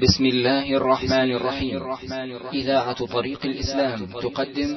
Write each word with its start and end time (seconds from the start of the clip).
بسم 0.00 0.24
الله 0.24 0.76
الرحمن 0.76 1.30
الرحيم. 1.36 1.82
إذاعة 2.52 3.06
طريق 3.06 3.40
الإسلام 3.44 4.06
تقدم. 4.06 4.76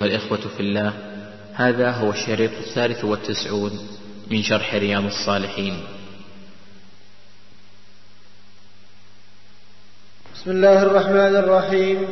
والإخوة 0.00 0.40
في 0.56 0.60
الله 0.60 0.92
هذا 1.54 1.90
هو 1.90 2.10
الشريط 2.10 2.50
الثالث 2.50 3.04
والتسعون 3.04 3.72
من 4.30 4.42
شرح 4.42 4.74
رياض 4.74 5.04
الصالحين. 5.04 5.74
بسم 10.34 10.50
الله 10.50 10.82
الرحمن 10.82 11.36
الرحيم. 11.36 12.06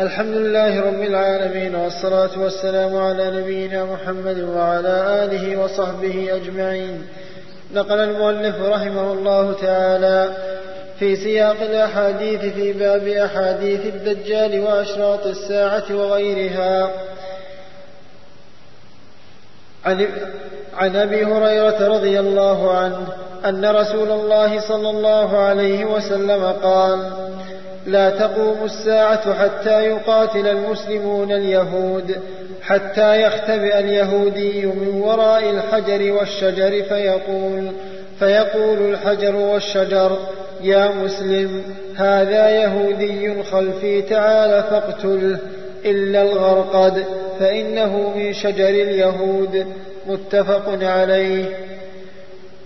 الحمد 0.00 0.34
لله 0.34 0.80
رب 0.80 1.02
العالمين 1.02 1.74
والصلاة 1.74 2.38
والسلام 2.38 2.96
على 2.96 3.40
نبينا 3.40 3.84
محمد 3.84 4.38
وعلى 4.40 5.24
آله 5.24 5.56
وصحبه 5.56 6.36
أجمعين. 6.36 7.06
نقل 7.74 7.98
المؤلف 7.98 8.56
رحمه 8.56 9.12
الله 9.12 9.52
تعالى 9.52 10.51
في 11.02 11.16
سياق 11.16 11.60
الأحاديث 11.60 12.40
في 12.40 12.72
باب 12.72 13.08
أحاديث 13.08 13.80
الدجال 13.86 14.60
وأشراط 14.60 15.26
الساعة 15.26 15.84
وغيرها. 15.90 16.90
عن, 20.76 20.96
أبي 20.96 21.24
هريرة 21.24 21.88
رضي 21.88 22.20
الله 22.20 22.70
عنه 22.72 23.08
أن 23.44 23.64
رسول 23.64 24.10
الله 24.10 24.60
صلى 24.60 24.90
الله 24.90 25.38
عليه 25.38 25.84
وسلم 25.84 26.44
قال 26.44 27.10
لا 27.86 28.10
تقوم 28.10 28.64
الساعة 28.64 29.34
حتى 29.34 29.84
يقاتل 29.84 30.46
المسلمون 30.46 31.32
اليهود 31.32 32.22
حتى 32.62 33.22
يختبئ 33.22 33.78
اليهودي 33.78 34.66
من 34.66 35.00
وراء 35.00 35.50
الحجر 35.50 36.12
والشجر 36.12 36.82
فيقول 36.82 37.72
فيقول 38.22 38.78
الحجر 38.90 39.36
والشجر 39.36 40.18
يا 40.62 40.88
مسلم 40.88 41.62
هذا 41.96 42.50
يهودي 42.50 43.42
خلفي 43.42 44.02
تعال 44.02 44.62
فاقتله 44.62 45.38
إلا 45.84 46.22
الغرقد 46.22 47.04
فإنه 47.40 48.12
من 48.16 48.32
شجر 48.32 48.68
اليهود. 48.68 49.66
متفق 50.06 50.78
عليه. 50.82 51.44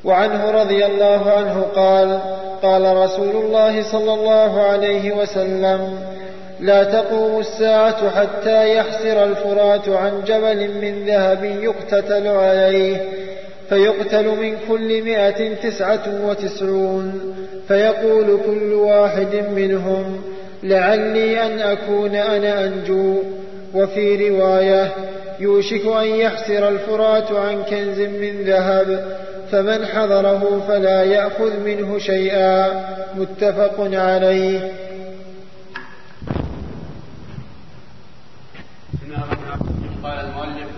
وعنه 0.05 0.51
رضي 0.51 0.87
الله 0.87 1.31
عنه 1.31 1.67
قال 1.75 2.21
قال 2.63 2.97
رسول 2.97 3.37
الله 3.37 3.83
صلى 3.83 4.15
الله 4.15 4.63
عليه 4.63 5.13
وسلم 5.13 5.99
لا 6.61 6.85
تقوم 6.85 7.41
الساعة 7.41 8.11
حتى 8.11 8.77
يحسر 8.77 9.25
الفرات 9.25 9.89
عن 9.89 10.23
جبل 10.27 10.71
من 10.81 11.07
ذهب 11.07 11.45
يقتتل 11.45 12.27
عليه 12.27 12.97
فيقتل 13.69 14.27
من 14.27 14.57
كل 14.69 15.05
مائة 15.05 15.55
تسعة 15.55 16.27
وتسعون 16.27 17.35
فيقول 17.69 18.41
كل 18.47 18.73
واحد 18.73 19.45
منهم 19.55 20.21
لعلي 20.63 21.47
أن 21.47 21.59
أكون 21.59 22.15
أنا 22.15 22.65
أنجو 22.65 23.23
وفي 23.75 24.29
رواية 24.29 24.93
يوشك 25.41 25.87
أن 25.87 26.07
يحسر 26.07 26.69
الفرات 26.69 27.33
عن 27.33 27.63
كنز 27.63 28.01
من 28.01 28.43
ذهب 28.43 29.17
فمن 29.53 29.87
حضره 29.87 30.65
فلا 30.69 31.05
يأخذ 31.05 31.61
منه 31.61 31.99
شيئا 31.99 32.85
متفق 33.17 33.75
عليه 33.79 34.73
قال 40.03 40.21
المؤلف 40.21 40.69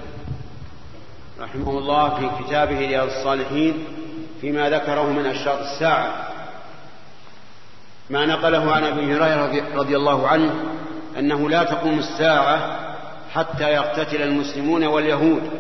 رحمه 1.49 1.79
الله 1.79 2.09
في 2.09 2.45
كتابه 2.45 2.79
رياض 2.79 3.07
الصالحين 3.07 3.85
فيما 4.41 4.71
ذكره 4.71 5.13
من 5.13 5.27
أشراط 5.27 5.59
الساعة. 5.59 6.29
ما 8.11 8.27
نقله 8.27 8.73
عن 8.73 8.85
أبي 8.85 9.15
هريرة 9.15 9.65
رضي 9.75 9.97
الله 9.97 10.29
عنه 10.29 10.55
أنه 11.19 11.51
لا 11.51 11.65
تقوم 11.65 11.99
الساعة 11.99 12.81
حتى 13.35 13.65
يقتتل 13.65 14.23
المسلمون 14.23 14.85
واليهود. 14.85 15.51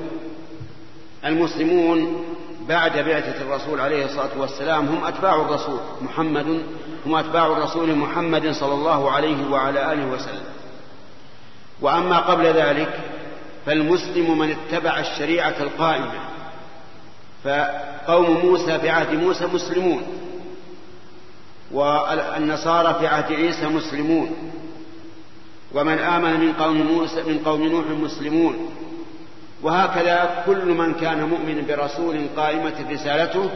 المسلمون 1.25 2.25
بعد 2.69 2.99
بعثة 2.99 3.43
الرسول 3.43 3.81
عليه 3.81 4.05
الصلاة 4.05 4.39
والسلام 4.39 4.87
هم 4.87 5.05
أتباع 5.05 5.35
الرسول 5.35 5.81
محمد 6.01 6.62
هم 7.07 7.15
أتباع 7.15 7.47
الرسول 7.47 7.95
محمد 7.95 8.51
صلى 8.51 8.75
الله 8.75 9.11
عليه 9.11 9.51
وعلى 9.51 9.93
آله 9.93 10.07
وسلم. 10.07 10.45
وأما 11.81 12.19
قبل 12.19 12.45
ذلك 12.45 13.18
فالمسلم 13.69 14.39
من 14.39 14.51
اتبع 14.51 15.01
الشريعة 15.01 15.55
القائمة. 15.61 16.12
فقوم 17.45 18.47
موسى 18.47 18.79
في 18.79 18.89
عهد 18.89 19.15
موسى 19.15 19.47
مسلمون. 19.47 20.03
والنصارى 21.73 22.95
في 22.99 23.06
عهد 23.06 23.33
عيسى 23.33 23.67
مسلمون. 23.67 24.53
ومن 25.75 25.99
آمن 25.99 26.41
من 26.41 26.53
قوم 26.53 26.83
موسى 26.83 27.23
من 27.23 27.39
قوم 27.45 27.62
نوح 27.62 27.87
مسلمون. 27.87 28.71
وهكذا 29.62 30.43
كل 30.47 30.65
من 30.65 30.95
كان 30.95 31.29
مؤمنا 31.29 31.62
برسول 31.69 32.27
قائمة 32.37 32.91
رسالته 32.91 33.50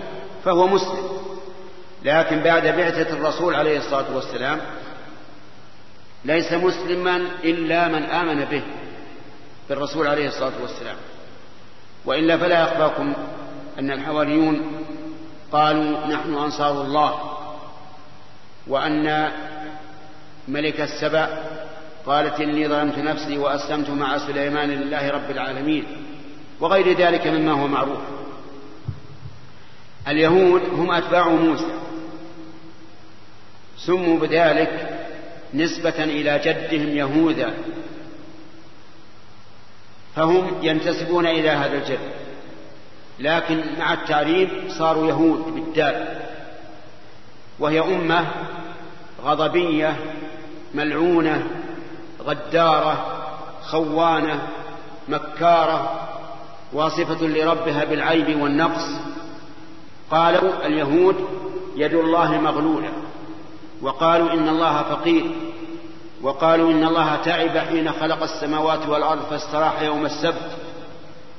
فهو 0.44 0.66
مسلم. 0.66 1.08
لكن 2.04 2.40
بعد 2.40 2.62
بعثة 2.62 3.12
الرسول 3.12 3.54
عليه 3.54 3.78
الصلاة 3.78 4.14
والسلام 4.14 4.60
ليس 6.24 6.52
مسلما 6.52 7.16
إلا 7.44 7.88
من 7.88 8.02
آمن 8.02 8.44
به. 8.44 8.62
بالرسول 9.72 10.06
عليه 10.06 10.28
الصلاة 10.28 10.52
والسلام. 10.62 10.96
وإلا 12.04 12.36
فلا 12.36 12.62
يخفاكم 12.62 13.12
أن 13.78 13.90
الحواريون 13.90 14.60
قالوا 15.52 16.06
نحن 16.06 16.34
أنصار 16.34 16.82
الله 16.82 17.14
وأن 18.66 19.32
ملك 20.48 20.80
السبع 20.80 21.28
قالت 22.06 22.40
إني 22.40 22.68
ظلمت 22.68 22.98
نفسي 22.98 23.38
وأسلمت 23.38 23.90
مع 23.90 24.18
سليمان 24.18 24.70
لله 24.70 25.10
رب 25.10 25.30
العالمين 25.30 25.84
وغير 26.60 26.98
ذلك 26.98 27.26
مما 27.26 27.52
هو 27.52 27.66
معروف. 27.66 28.00
اليهود 30.08 30.62
هم 30.72 30.90
أتباع 30.90 31.28
موسى 31.28 31.72
سموا 33.78 34.18
بذلك 34.18 34.98
نسبة 35.54 36.04
إلى 36.04 36.40
جدهم 36.44 36.96
يهوذا 36.96 37.54
فهم 40.16 40.50
ينتسبون 40.62 41.26
إلى 41.26 41.50
هذا 41.50 41.78
الجد 41.78 41.98
لكن 43.18 43.64
مع 43.78 43.92
التعريب 43.92 44.48
صاروا 44.68 45.06
يهود 45.06 45.54
بالدال 45.54 46.22
وهي 47.58 47.80
أمة 47.80 48.26
غضبية 49.24 49.96
ملعونة 50.74 51.46
غدارة 52.24 53.06
خوانة 53.62 54.48
مكارة 55.08 56.08
واصفة 56.72 57.26
لربها 57.26 57.84
بالعيب 57.84 58.40
والنقص. 58.42 58.86
قالوا 60.10 60.66
اليهود 60.66 61.16
يد 61.76 61.94
الله 61.94 62.40
مغلولة. 62.40 62.92
وقالوا 63.82 64.32
إن 64.32 64.48
الله 64.48 64.82
فقير. 64.82 65.24
وقالوا 66.22 66.70
إن 66.70 66.84
الله 66.84 67.16
تعب 67.16 67.58
حين 67.58 67.92
خلق 67.92 68.22
السماوات 68.22 68.88
والأرض 68.88 69.22
فاستراح 69.30 69.82
يوم 69.82 70.06
السبت. 70.06 70.50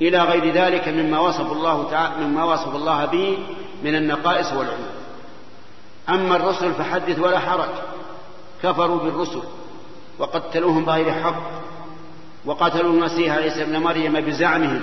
إلى 0.01 0.19
غير 0.19 0.53
ذلك 0.53 0.88
مما 0.88 1.19
وصف 1.19 1.51
الله 1.51 1.89
تعالى 1.91 2.25
مما 2.25 2.44
وصف 2.44 2.75
الله 2.75 3.05
به 3.05 3.38
من 3.83 3.95
النقائص 3.95 4.53
والعيوب. 4.53 4.88
أما 6.09 6.35
الرسل 6.35 6.73
فحدث 6.73 7.19
ولا 7.19 7.39
حرج. 7.39 7.69
كفروا 8.63 8.99
بالرسل. 8.99 9.41
وقتلوهم 10.19 10.85
بغير 10.85 11.11
حق. 11.11 11.43
وقتلوا 12.45 12.93
المسيح 12.93 13.35
عيسى 13.35 13.61
ابن 13.61 13.77
مريم 13.77 14.13
بزعمهم. 14.13 14.81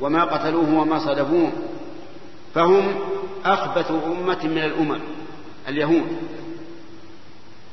وما 0.00 0.24
قتلوه 0.24 0.74
وما 0.74 0.98
صلبوه 0.98 1.52
فهم 2.54 2.94
أخبث 3.44 3.90
أمة 3.90 4.38
من 4.44 4.58
الأمم 4.58 5.00
اليهود. 5.68 6.16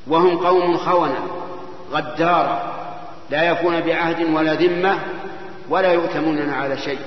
وهم 0.07 0.38
قوم 0.38 0.77
خونة. 0.77 1.37
غدارة. 1.92 2.74
لا 3.30 3.44
يكون 3.44 3.80
بعهد 3.80 4.30
ولا 4.30 4.54
ذمة 4.54 5.00
ولا 5.69 5.94
يؤتمنون 5.94 6.50
على 6.50 6.78
شيء. 6.78 7.00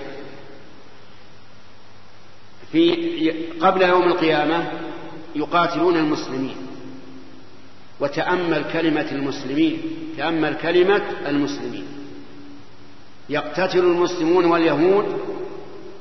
في 2.72 3.32
قبل 3.60 3.82
يوم 3.82 4.02
القيامة 4.02 4.72
يقاتلون 5.34 5.96
المسلمين. 5.96 6.56
وتأمل 8.00 8.64
كلمة 8.72 9.06
المسلمين 9.12 9.82
تأمل 10.16 10.54
كلمة 10.54 11.02
المسلمين. 11.26 11.86
يقتتل 13.28 13.78
المسلمون 13.78 14.44
واليهود 14.44 15.20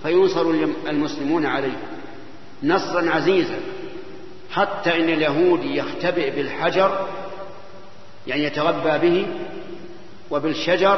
فينصر 0.04 0.52
المسلمون 0.90 1.46
عليه. 1.46 1.78
نصرا 2.64 3.10
عزيزا 3.10 3.60
حتى 4.52 4.96
إن 4.96 5.10
اليهود 5.10 5.64
يختبئ 5.64 6.36
بالحجر 6.36 7.08
يعني 8.30 8.44
يتغبى 8.44 9.10
به 9.10 9.28
وبالشجر 10.31 10.98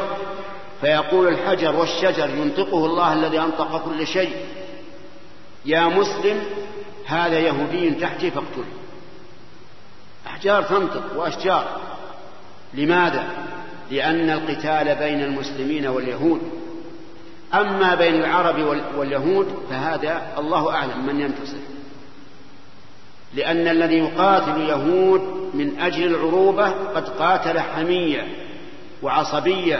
فيقول 0.81 1.27
الحجر 1.27 1.75
والشجر 1.75 2.29
ينطقه 2.29 2.85
الله 2.85 3.13
الذي 3.13 3.39
أنطق 3.39 3.85
كل 3.85 4.07
شيء. 4.07 4.35
يا 5.65 5.87
مسلم 5.87 6.43
هذا 7.05 7.39
يهودي 7.39 7.91
تحتي 7.91 8.31
فاقتله. 8.31 8.65
أحجار 10.27 10.63
تنطق 10.63 11.03
وأشجار. 11.15 11.81
لماذا؟ 12.73 13.27
لأن 13.91 14.29
القتال 14.29 14.95
بين 14.95 15.23
المسلمين 15.23 15.87
واليهود. 15.87 16.41
أما 17.53 17.95
بين 17.95 18.15
العرب 18.15 18.83
واليهود 18.97 19.47
فهذا 19.69 20.21
الله 20.37 20.73
أعلم 20.73 21.05
من 21.05 21.19
ينتصر. 21.19 21.70
لأن 23.35 23.67
الذي 23.67 23.97
يقاتل 23.97 24.51
اليهود 24.51 25.21
من 25.53 25.79
أجل 25.79 26.07
العروبة 26.07 26.69
قد 26.69 27.09
قاتل 27.09 27.59
حمية 27.59 28.27
وعصبية. 29.03 29.79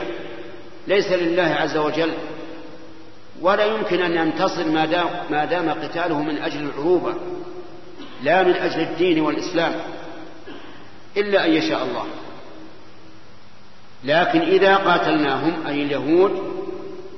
ليس 0.88 1.12
لله 1.12 1.56
عز 1.59 1.77
وجل. 1.77 2.12
ولا 3.42 3.65
يمكن 3.65 4.01
أن 4.01 4.27
ينتصر 4.27 4.68
ما 4.68 4.86
دام, 4.86 5.07
ما 5.30 5.45
دام 5.45 5.69
قتاله 5.69 6.21
من 6.21 6.38
أجل 6.38 6.63
العروبة 6.63 7.13
لا 8.24 8.44
من 8.44 8.53
أجل 8.53 8.81
الدين 8.81 9.21
والإسلام 9.21 9.74
إلا 11.18 11.45
أن 11.45 11.51
يشاء 11.51 11.83
الله. 11.83 12.06
لكن 14.03 14.39
إذا 14.39 14.75
قاتلناهم 14.75 15.68
أي 15.68 15.83
اليهود 15.83 16.31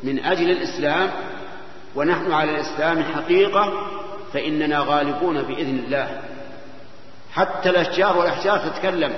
من 0.04 0.20
أجل 0.20 0.52
الإسلام 0.52 1.12
ونحن 1.96 2.32
على 2.32 2.52
الإسلام 2.52 3.04
حقيقة 3.04 3.74
فإننا 4.34 4.80
غالبون 4.80 5.42
بإذن 5.42 5.80
الله. 5.86 6.22
حتى 7.32 7.70
الأشجار 7.70 8.18
والأحجار 8.18 8.58
تتكلم 8.58 9.14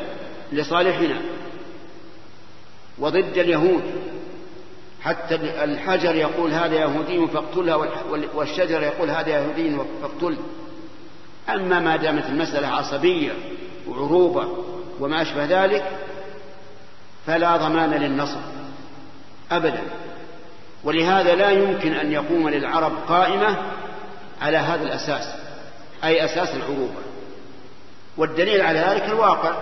لصالحنا 0.52 1.22
وضد 3.00 3.38
اليهود. 3.38 3.84
حتى 5.06 5.36
الحجر 5.64 6.16
يقول 6.16 6.52
هذا 6.52 6.76
يهودي 6.76 7.28
فاقتلها 7.28 7.76
والشجر 8.34 8.82
يقول 8.82 9.10
هذا 9.10 9.30
يهودي 9.30 9.78
فاقتل 10.02 10.38
أما 11.50 11.80
ما 11.80 11.96
دامت 11.96 12.26
المسألة 12.26 12.68
عصبية 12.68 13.32
وعروبة 13.88 14.48
وما 15.00 15.22
أشبه 15.22 15.46
ذلك 15.46 15.86
فلا 17.28 17.58
ضمان 17.58 17.90
للنصر 17.90 18.40
أبدا. 19.52 19.82
ولهذا 20.84 21.36
لا 21.36 21.50
يمكن 21.50 21.94
أن 21.94 22.12
يقوم 22.12 22.50
للعرب 22.50 22.94
قائمة 23.08 23.58
على 24.42 24.58
هذا 24.58 24.84
الأساس 24.84 25.36
أي 26.04 26.26
أساس 26.26 26.56
العروبة. 26.56 27.02
والدليل 28.18 28.62
على 28.62 28.80
ذلك 28.80 29.04
الواقع. 29.04 29.56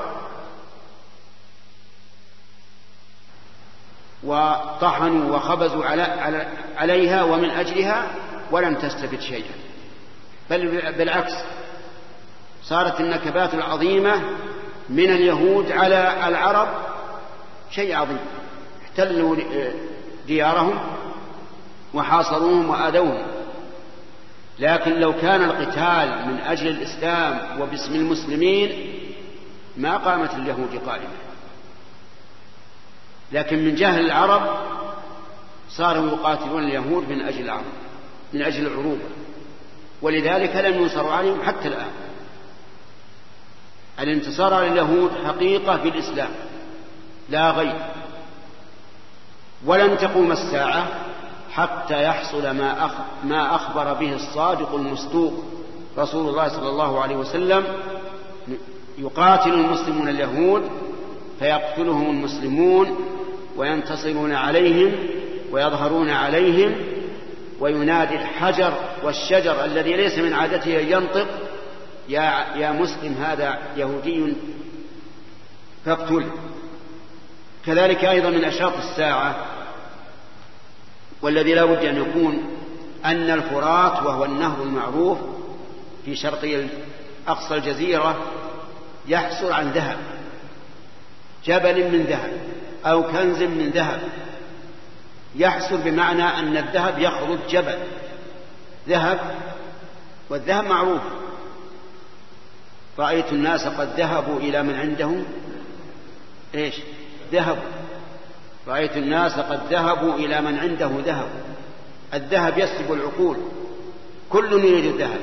وطحنوا 4.24 5.36
وخبزوا 5.36 5.86
على 5.86 6.48
عليها 6.78 7.24
ومن 7.24 7.50
أجلها 7.50 8.08
ولم 8.52 8.76
تستفد 8.76 9.20
شيئا. 9.20 9.54
بل 10.50 10.92
بالعكس 10.92 11.34
صارت 12.64 13.00
النكبات 13.00 13.54
العظيمة 13.54 14.22
من 14.90 15.10
اليهود 15.10 15.72
على 15.72 16.28
العرب 16.28 16.68
شيء 17.72 17.96
عظيم. 17.96 18.20
احتلوا 18.84 19.36
ديارهم 20.28 20.80
وحاصروهم 21.94 22.70
وآذوهم. 22.70 23.33
لكن 24.60 25.00
لو 25.00 25.14
كان 25.14 25.44
القتال 25.44 26.28
من 26.28 26.40
أجل 26.40 26.68
الإسلام 26.68 27.62
وباسم 27.62 27.96
المسلمين 27.96 28.94
ما 29.78 29.98
قامت 29.98 30.34
اليهود 30.34 30.82
قائمة. 30.86 31.24
لكن 33.32 33.66
من 33.66 33.76
جهل 33.76 34.06
العرب 34.06 34.58
صاروا 35.70 36.08
يقاتلون 36.08 36.64
اليهود 36.64 37.10
من 37.10 37.22
أجل 37.22 37.44
العرب 37.44 37.64
من 38.34 38.42
أجل 38.42 38.68
العروبة 38.68 39.06
ولذلك 40.02 40.56
لم 40.56 40.82
ينصروا 40.82 41.12
عليهم 41.12 41.42
حتى 41.44 41.68
الآن. 41.68 41.92
الانتصار 44.00 44.54
على 44.54 44.68
اليهود 44.68 45.12
حقيقة 45.26 45.78
في 45.78 45.88
الإسلام 45.88 46.30
لا 47.30 47.52
غير. 47.52 47.76
ولن 49.66 49.98
تقوم 49.98 50.32
الساعة 50.32 50.88
حتى 51.54 52.04
يحصل 52.04 52.42
ما 52.42 52.92
ما 53.24 53.56
أخبر 53.56 53.94
به 53.94 54.14
الصادق 54.14 54.76
المصدوق. 54.76 55.34
رسول 55.98 56.30
الله 56.30 56.48
صلى 56.48 56.70
الله 56.70 57.02
عليه 57.02 57.16
وسلم 57.16 57.64
يقاتل 58.98 59.54
المسلمون 59.54 60.10
اليهود 60.10 60.70
فيقتلهم 61.40 62.10
المسلمون 62.10 62.96
وينتصرون 63.58 64.34
عليهم 64.34 64.96
ويظهرون 65.52 66.10
عليهم 66.10 66.76
وينادي 67.60 68.16
الحجر 68.16 68.74
والشجر 69.04 69.66
الذي 69.66 69.94
ليس 69.94 70.18
من 70.18 70.34
عادته 70.34 70.80
أن 70.80 70.92
ينطق 70.92 71.28
يا 72.10 72.46
يا 72.56 72.72
مسلم 72.72 73.14
هذا 73.14 73.58
يهودي 73.78 74.34
فاقتله 75.86 76.32
كذلك 77.66 78.06
أيضا 78.06 78.30
من 78.30 78.44
أشراط 78.44 78.74
الساعة. 78.78 79.36
والذي 81.24 81.54
لا 81.54 81.66
بد 81.66 81.86
أن 81.86 81.98
يكون 81.98 82.44
أن 83.06 83.30
الفرات 83.30 84.04
وهو 84.04 84.26
النهر 84.26 84.64
المعروف 84.64 85.18
في 86.06 86.16
شرقي 86.16 86.66
أقصى 87.28 87.56
الجزيرة 87.56 88.22
يحصل 89.08 89.52
عن 89.52 89.72
ذهب 89.72 89.98
جبل 91.46 91.92
من 91.92 92.04
ذهب 92.04 92.32
أو 92.86 93.04
كنز 93.04 93.44
من 93.44 93.70
ذهب. 93.70 94.02
يحصل 95.36 95.78
بمعنى 95.78 96.24
أن 96.24 96.58
الذهب 96.58 97.00
يخرج 97.00 97.38
جبل 97.50 97.78
ذهب 98.90 99.20
والذهب 100.30 100.66
معروف. 100.66 101.02
رأيت 103.00 103.34
الناس 103.34 103.68
قد 103.68 103.90
ذهبوا 103.98 104.40
إلى 104.40 104.64
من 104.64 104.76
عندهم؟ 104.76 105.26
إيش؟ 106.56 106.76
ذهبوا. 107.32 107.83
رأيت 108.68 108.98
الناس 108.98 109.40
قد 109.40 109.60
ذهبوا 109.70 110.16
إلى 110.16 110.42
من 110.42 110.60
عنده 110.60 110.90
ذهب. 111.06 111.28
الذهب 112.14 112.58
يسلب 112.58 112.94
العقول. 112.94 113.38
كل 114.30 114.54
يريد 114.54 114.86
الذهب. 114.86 115.20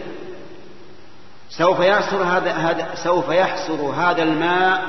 سوف 1.51 1.81
يحصر 1.81 2.23
هذا, 2.23 2.53
هذا 2.53 2.95
سوف 3.05 3.29
يحصر 3.29 3.81
هذا 3.83 4.23
الماء 4.23 4.83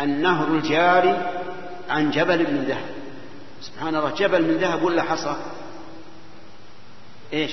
النهر 0.00 0.48
الجاري 0.48 1.42
عن 1.90 2.10
جبل 2.10 2.38
من 2.38 2.64
ذهب. 2.68 2.94
سبحان 3.60 3.96
الله 3.96 4.14
جبل 4.14 4.42
من 4.42 4.56
ذهب 4.56 4.82
ولا 4.82 5.02
حصى؟ 5.02 5.36
إيش؟ 7.32 7.52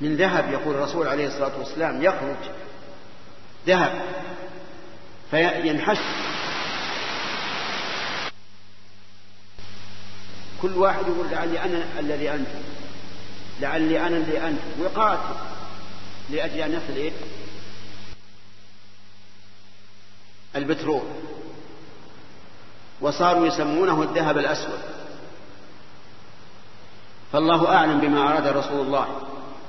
من 0.00 0.16
ذهب 0.16 0.50
يقول 0.52 0.74
الرسول 0.74 1.08
عليه 1.08 1.26
الصلاة 1.26 1.58
والسلام 1.58 2.02
يخرج 2.02 2.36
ذهب. 3.66 3.92
فينحش 5.30 5.98
كل 10.62 10.76
واحد 10.76 11.06
يقول 11.06 11.30
لعلي 11.30 11.64
أنا 11.64 11.84
الذي 11.98 12.30
أنت 12.30 12.48
لعلي 13.60 14.06
أنا 14.06 14.16
الذي 14.16 14.38
أنت. 14.38 14.60
ويقاتل 14.80 15.34
لأجل 16.30 16.60
أن 16.60 16.72
يصل 16.72 16.96
إيه؟ 16.96 17.12
البترول. 20.56 21.02
وصاروا 23.00 23.46
يسمونه 23.46 24.02
الذهب 24.02 24.38
الأسود. 24.38 24.80
فالله 27.32 27.74
أعلم 27.74 28.00
بما 28.00 28.32
أراد 28.32 28.46
رسول 28.46 28.80
الله. 28.86 29.06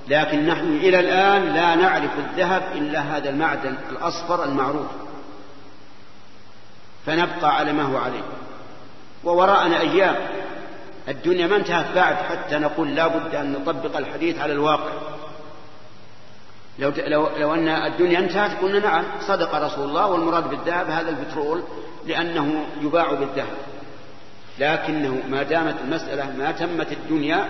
لكن 0.08 0.46
نحن 0.48 0.76
إلى 0.76 1.00
الآن 1.00 1.54
لا 1.54 1.76
نعرف 1.76 2.12
الذهب 2.20 2.64
إلا 2.72 3.00
هذا 3.00 3.30
المعدن 3.30 3.78
الأصفر 3.90 4.44
المعروف. 4.44 4.88
فنبقى 7.06 7.56
على 7.56 7.74
ما 7.74 7.84
هو 7.84 7.98
عليه. 7.98 8.24
ووراءنا 9.24 9.80
أيام. 9.80 10.39
الدنيا 11.10 11.48
ما 11.48 11.56
انتهت 11.56 11.96
بعد 11.96 12.16
حتى 12.16 12.58
نقول 12.58 12.96
لا 12.96 13.08
بد 13.08 13.36
أن 13.36 13.52
نطبق 13.52 13.98
الحديث 13.98 14.40
على 14.40 14.54
الواقع. 14.54 14.92
لو, 16.80 16.92
لو, 16.98 17.30
لو 17.38 17.54
أن 17.54 17.68
الدنيا 17.68 18.20
انتهت 18.20 18.62
قلنا 18.62 18.80
نعم 18.80 19.04
صدق 19.28 19.56
رسول 19.56 19.90
الله 19.90 20.08
والمراد 20.08 20.50
بالذهب 20.50 20.90
هذا 20.90 21.10
البترول 21.10 21.64
لأنه 22.06 22.66
يباع 22.82 23.14
بالذهب. 23.14 23.58
لكنه 24.60 25.22
ما 25.30 25.44
دامت 25.44 25.76
المسألة 25.84 26.32
ما 26.38 26.52
تمت 26.52 26.92
الدنيا 26.92 27.48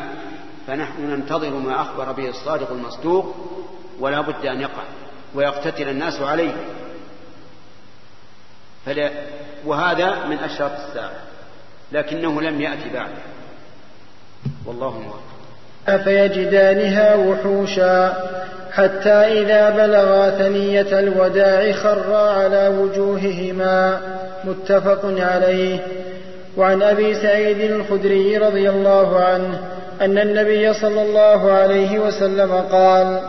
فنحن 0.67 1.01
ننتظر 1.01 1.49
ما 1.49 1.81
أخبر 1.81 2.11
به 2.11 2.29
الصادق 2.29 2.71
المصدوق 2.71 3.35
ولا 3.99 4.21
بد 4.21 4.45
أن 4.45 4.61
يقع 4.61 4.83
ويقتتل 5.35 5.89
الناس 5.89 6.21
عليه. 6.21 6.55
فلا 8.85 9.11
وهذا 9.65 10.25
من 10.25 10.37
أشراط 10.37 10.71
الساعة 10.71 11.13
لكنه 11.91 12.41
لم 12.41 12.61
يأتي 12.61 12.89
بعد. 12.89 13.11
والله 14.69 14.89
موفق 14.99 15.19
أفيجدانها 15.87 17.15
وحوشا 17.15 18.13
حتى 18.71 19.09
إذا 19.09 19.69
بلغا 19.69 20.29
ثنية 20.29 20.99
الوداع 20.99 21.71
خرا 21.71 22.29
على 22.31 22.67
وجوههما 22.79 24.01
متفق 24.43 25.05
عليه. 25.19 25.79
وعن 26.57 26.81
أبي 26.81 27.13
سعيد 27.13 27.71
الخدري 27.71 28.37
رضي 28.37 28.69
الله 28.69 29.19
عنه 29.19 29.59
أن 30.01 30.17
النبي 30.17 30.73
صلى 30.73 31.01
الله 31.01 31.51
عليه 31.51 31.99
وسلم 31.99 32.51
قال 32.71 33.19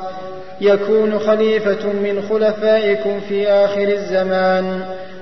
يكون 0.61 1.19
خليفة 1.19 1.87
من 1.87 2.23
خلفائكم 2.31 3.21
في 3.29 3.49
آخر 3.49 3.89
الزمان 3.89 4.81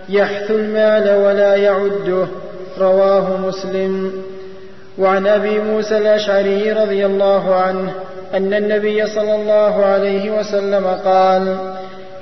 يحث 0.08 0.50
المال 0.50 1.24
ولا 1.24 1.56
يعده. 1.56 2.26
رواه 2.78 3.36
مسلم. 3.36 4.22
وعن 4.98 5.26
أبي 5.26 5.58
موسى 5.58 5.96
الأشعري 5.96 6.72
رضي 6.72 7.06
الله 7.06 7.54
عنه 7.54 7.92
أن 8.34 8.54
النبي 8.54 9.06
صلى 9.06 9.34
الله 9.34 9.84
عليه 9.84 10.30
وسلم 10.30 10.86
قال 11.04 11.56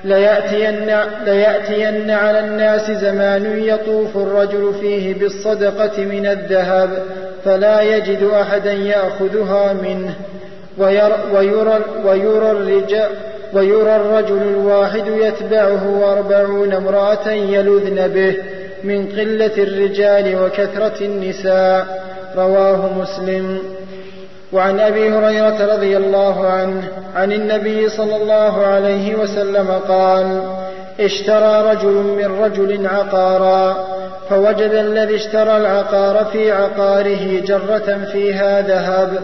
ليأتين, 0.04 0.96
ليأتين 1.24 2.10
على 2.10 2.40
الناس 2.40 2.90
زمان 2.90 3.62
يطوف 3.62 4.16
الرجل 4.16 4.74
فيه 4.80 5.14
بالصدقة 5.14 6.04
من 6.04 6.26
الذهب 6.26 6.90
فلا 7.44 7.80
يجد 7.80 8.22
أحدا 8.22 8.72
يأخذها 8.72 9.72
منه 9.72 10.14
ويرى, 10.78 11.18
ويرى, 11.34 11.80
ويرى 12.04 12.50
الرجال 12.50 13.08
ويرى 13.52 13.96
الرجل 13.96 14.42
الواحد 14.42 15.06
يتبعه 15.06 16.12
أربعون 16.12 16.72
امرأة 16.72 17.30
يلذن 17.30 18.08
به 18.08 18.36
من 18.84 19.06
قلة 19.06 19.52
الرجال 19.58 20.42
وكثرة 20.42 21.04
النساء. 21.04 22.05
رواه 22.36 22.90
مسلم. 22.98 23.58
وعن 24.52 24.80
أبي 24.80 25.10
هريرة 25.10 25.74
رضي 25.74 25.96
الله 25.96 26.46
عنه 26.46 26.82
عن 27.16 27.32
النبي 27.32 27.88
صلى 27.88 28.16
الله 28.16 28.66
عليه 28.66 29.14
وسلم 29.14 29.80
قال 29.88 30.40
اشترى 31.00 31.70
رجل 31.70 31.94
من 31.94 32.40
رجل 32.44 32.86
عقارا 32.86 33.86
فوجد 34.30 34.70
الذي 34.72 35.16
اشترى 35.16 35.56
العقار 35.56 36.24
في 36.32 36.52
عقاره 36.52 37.40
جرة 37.40 38.04
فيها 38.12 38.60
ذهب 38.60 39.18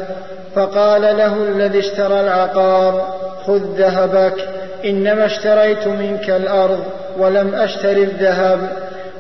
فقال 0.55 1.03
له 1.03 1.35
الذي 1.35 1.79
اشترى 1.79 2.21
العقار 2.21 3.15
خذ 3.47 3.61
ذهبك 3.77 4.49
إنما 4.85 5.27
اشتريت 5.27 5.89
منك 5.89 6.31
الأرض 6.31 6.81
ولم 7.19 7.55
اشتر 7.55 7.91
الذهب 7.91 8.59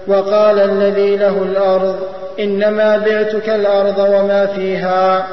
وقال 0.07 0.61
الذي 0.61 1.17
له 1.17 1.43
الأرض 1.43 1.97
إنما 2.41 2.97
بعتك 2.97 3.49
الأرض 3.49 3.99
وما 3.99 4.47
فيها 4.47 5.27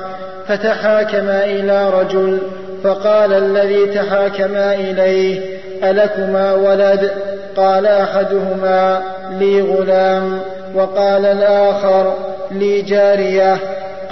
فتحاكما 0.48 1.46
إلى 1.46 1.90
رجل 1.90 2.38
فقال 2.84 3.34
الذي 3.34 3.86
تحاكما 3.86 4.74
إليه 4.74 5.40
ألكما 5.84 6.54
ولد؟ 6.54 7.12
قال 7.58 7.86
أحدهما 7.86 9.02
لي 9.40 9.62
غلام. 9.62 10.40
وقال 10.76 11.26
الآخر 11.26 12.14
لي 12.52 12.82
جارية. 12.82 13.58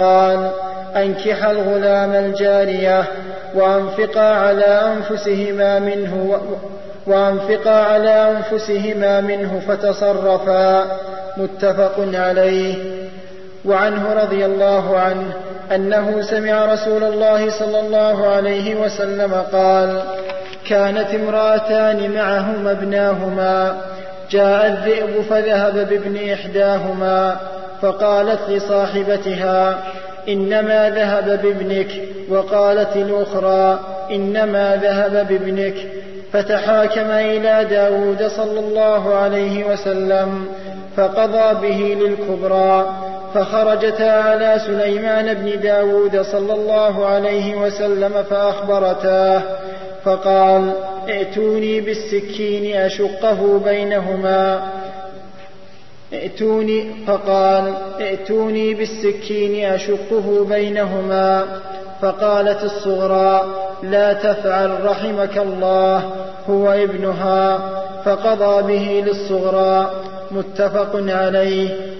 قال 0.00 0.50
أنكح 0.96 1.44
الغلام 1.44 2.12
الجارية 2.12 3.04
وأنفقا 3.54 4.34
على 4.34 4.96
أنفسهما 4.96 5.78
منه 5.78 6.40
وأنفقا 7.06 7.70
على 7.70 8.36
أنفسهما 8.36 9.20
منه 9.20 9.60
فتصرفا. 9.68 10.86
متفق 11.36 11.94
عليه. 12.14 12.74
وعنه 13.64 14.12
رضي 14.12 14.46
الله 14.46 14.98
عنه 14.98 15.32
أنه 15.74 16.22
سمع 16.22 16.72
رسول 16.72 17.04
الله 17.04 17.50
صلى 17.50 17.80
الله 17.80 18.26
عليه 18.26 18.74
وسلم 18.74 19.34
قال 19.52 20.02
كانت 20.68 21.14
امرأتان 21.14 22.10
معهما 22.10 22.70
ابناهما 22.70 23.76
جاء 24.30 24.66
الذئب 24.66 25.22
فذهب 25.30 25.88
بابن 25.88 26.30
إحداهما 26.32 27.36
فقالت 27.82 28.40
لصاحبتها 28.48 29.78
إنما 30.28 30.90
ذهب 30.90 31.42
بابنك 31.42 31.88
وقالت 32.28 32.96
الأخرى 32.96 33.80
إنما 34.10 34.76
ذهب 34.82 35.28
بابنك 35.28 35.74
فتحاكم 36.32 37.10
إلى 37.10 37.66
داود 37.70 38.26
صلى 38.36 38.60
الله 38.60 39.14
عليه 39.14 39.64
وسلم. 39.64 40.46
فقضى 40.98 41.68
به 41.68 41.96
للكبرى 42.00 42.86
فخرجتا 43.34 44.02
على 44.02 44.60
سليمان 44.66 45.34
بن 45.34 45.60
داود 45.60 46.22
صلى 46.22 46.54
الله 46.54 47.06
عليه 47.06 47.56
وسلم 47.56 48.24
فأخبرتاه 48.30 49.42
فقال 50.04 50.72
ائتوني 51.08 51.80
بالسكين 51.80 52.76
أشقه 52.76 53.60
بينهما. 53.64 54.62
ائتوني 56.12 56.90
فقال 57.06 57.72
ائتوني 58.00 58.74
بالسكين 58.74 59.64
أشقه 59.64 60.46
بينهما. 60.48 61.46
فقالت 62.02 62.64
الصغرى 62.64 63.46
لا 63.82 64.12
تفعل 64.12 64.84
رحمك 64.84 65.38
الله 65.38 66.10
هو 66.50 66.72
ابنها. 66.72 67.58
فقضى 68.04 68.62
به 68.62 69.04
للصغرى. 69.06 69.90
متفق 70.32 70.90
عليه. 70.94 71.98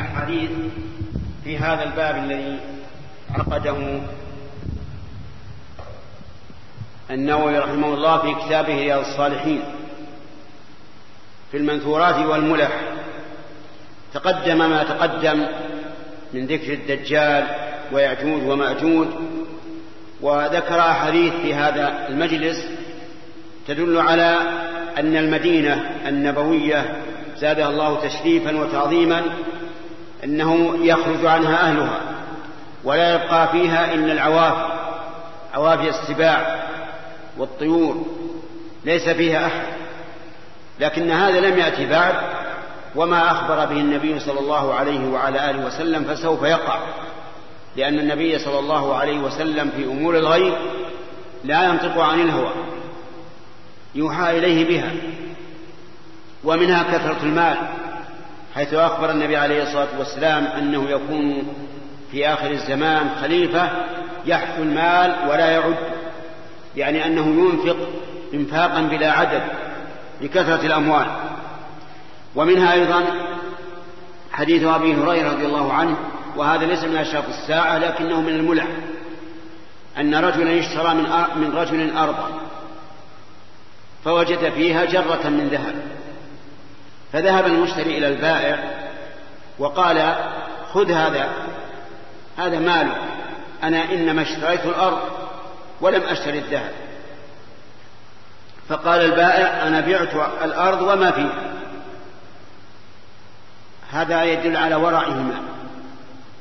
أحاديث 0.00 0.50
في 1.44 1.58
هذا 1.58 1.82
الباب 1.82 2.16
الذي 2.16 2.58
عقده 3.30 4.00
النووي 7.10 7.58
رحمه 7.58 7.94
الله 7.94 8.18
في 8.18 8.46
كتابه 8.46 8.74
رياض 8.74 9.00
الصالحين. 9.00 9.62
في 11.50 11.56
المنثورات 11.56 12.26
والملح 12.26 12.80
تقدم 14.14 14.58
ما 14.58 14.82
تقدم 14.82 15.46
من 16.34 16.46
ذكر 16.46 16.72
الدجال 16.72 17.46
ويعجوج 17.92 18.42
ومأجوج 18.42 19.08
وذكر 20.20 20.80
أحاديث 20.80 21.32
في 21.32 21.54
هذا 21.54 22.08
المجلس 22.08 22.77
تدل 23.68 23.98
على 23.98 24.38
أن 24.98 25.16
المدينة 25.16 25.90
النبوية 26.06 26.96
زادها 27.36 27.68
الله 27.68 28.00
تشريفا 28.00 28.56
وتعظيما 28.56 29.22
أنه 30.24 30.78
يخرج 30.82 31.26
عنها 31.26 31.68
أهلها 31.68 32.00
ولا 32.84 33.14
يبقى 33.14 33.48
فيها 33.48 33.94
إلا 33.94 34.12
العوافي 34.12 34.78
عوافي 35.54 35.88
السباع 35.88 36.66
والطيور 37.38 38.06
ليس 38.84 39.08
فيها 39.08 39.46
أحد. 39.46 39.66
لكن 40.80 41.10
هذا 41.10 41.40
لم 41.40 41.58
يأتي 41.58 41.86
بعد 41.86 42.14
وما 42.96 43.30
أخبر 43.30 43.64
به 43.64 43.80
النبي 43.80 44.20
صلى 44.20 44.40
الله 44.40 44.74
عليه 44.74 45.08
وعلى 45.08 45.50
آله 45.50 45.66
وسلم 45.66 46.04
فسوف 46.04 46.42
يقع 46.42 46.78
لأن 47.76 47.98
النبي 47.98 48.38
صلى 48.38 48.58
الله 48.58 48.94
عليه 48.94 49.18
وسلم 49.18 49.70
في 49.76 49.84
أمور 49.84 50.16
الغيب 50.16 50.54
لا 51.44 51.64
ينطق 51.64 51.98
عن 51.98 52.20
الهوى. 52.20 52.50
يوحى 53.98 54.38
إليه 54.38 54.68
بها 54.68 54.90
ومنها 56.44 56.82
كثرة 56.82 57.22
المال 57.22 57.56
حيث 58.54 58.74
أخبر 58.74 59.10
النبي 59.10 59.36
عليه 59.36 59.62
الصلاة 59.62 59.98
والسلام 59.98 60.44
أنه 60.44 60.90
يكون 60.90 61.42
في 62.12 62.28
آخر 62.28 62.50
الزمان 62.50 63.10
خليفة 63.20 63.70
يحث 64.26 64.58
المال 64.58 65.16
ولا 65.28 65.50
يعد 65.50 65.76
يعني 66.76 67.06
أنه 67.06 67.26
ينفق 67.26 67.76
إنفاقا 68.34 68.82
بلا 68.82 69.12
عدد 69.12 69.42
لكثرة 70.20 70.66
الأموال. 70.66 71.06
ومنها 72.36 72.72
أيضا 72.72 73.04
حديث 74.32 74.64
أبي 74.64 74.94
هريرة 74.94 75.32
رضي 75.32 75.46
الله 75.46 75.72
عنه 75.72 75.96
وهذا 76.36 76.66
ليس 76.66 76.84
من 76.84 76.96
أشراف 76.96 77.28
الساعة 77.28 77.78
لكنه 77.78 78.20
من 78.20 78.28
الملح 78.28 78.66
أن 79.98 80.14
رجلا 80.14 80.58
اشترى 80.58 80.94
من 80.94 81.04
من 81.36 81.52
رجل 81.54 81.96
أرضا 81.96 82.40
فوجد 84.04 84.52
فيها 84.52 84.84
جرة 84.84 85.28
من 85.28 85.48
ذهب. 85.48 85.74
فذهب 87.12 87.46
المشتري 87.46 87.98
إلى 87.98 88.08
البائع 88.08 88.58
وقال 89.58 90.16
خذ 90.72 90.92
هذا 90.92 91.28
هذا 92.38 92.58
مالك 92.58 92.96
أنا 93.62 93.84
إنما 93.84 94.22
اشتريت 94.22 94.66
الأرض 94.66 94.98
ولم 95.80 96.02
أشتري 96.02 96.38
الذهب. 96.38 96.72
فقال 98.68 99.00
البائع 99.00 99.66
أنا 99.66 99.80
بعت 99.80 100.14
الأرض 100.44 100.82
وما 100.82 101.10
فيها. 101.10 101.52
هذا 103.90 104.24
يدل 104.24 104.56
على 104.56 104.74
ورعهما. 104.74 105.42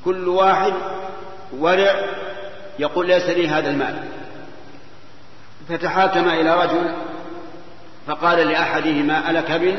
كل 0.05 0.27
واحد 0.27 0.73
ورع 1.57 1.95
يقول 2.79 3.07
ليس 3.07 3.25
لي 3.25 3.47
هذا 3.49 3.69
المال. 3.69 4.03
فتحاكم 5.69 6.29
إلى 6.29 6.63
رجل 6.63 6.93
فقال 8.07 8.47
لأحدهما 8.47 9.31
ألك 9.31 9.51
ابن 9.51 9.77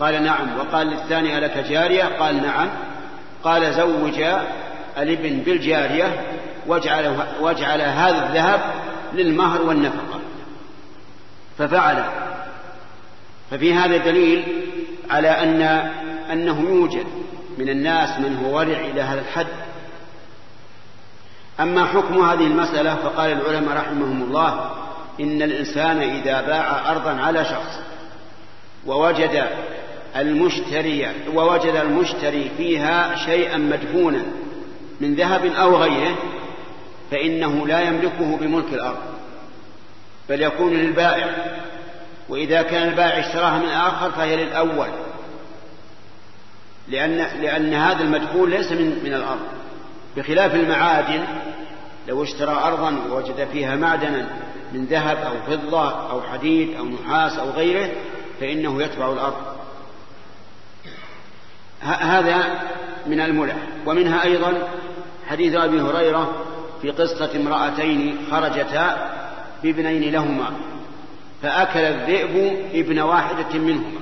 قال 0.00 0.22
نعم. 0.22 0.58
وقال 0.58 0.86
للثاني 0.86 1.38
ألك 1.38 1.58
جارية؟ 1.58 2.04
قال 2.04 2.42
نعم. 2.42 2.68
قال 3.44 3.74
زوج 3.74 4.20
الابن 4.98 5.38
بالجارية 5.38 6.20
واجعل, 6.66 7.16
واجعل 7.40 7.80
هذا 7.80 8.26
الذهب 8.26 8.60
للمهر 9.14 9.62
والنفقة. 9.62 10.20
ففعل. 11.58 12.04
ففي 13.50 13.74
هذا 13.74 13.96
دليل 13.96 14.44
على 15.10 15.28
أن 15.28 15.62
أنه 16.32 16.60
يوجد 16.60 17.06
من 17.58 17.68
الناس 17.68 18.18
من 18.18 18.36
هو 18.36 18.56
ورع 18.56 18.80
إلى 18.80 19.02
هذا 19.02 19.20
الحد. 19.20 19.46
أما 21.60 21.84
حكم 21.84 22.24
هذه 22.24 22.46
المسألة 22.46 22.94
فقال 22.94 23.32
العلماء 23.32 23.76
رحمهم 23.76 24.22
الله 24.22 24.70
إن 25.20 25.42
الإنسان 25.42 26.00
إذا 26.00 26.40
باع 26.40 26.90
أرضا 26.90 27.10
على 27.10 27.44
شخص 27.44 27.80
ووجد 28.86 29.44
المشتري 30.16 31.08
ووجد 31.34 31.74
المشتري 31.74 32.50
فيها 32.56 33.16
شيئا 33.16 33.56
مدفونا 33.56 34.22
من 35.00 35.14
ذهب 35.14 35.46
أو 35.46 35.76
غيره 35.76 36.16
فإنه 37.10 37.66
لا 37.66 37.80
يملكه 37.80 38.36
بملك 38.36 38.72
الأرض 38.72 38.98
بل 40.28 40.42
يكون 40.42 40.72
للبائع. 40.72 41.34
وإذا 42.28 42.62
كان 42.62 42.88
البائع 42.88 43.18
اشتراها 43.18 43.58
من 43.58 43.68
آخر 43.68 44.10
فهي 44.10 44.44
للأول 44.44 44.88
لأن, 46.88 47.16
لأن 47.42 47.74
هذا 47.74 48.02
المدفون 48.02 48.50
ليس 48.50 48.72
من, 48.72 49.00
من 49.04 49.14
الأرض. 49.14 49.46
بخلاف 50.16 50.54
المعادن 50.54 51.24
لو 52.08 52.22
اشترى 52.22 52.52
أرضا 52.52 52.98
ووجد 53.10 53.48
فيها 53.52 53.76
معدنا 53.76 54.26
من 54.72 54.84
ذهب 54.84 55.16
أو 55.16 55.56
فضة 55.56 56.10
أو 56.10 56.22
حديد 56.22 56.76
أو 56.76 56.84
نحاس 56.84 57.38
أو 57.38 57.50
غيره 57.50 57.92
فإنه 58.40 58.82
يتبع 58.82 59.12
الأرض. 59.12 59.54
هذا 61.82 62.62
من 63.06 63.20
الملح. 63.20 63.56
ومنها 63.86 64.24
أيضا 64.24 64.68
حديث 65.28 65.54
أبي 65.54 65.80
هريرة 65.80 66.44
في 66.82 66.90
قصة 66.90 67.30
امرأتين 67.36 68.18
خرجتا 68.30 69.14
بابنين 69.62 70.12
لهما 70.12 70.50
فأكل 71.42 71.80
الذئب 71.80 72.56
ابن 72.74 72.98
واحدة 72.98 73.58
منهما 73.58 74.00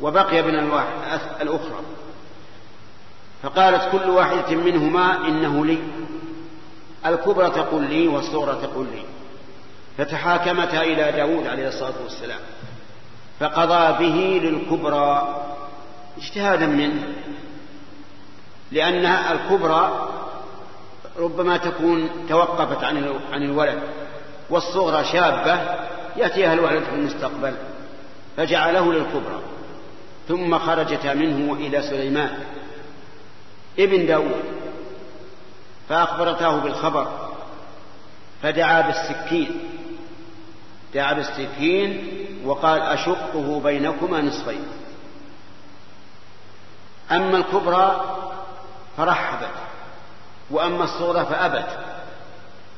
وبقي 0.00 0.38
ابن 0.38 0.54
الأخرى. 1.40 1.80
فقالت 3.42 3.88
كل 3.92 4.10
واحدة 4.10 4.56
منهما 4.56 5.28
إنه 5.28 5.66
لي. 5.66 5.78
الكبرى 7.06 7.50
تقول 7.50 7.82
لي 7.82 8.08
والصغرى 8.08 8.58
تقول 8.62 8.86
لي. 8.86 9.02
فتحاكمتا 9.98 10.82
إلى 10.82 11.12
داود 11.12 11.46
عليه 11.46 11.68
الصلاة 11.68 11.94
والسلام. 12.02 12.40
فقضى 13.40 13.98
به 13.98 14.48
للكبرى 14.48 15.42
اجتهادا 16.18 16.66
منه. 16.66 17.02
لأن 18.72 19.06
الكبرى 19.06 20.08
ربما 21.18 21.56
تكون 21.56 22.10
توقفت 22.28 22.84
عن 22.84 23.20
عن 23.32 23.42
الولد 23.42 23.82
والصغرى 24.50 25.04
شابة 25.04 25.60
يأتيها 26.16 26.54
الولد 26.54 26.82
في 26.82 26.94
المستقبل 26.94 27.54
فجعله 28.36 28.92
للكبرى. 28.92 29.40
ثم 30.28 30.58
خرجتا 30.58 31.14
منه 31.14 31.54
إلى 31.54 31.82
سليمان 31.82 32.38
ابن 33.78 34.06
داود. 34.06 34.61
فأخبرته 35.88 36.56
بالخبر 36.56 37.08
فدعا 38.42 38.80
بالسكين. 38.80 39.60
دعا 40.94 41.12
بالسكين 41.12 42.08
وقال 42.44 42.80
أشقه 42.80 43.60
بينكما 43.64 44.20
نصفين. 44.20 44.66
أما 47.10 47.36
الكبرى 47.36 48.16
فرحبت 48.96 49.50
وأما 50.50 50.84
الصغرى 50.84 51.26
فأبت. 51.26 51.78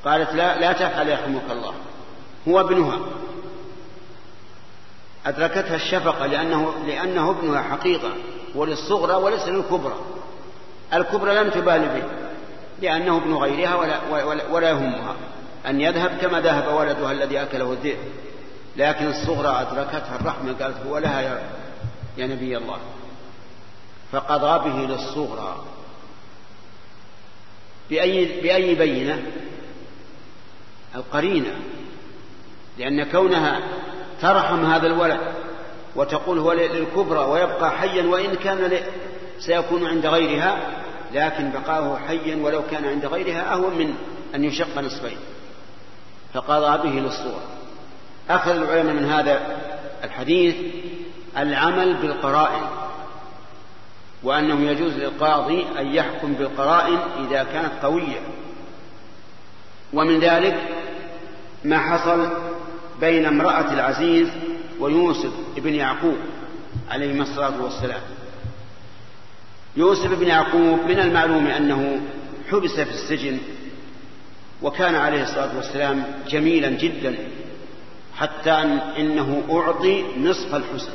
قالت 0.04 0.34
لا 0.34 0.58
لا 0.58 0.72
تفعل 0.72 1.08
يرحمك 1.08 1.50
الله 1.50 1.74
هو 2.48 2.60
ابنها. 2.60 2.98
أدركتها 5.26 5.76
الشفقة 5.76 6.26
لأنه 6.26 6.74
لأنه 6.86 7.30
ابنها 7.30 7.62
حقيقة 7.62 8.10
وللصغرى 8.54 9.14
وليس 9.14 9.48
للكبرى. 9.48 9.94
الكبرى 10.92 11.34
لم 11.34 11.50
تبال 11.50 11.88
به. 11.88 12.02
لأنه 12.82 13.16
ابن 13.16 13.34
غيرها 13.34 13.74
ولا, 13.74 14.24
ولا, 14.24 14.46
ولا 14.50 14.70
يهمها. 14.70 15.16
أن 15.66 15.80
يذهب 15.80 16.18
كما 16.20 16.40
ذهب 16.40 16.74
ولدها 16.74 17.12
الذي 17.12 17.42
أكله 17.42 17.72
الذئب. 17.72 17.98
لكن 18.76 19.06
الصغرى 19.06 19.60
أدركتها 19.60 20.16
الرحمة 20.20 20.52
قالت 20.52 20.86
هو 20.86 20.98
لها 20.98 21.20
يا, 21.20 21.42
يا 22.16 22.26
نبي 22.26 22.56
الله. 22.56 22.78
فقضى 24.12 24.70
به 24.70 24.94
للصغرى. 24.94 25.64
بأي, 27.90 28.40
بأي 28.40 28.74
بينة؟ 28.74 29.22
القرينة. 30.94 31.54
لأن 32.78 33.04
كونها 33.04 33.60
ترحم 34.20 34.64
هذا 34.64 34.86
الولد 34.86 35.20
وتقول 35.96 36.38
هو 36.38 36.52
للكبرى 36.52 37.18
ويبقى 37.18 37.70
حيا 37.70 38.04
وإن 38.06 38.34
كان 38.34 38.80
سيكون 39.38 39.86
عند 39.86 40.06
غيرها 40.06 40.83
لكن 41.14 41.50
بقاؤه 41.50 41.98
حيا 41.98 42.36
ولو 42.36 42.62
كان 42.70 42.84
عند 42.84 43.06
غيرها 43.06 43.52
أهون 43.52 43.78
من 43.78 43.94
أن 44.34 44.44
يشق 44.44 44.78
نصفين. 44.78 45.18
فقضى 46.34 46.88
به 46.88 47.00
للصورة 47.00 47.42
أخذ 48.30 48.50
العلماء 48.50 48.94
من 48.94 49.04
هذا 49.04 49.40
الحديث 50.04 50.54
العمل 51.36 51.94
بالقرائن 51.94 52.62
وأنه 54.22 54.70
يجوز 54.70 54.92
للقاضي 54.92 55.66
أن 55.78 55.86
يحكم 55.86 56.32
بالقرائن 56.32 56.98
إذا 57.26 57.44
كانت 57.44 57.72
قوية. 57.82 58.20
ومن 59.92 60.20
ذلك 60.20 60.56
ما 61.64 61.78
حصل 61.78 62.28
بين 63.00 63.26
امرأة 63.26 63.72
العزيز 63.72 64.28
ويوسف 64.80 65.32
بن 65.56 65.74
يعقوب 65.74 66.16
عليهما 66.90 67.22
الصلاة 67.22 67.62
والسلام. 67.62 68.00
يوسف 69.76 70.18
بن 70.18 70.26
يعقوب 70.26 70.80
من 70.88 71.00
المعلوم 71.00 71.46
أنه 71.46 72.00
حبس 72.50 72.80
في 72.80 72.90
السجن 72.90 73.38
وكان 74.62 74.94
عليه 74.94 75.22
الصلاة 75.22 75.56
والسلام 75.56 76.04
جميلا 76.28 76.70
جدا 76.70 77.16
حتى 78.16 78.50
أن 78.50 78.78
إنه 78.78 79.42
أعطي 79.50 80.04
نصف 80.18 80.54
الحسن 80.54 80.92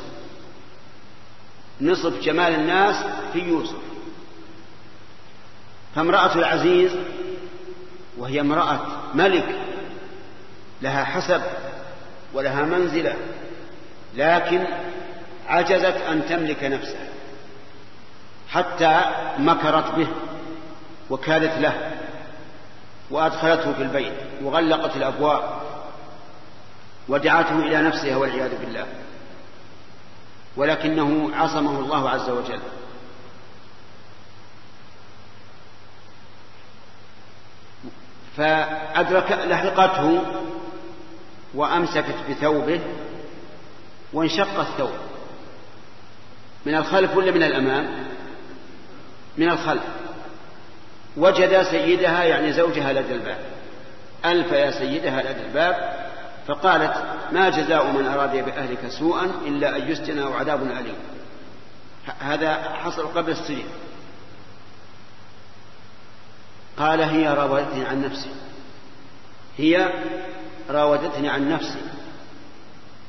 نصف 1.82 2.22
جمال 2.22 2.54
الناس 2.54 3.06
في 3.34 3.40
يوسف. 3.40 3.76
فامرأة 5.96 6.36
العزيز 6.36 6.92
وهي 8.18 8.42
امرأة 8.42 8.80
ملك 9.14 9.46
لها 10.82 11.04
حسب 11.04 11.42
ولها 12.34 12.66
منزلة 12.66 13.16
لكن 14.16 14.64
عجزت 15.48 15.98
أن 16.10 16.26
تملك 16.30 16.64
نفسها. 16.64 17.08
حتى 18.50 19.02
مكرت 19.38 19.96
به 19.96 20.08
وكادت 21.10 21.58
له 21.58 21.92
وأدخلته 23.12 23.74
في 23.74 23.82
البيت 23.82 24.14
وغلقت 24.44 24.96
الأبواب 24.96 25.62
ودعته 27.08 27.60
إلى 27.60 27.82
نفسها 27.82 28.18
والعياذ 28.18 28.60
بالله. 28.60 28.86
ولكنه 30.58 31.36
عصمه 31.36 31.80
الله 31.80 32.10
عز 32.10 32.30
وجل. 32.30 32.60
فأدرك 38.38 39.32
لحقته 39.32 40.22
وأمسكت 41.54 42.16
بثوبه 42.30 42.82
وانشق 44.14 44.60
الثوب. 44.60 44.94
من 46.66 46.76
الخلف 46.76 47.16
ولا 47.16 47.32
من 47.32 47.44
الأمام؟ 47.44 48.10
من 49.38 49.50
الخلف. 49.50 49.84
وجد 51.18 51.64
سيدها 51.64 52.24
يعني 52.24 52.54
زوجها 52.54 52.94
لدى 52.94 53.14
الباب. 53.14 53.40
ألف 54.26 54.52
يا 54.52 54.72
سيدها 54.72 55.22
لدى 55.22 55.42
الباب. 55.42 56.10
فقالت 56.48 57.04
ما 57.32 57.50
جزاء 57.50 57.92
من 57.92 58.08
أراد 58.08 58.46
بأهلك 58.46 58.88
سوءا 59.00 59.32
إلا 59.46 59.76
أن 59.76 59.92
يسجن 59.92 60.20
أو 60.20 60.34
عذاب 60.34 60.64
أليم 60.64 60.96
هذا 62.20 62.54
حصل 62.54 63.08
قبل 63.08 63.32
السجن. 63.32 63.68
قال 66.78 67.02
هي 67.02 67.34
راودتني 67.34 67.86
عن 67.86 68.02
نفسي. 68.02 68.30
هي 69.58 69.90
راودتني 70.70 71.30
عن 71.30 71.50
نفسي. 71.50 71.82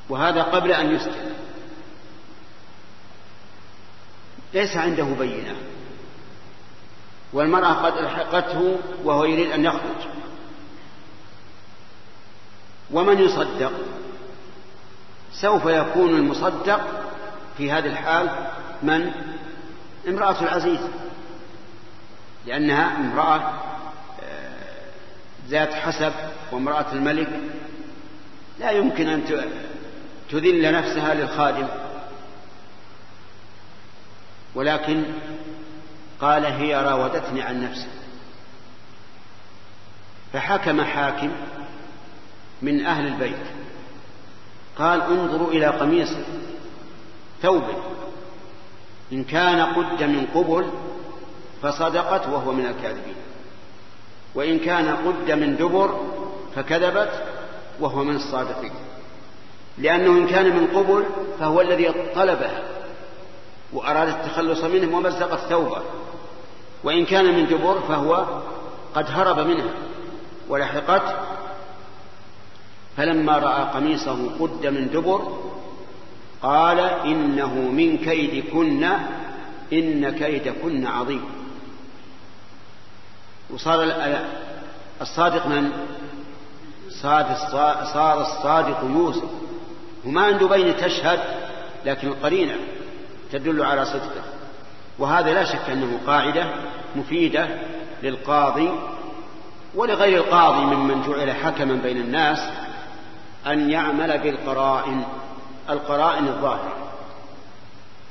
وهذا 0.09 0.43
قبل 0.43 0.73
أن 0.73 0.95
يسجن. 0.95 1.31
ليس 4.55 4.77
عنده 4.77 5.05
بينة. 5.05 5.57
والمرأة 7.33 7.73
قد 7.73 7.93
ألحقته 7.93 8.79
وهو 9.05 9.25
يريد 9.25 9.51
أن 9.51 9.65
يخرج. 9.65 10.09
ومن 12.91 13.19
يصدق؟ 13.19 13.73
سوف 15.33 15.67
يكون 15.67 16.11
المصدق 16.11 16.81
في 17.59 17.73
هذه 17.73 17.87
الحال 17.87 18.31
من؟ 18.83 19.13
امرأة 20.09 20.43
العزيز. 20.43 20.81
لأنها 22.47 22.97
امرأة 22.97 23.55
آه، 24.23 24.85
ذات 25.49 25.75
حسب 25.75 26.13
وامرأة 26.53 26.87
الملك. 26.93 27.29
لا 28.59 28.71
يمكن 28.71 29.09
أن 29.09 29.25
تذل 30.31 30.73
نفسها 30.73 31.15
للخادم. 31.15 31.69
ولكن 34.55 35.05
قال 36.21 36.45
هي 36.45 36.83
راودتني 36.83 37.43
عن 37.43 37.65
نفسي. 37.65 37.89
فحكم 40.33 40.83
حاكم 40.83 41.31
من 42.63 42.87
أهل 42.87 43.07
البيت. 43.07 43.47
قال 44.79 45.03
انظروا 45.03 45.51
إلى 45.51 45.67
قميصه 45.67 46.25
ثوبه 47.43 47.77
إن 49.13 49.25
كان 49.25 49.61
قد 49.61 50.03
من 50.03 50.27
قبل 50.35 50.71
فصدقت 51.63 52.29
وهو 52.29 52.53
من 52.53 52.67
الكاذبين. 52.67 53.15
وإن 54.35 54.59
كان 54.59 54.97
قد 54.97 55.31
من 55.31 55.57
دبر 55.57 56.01
فكذبت 56.57 57.25
وهو 57.81 58.05
من 58.05 58.17
الصادقين. 58.17 58.73
لأنه 59.79 60.11
إن 60.11 60.27
كان 60.27 60.57
من 60.57 60.67
قبل 60.67 61.05
فهو 61.39 61.61
الذي 61.61 61.93
طلبه 62.15 62.51
وأراد 63.73 64.09
التخلص 64.09 64.65
منه 64.65 64.97
ومزق 64.97 65.33
الثوب. 65.33 65.79
وإن 66.85 67.05
كان 67.05 67.25
من 67.25 67.47
دبر 67.47 67.81
فهو 67.81 68.43
قد 68.95 69.11
هرب 69.11 69.39
منها 69.39 69.73
ولحقت. 70.49 71.17
فلما 72.97 73.39
رأى 73.39 73.63
قميصه 73.63 74.31
قد 74.41 74.67
من 74.67 74.91
دبر 74.91 75.39
قال 76.43 76.81
إنه 76.81 77.55
من 77.55 77.99
كيدكن 77.99 78.85
إن 79.73 80.11
كيدكن 80.11 80.87
عظيم. 80.87 81.25
وصار 83.51 83.83
الصادق 85.01 85.47
من؟ 85.47 85.73
صار 87.93 88.21
الصادق 88.21 88.85
يوسف. 88.85 89.31
وما 90.05 90.23
عنده 90.23 90.47
بين 90.47 90.77
تشهد 90.77 91.21
لكن 91.85 92.09
القرينة 92.09 92.57
تدل 93.33 93.63
على 93.63 93.85
صدقه. 93.85 94.23
وهذا 95.01 95.33
لا 95.33 95.45
شك 95.45 95.71
أنه 95.73 95.99
قاعدة 96.07 96.45
مفيدة 96.97 97.49
للقاضي 98.03 98.71
ولغير 99.75 100.19
القاضي 100.19 100.61
ممن 100.61 101.03
جعل 101.03 101.31
حكما 101.31 101.75
بين 101.83 101.97
الناس 101.97 102.39
أن 103.47 103.71
يعمل 103.71 104.19
بالقرائن 104.19 105.03
القرائن 105.71 106.29
الظاهرة. 106.29 106.77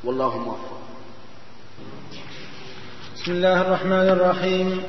والله 0.04 0.38
موفق. 0.38 0.80
بسم 3.16 3.32
الله 3.32 3.62
الرحمن 3.62 4.10
الرحيم. 4.10 4.84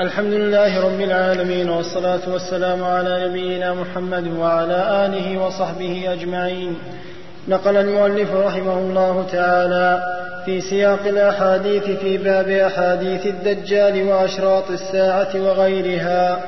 الحمد 0.00 0.32
لله 0.32 0.84
رب 0.84 1.00
العالمين 1.00 1.70
والصلاة 1.70 2.30
والسلام 2.32 2.84
على 2.84 3.28
نبينا 3.28 3.74
محمد 3.74 4.28
وعلى 4.28 5.06
آله 5.06 5.46
وصحبه 5.46 6.12
أجمعين. 6.12 6.78
نقل 7.48 7.76
المؤلف 7.76 8.30
رحمه 8.30 8.78
الله 8.78 9.26
تعالى 9.32 10.15
في 10.46 10.60
سياق 10.60 11.06
الأحاديث 11.06 11.84
في 11.84 12.16
باب 12.18 12.48
أحاديث 12.48 13.26
الدجال 13.26 14.08
وأشراط 14.08 14.70
الساعة 14.70 15.28
وغيرها. 15.34 16.40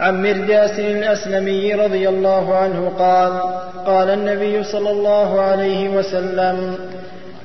عن 0.00 0.22
مرداس 0.22 0.78
الأسلمي 0.78 1.74
رضي 1.74 2.08
الله 2.08 2.54
عنه 2.54 2.92
قال 2.98 3.32
قال 3.86 4.10
النبي 4.10 4.64
صلى 4.64 4.90
الله 4.90 5.40
عليه 5.40 5.88
وسلم 5.88 6.78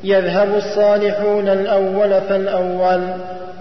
يذهب 0.04 0.56
الصالحون 0.56 1.50
الأول 1.50 2.22
فالأول 2.30 3.02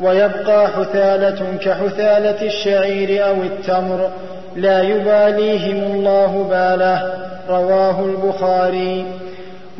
ويبقى 0.02 0.68
حثالة 0.68 1.56
كحثالة 1.56 2.46
الشعير 2.46 3.26
أو 3.26 3.42
التمر 3.42 4.10
لا 4.56 4.82
يباليهم 4.82 5.92
الله 5.92 6.46
باله. 6.50 7.14
رواه 7.48 8.04
البخاري. 8.04 9.04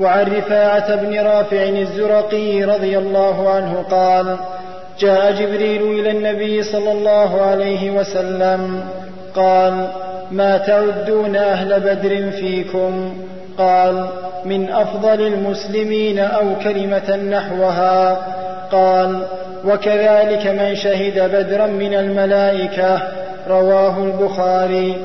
وعن 0.01 0.37
رفاعة 0.37 0.97
بن 0.97 1.21
رافع 1.21 1.63
الزرقي 1.63 2.65
رضي 2.65 2.99
الله 2.99 3.51
عنه 3.51 3.85
قال 3.91 4.37
جاء 4.99 5.33
جبريل 5.33 5.83
إلى 5.83 6.11
النبي 6.11 6.63
صلى 6.63 6.93
الله 6.93 7.43
عليه 7.43 7.91
وسلم 7.91 8.85
قال 9.35 9.89
ما 10.31 10.59
تعدون 10.59 11.37
أهل 11.37 11.81
بدر 11.81 12.31
فيكم؟ 12.31 13.17
قال 13.59 14.07
من 14.45 14.71
أفضل 14.71 15.27
المسلمين 15.27 16.19
أو 16.19 16.45
كلمة 16.65 17.17
نحوها؟ 17.17 18.27
قال 18.73 19.23
وكذلك 19.65 20.47
من 20.47 20.75
شهد 20.75 21.31
بدرا 21.35 21.67
من 21.67 21.95
الملائكة؟ 21.95 22.99
رواه 23.49 23.99
البخاري. 23.99 24.97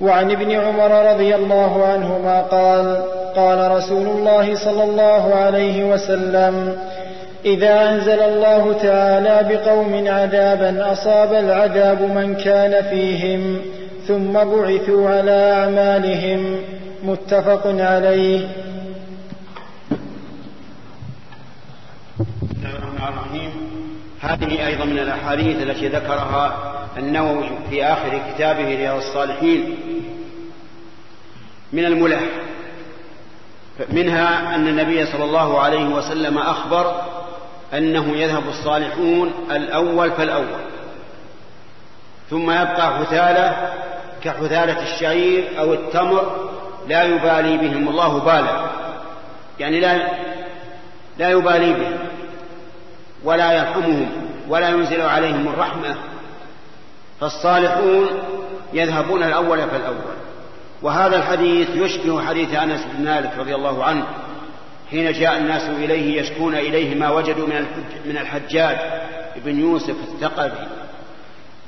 وعن 0.00 0.30
ابن 0.30 0.50
عمر 0.50 1.12
رضي 1.12 1.34
الله 1.34 1.84
عنهما 1.86 2.40
قال 2.40 3.02
قال 3.36 3.70
رسول 3.70 4.06
الله 4.06 4.54
صلى 4.54 4.84
الله 4.84 5.34
عليه 5.34 5.84
وسلم 5.84 6.78
إذا 7.44 7.90
أنزل 7.90 8.20
الله 8.22 8.72
تعالى 8.72 9.54
بقوم 9.54 10.08
عذابا 10.08 10.92
أصاب 10.92 11.32
العذاب 11.34 12.02
من 12.02 12.34
كان 12.34 12.82
فيهم 12.90 13.60
ثم 14.06 14.32
بعثوا 14.32 15.10
على 15.10 15.52
أعمالهم. 15.52 16.60
متفق 17.04 17.66
عليه. 17.66 18.48
هذه 24.20 24.66
أيضا 24.66 24.84
من 24.84 24.98
الأحاديث 24.98 25.62
التي 25.62 25.88
ذكرها 25.88 26.56
النووي 26.98 27.50
في 27.70 27.84
آخر 27.84 28.20
كتابه 28.34 28.64
رياض 28.64 28.96
الصالحين. 28.96 29.76
من 31.72 31.84
الملح. 31.84 32.20
منها 33.92 34.54
أن 34.54 34.68
النبي 34.68 35.06
صلى 35.06 35.24
الله 35.24 35.60
عليه 35.60 35.84
وسلم 35.84 36.38
أخبر 36.38 37.02
أنه 37.74 38.16
يذهب 38.16 38.48
الصالحون 38.48 39.32
الأول 39.50 40.10
فالأول. 40.10 40.60
ثم 42.30 42.50
يبقى 42.50 42.98
حثالة 42.98 43.72
كحثالة 44.22 44.82
الشعير 44.82 45.48
أو 45.58 45.72
التمر 45.72 46.50
لا 46.88 47.02
يبالي 47.02 47.56
بهم 47.56 47.88
الله 47.88 48.18
بالا 48.18 48.66
يعني 49.58 49.80
لا 49.80 50.08
لا 51.18 51.30
يبالي 51.30 51.72
بهم 51.72 51.98
ولا 53.24 53.52
يرحمهم 53.52 54.10
ولا 54.48 54.68
ينزل 54.68 55.00
عليهم 55.00 55.48
الرحمة. 55.48 55.96
فالصالحون 57.20 58.06
يذهبون 58.72 59.22
الأول 59.22 59.58
فالأول. 59.58 60.16
وهذا 60.82 61.16
الحديث 61.16 61.68
يشبه 61.74 62.26
حديث 62.26 62.54
أنس 62.54 62.86
بن 62.94 63.04
مالك 63.04 63.32
رضي 63.38 63.54
الله 63.54 63.84
عنه 63.84 64.06
حين 64.90 65.12
جاء 65.12 65.38
الناس 65.38 65.62
إليه 65.62 66.20
يشكون 66.20 66.54
إليه 66.54 66.94
ما 66.94 67.10
وجدوا 67.10 67.46
من 68.04 68.16
الحجاج 68.16 68.76
بن 69.44 69.60
يوسف 69.60 69.96
الثقفي. 70.08 70.66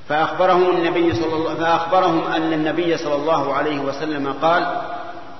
فأخبرهم 0.08 0.70
النبي 0.70 1.14
صلى 1.14 1.34
الله 1.34 1.54
فأخبرهم 1.54 2.32
أن 2.32 2.52
النبي 2.52 2.96
صلى 2.96 3.14
الله 3.14 3.54
عليه 3.54 3.78
وسلم 3.78 4.34
قال 4.42 4.80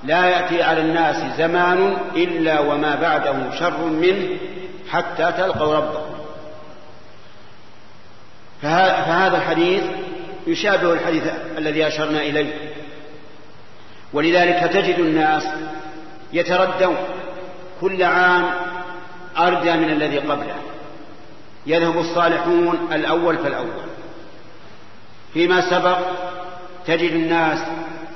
لا 0.03 0.25
يأتي 0.25 0.63
على 0.63 0.81
الناس 0.81 1.37
زمان 1.37 1.97
إلا 2.15 2.59
وما 2.59 2.95
بعده 2.95 3.51
شر 3.59 3.85
منه 3.85 4.27
حتى 4.89 5.31
تلقوا 5.37 5.75
ربكم. 5.75 6.15
فهذا 8.61 9.37
الحديث 9.37 9.83
يشابه 10.47 10.93
الحديث 10.93 11.23
الذي 11.57 11.87
أشرنا 11.87 12.21
إليه. 12.21 12.53
ولذلك 14.13 14.71
تجد 14.73 14.99
الناس 14.99 15.43
يتردون 16.33 16.97
كل 17.81 18.03
عام 18.03 18.51
أردى 19.37 19.73
من 19.73 19.89
الذي 19.89 20.19
قبله. 20.19 20.55
يذهب 21.65 21.97
الصالحون 21.99 22.87
الأول 22.91 23.37
فالأول. 23.37 23.89
فيما 25.33 25.69
سبق 25.69 25.97
تجد 26.85 27.11
الناس 27.11 27.59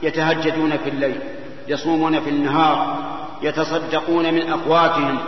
يتهجدون 0.03 0.77
في 0.77 0.89
الليل 0.89 1.19
يصومون 1.67 2.19
في 2.19 2.29
النهار 2.29 3.03
يتصدقون 3.41 4.33
من 4.33 4.51
أقواتهم 4.51 5.19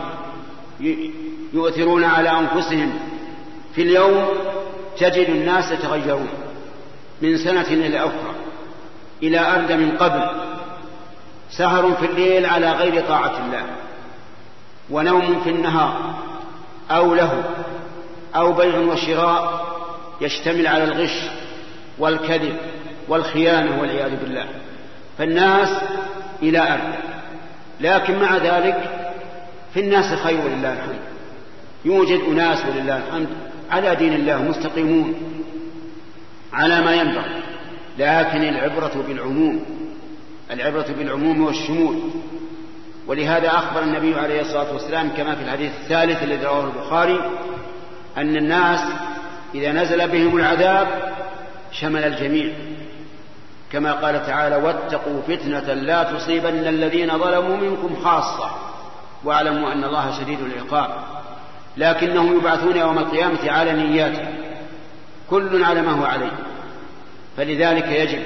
يؤثرون 1.53 2.03
على 2.03 2.29
أنفسهم. 2.29 2.99
في 3.75 3.81
اليوم 3.81 4.29
تجد 4.97 5.29
الناس 5.29 5.71
يتغيرون 5.71 6.29
من 7.21 7.37
سنة 7.37 7.67
إلى 7.67 7.99
أخرى 7.99 8.35
إلى 9.23 9.39
أرد 9.39 9.71
من 9.71 9.91
قبل. 9.91 10.54
سهر 11.51 11.91
في 11.91 12.05
الليل 12.05 12.45
على 12.45 12.71
غير 12.71 13.01
طاعة 13.07 13.45
الله 13.45 13.63
ونوم 14.89 15.41
في 15.43 15.49
النهار 15.49 16.15
أو 16.91 17.15
له 17.15 17.43
أو 18.35 18.53
بيع 18.53 18.79
وشراء 18.79 19.65
يشتمل 20.21 20.67
على 20.67 20.83
الغش 20.83 21.21
والكذب 21.99 22.57
والخيانة 23.07 23.81
والعياذ 23.81 24.15
بالله. 24.15 24.45
فالناس 25.17 25.69
إلى 26.41 26.59
أرد 26.59 26.95
لكن 27.81 28.19
مع 28.19 28.37
ذلك 28.37 29.09
في 29.73 29.79
الناس 29.79 30.19
خير 30.19 30.39
ولله 30.45 30.73
الحمد. 30.73 30.99
يوجد 31.85 32.19
أناس 32.29 32.65
ولله 32.65 32.97
الحمد 32.97 33.27
على 33.71 33.95
دين 33.95 34.13
الله 34.13 34.41
مستقيمون 34.41 35.15
على 36.53 36.81
ما 36.81 36.93
ينبغي 36.93 37.41
لكن 37.99 38.41
العبرة 38.41 39.03
بالعموم 39.07 39.65
العبرة 40.51 40.85
بالعموم 40.97 41.41
والشمول. 41.41 41.99
ولهذا 43.07 43.47
أخبر 43.47 43.83
النبي 43.83 44.15
عليه 44.15 44.41
الصلاة 44.41 44.73
والسلام 44.73 45.09
كما 45.09 45.35
في 45.35 45.41
الحديث 45.41 45.71
الثالث 45.81 46.23
الذي 46.23 46.45
رواه 46.45 46.63
البخاري 46.65 47.21
أن 48.17 48.37
الناس 48.37 48.79
إذا 49.55 49.71
نزل 49.71 50.07
بهم 50.07 50.37
العذاب 50.37 50.87
شمل 51.71 52.03
الجميع. 52.03 52.53
كما 53.71 53.93
قال 53.93 54.25
تعالى 54.25 54.55
واتقوا 54.55 55.21
فتنة 55.27 55.73
لا 55.73 56.03
تصيبن 56.03 56.67
الذين 56.67 57.17
ظلموا 57.17 57.57
منكم 57.57 57.95
خاصة 58.03 58.51
واعلموا 59.23 59.73
أن 59.73 59.83
الله 59.83 60.19
شديد 60.19 60.39
العقاب. 60.39 60.89
لكنهم 61.77 62.37
يبعثون 62.37 62.77
يوم 62.77 62.97
القيامة 62.97 63.51
على 63.51 63.73
نياتهم. 63.73 64.35
كل 65.29 65.63
على 65.63 65.81
ما 65.81 65.91
هو 65.91 66.05
عليه. 66.05 66.31
فلذلك 67.37 67.87
يجب 67.87 68.21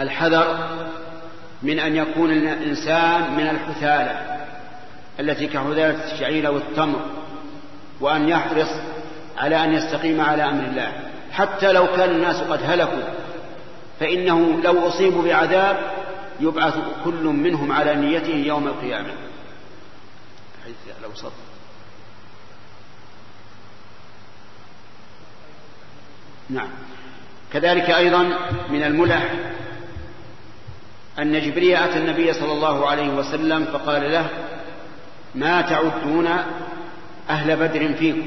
الحذر 0.00 0.68
من 1.62 1.78
أن 1.78 1.96
يكون 1.96 2.30
الإنسان 2.30 3.34
من 3.36 3.48
الحثالة 3.48 4.40
التي 5.20 5.46
كحثالة 5.46 6.12
الشعير 6.12 6.50
والتمر 6.50 7.00
وأن 8.00 8.28
يحرص 8.28 8.68
على 9.38 9.64
أن 9.64 9.72
يستقيم 9.72 10.20
على 10.20 10.44
أمر 10.44 10.64
الله. 10.64 10.92
حتى 11.32 11.72
لو 11.72 11.86
كان 11.86 12.10
الناس 12.10 12.36
قد 12.36 12.62
هلكوا 12.62 13.02
فإنه 14.00 14.60
لو 14.64 14.88
أصيبوا 14.88 15.22
بعذاب 15.22 15.76
يبعث 16.40 16.74
كل 17.04 17.24
منهم 17.24 17.72
على 17.72 17.96
نيته 17.96 18.34
يوم 18.34 18.66
القيامة. 18.66 19.10
لو 21.02 21.14
صدق 21.14 21.32
نعم. 26.50 26.68
كذلك 27.52 27.90
أيضا 27.90 28.22
من 28.70 28.82
الملح 28.82 29.32
أن 31.20 31.40
جبريل 31.40 31.76
أتى 31.76 31.98
النبي 31.98 32.32
صلى 32.32 32.52
الله 32.52 32.90
عليه 32.90 33.08
وسلم 33.08 33.64
فقال 33.64 34.12
له 34.12 34.26
ما 35.34 35.60
تعدون 35.60 36.28
أهل 37.30 37.56
بدر 37.56 37.92
فيكم؟ 37.94 38.26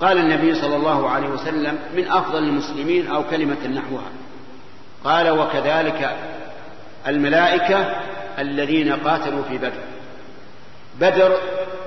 قال 0.00 0.18
النبي 0.18 0.54
صلى 0.54 0.76
الله 0.76 1.10
عليه 1.10 1.28
وسلم 1.28 1.78
من 1.96 2.08
أفضل 2.08 2.38
المسلمين 2.38 3.06
أو 3.06 3.22
كلمة 3.22 3.66
نحوها. 3.66 4.10
قال 5.04 5.30
وكذلك 5.30 6.16
الملائكة 7.06 7.78
الذين 8.38 8.92
قاتلوا 8.92 9.42
في 9.42 9.58
بدر. 9.58 9.82
بدر 11.00 11.36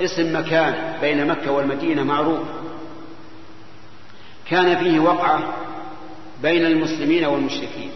اسم 0.02 0.40
مكان 0.40 0.94
بين 1.02 1.28
مكة 1.28 1.52
والمدينة 1.52 2.04
معروف. 2.04 2.40
كان 4.50 4.78
فيه 4.78 5.00
وقعة 5.00 5.54
بين 6.42 6.66
المسلمين 6.66 7.26
والمشركين. 7.26 7.92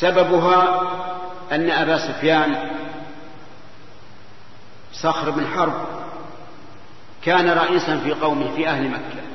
سببها 0.00 0.82
أن 1.52 1.70
أبا 1.70 1.98
سفيان 1.98 2.70
صخر 4.92 5.30
بن 5.30 5.46
حرب 5.46 5.86
كان 7.22 7.50
رئيسا 7.50 7.98
في 7.98 8.12
قومه 8.12 8.54
في 8.56 8.68
أهل 8.68 8.88
مكة 8.90 9.26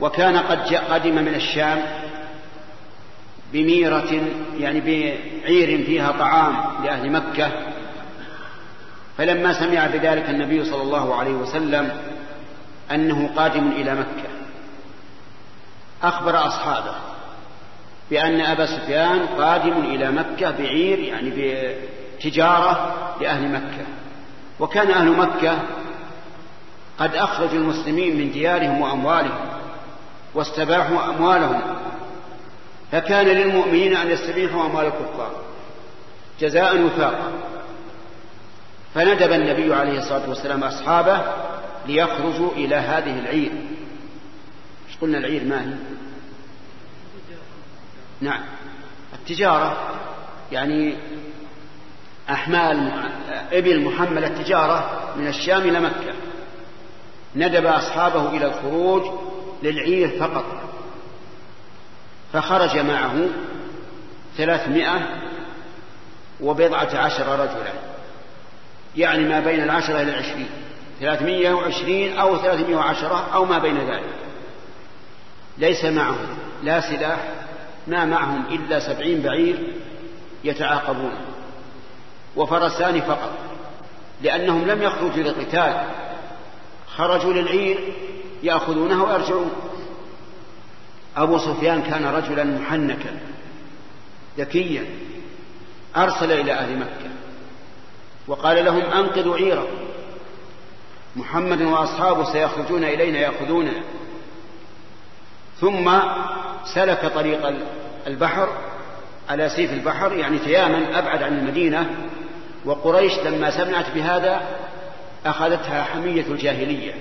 وكان 0.00 0.36
قد 0.36 0.74
قدم 0.74 1.14
من 1.14 1.34
الشام 1.34 1.82
بميرة 3.52 4.28
يعني 4.58 4.80
بعير 4.80 5.84
فيها 5.84 6.12
طعام 6.12 6.84
لأهل 6.84 7.12
مكة. 7.12 7.50
فلما 9.18 9.52
سمع 9.52 9.86
بذلك 9.86 10.30
النبي 10.30 10.64
صلى 10.64 10.82
الله 10.82 11.14
عليه 11.14 11.32
وسلم 11.32 11.90
أنه 12.90 13.30
قادم 13.36 13.68
إلى 13.72 13.94
مكة 13.94 14.28
أخبر 16.02 16.46
أصحابه 16.46 17.13
بأن 18.10 18.40
أبا 18.40 18.66
سفيان 18.66 19.26
قادم 19.26 19.84
إلى 19.84 20.10
مكة 20.10 20.50
بعير 20.50 20.98
يعني 20.98 21.32
بتجارة 22.18 22.94
لأهل 23.20 23.52
مكة. 23.52 23.86
وكان 24.60 24.90
أهل 24.90 25.10
مكة 25.10 25.58
قد 26.98 27.14
أخرجوا 27.14 27.58
المسلمين 27.58 28.16
من 28.16 28.32
ديارهم 28.32 28.80
وأموالهم 28.80 29.48
واستباحوا 30.34 31.04
أموالهم. 31.04 31.60
فكان 32.92 33.26
للمؤمنين 33.26 33.96
أن 33.96 34.10
يستبيحوا 34.10 34.66
أموال 34.66 34.86
الكفار 34.86 35.32
جزاء 36.40 36.82
وفاقا. 36.82 37.32
فندب 38.94 39.32
النبي 39.32 39.74
عليه 39.74 39.98
الصلاة 39.98 40.28
والسلام 40.28 40.64
أصحابه 40.64 41.22
ليخرجوا 41.86 42.52
إلى 42.52 42.76
هذه 42.76 43.18
العير. 43.18 43.52
إيش 44.88 44.98
قلنا 45.00 45.18
العير 45.18 45.44
ما 45.44 45.62
هي؟ 45.62 45.74
نعم. 48.20 48.40
التجارة 49.14 49.76
يعني 50.52 50.96
أحمال 52.30 52.92
إبل 53.52 53.84
محملة 53.84 54.26
التجارة 54.26 55.12
من 55.16 55.26
الشام 55.26 55.60
إلى 55.60 55.80
مكة. 55.80 56.14
ندب 57.36 57.66
أصحابه 57.66 58.28
إلى 58.28 58.46
الخروج 58.46 59.02
للعير 59.62 60.08
فقط. 60.20 60.44
فخرج 62.32 62.78
معه 62.78 63.28
ثلاثمائة 64.36 65.22
وبضعة 66.40 66.96
عشر 66.96 67.38
رجلا. 67.38 67.72
يعني 68.96 69.24
ما 69.24 69.40
بين 69.40 69.62
العشرة 69.62 70.02
إلى 70.02 70.10
العشرين. 70.10 70.48
ثلاثمائة 71.00 71.52
وعشرين 71.52 72.18
أو 72.18 72.38
ثلاثمائة 72.38 72.76
وعشرة 72.76 73.28
أو 73.34 73.44
ما 73.44 73.58
بين 73.58 73.78
ذلك. 73.78 74.14
ليس 75.58 75.84
معهم 75.84 76.26
لا 76.62 76.80
سلاح 76.80 77.43
ما 77.86 78.04
معهم 78.04 78.44
إلا 78.50 78.80
سبعين 78.80 79.22
بعير 79.22 79.72
يتعاقبون. 80.44 81.12
وفرسان 82.36 83.00
فقط 83.00 83.38
لأنهم 84.22 84.64
لم 84.64 84.82
يخرجوا 84.82 85.22
للقتال. 85.22 85.84
خرجوا 86.96 87.32
للعير 87.32 87.78
يأخذونها 88.42 89.04
ويرجعون. 89.04 89.50
أبو 91.16 91.38
سفيان 91.38 91.82
كان 91.82 92.04
رجلا 92.06 92.44
محنكا 92.44 93.18
ذكيا 94.38 94.84
أرسل 95.96 96.32
إلى 96.32 96.52
أهل 96.52 96.78
مكة. 96.78 97.10
وقال 98.26 98.64
لهم 98.64 98.82
أنقذوا 98.82 99.36
عيرا 99.36 99.66
محمد 101.16 101.62
وأصحابه 101.62 102.32
سيخرجون 102.32 102.84
إلينا 102.84 103.18
يأخذوننا. 103.18 103.82
ثم 105.60 105.98
سلك 106.74 107.12
طريق 107.14 107.52
البحر 108.06 108.48
على 109.28 109.48
سيف 109.48 109.72
البحر 109.72 110.12
يعني 110.12 110.38
تياما 110.38 110.98
أبعد 110.98 111.22
عن 111.22 111.38
المدينة. 111.38 111.90
وقريش 112.64 113.18
لما 113.18 113.50
سمعت 113.50 113.90
بهذا 113.94 114.42
أخذتها 115.26 115.82
حمية 115.82 116.26
الجاهلية. 116.26 116.94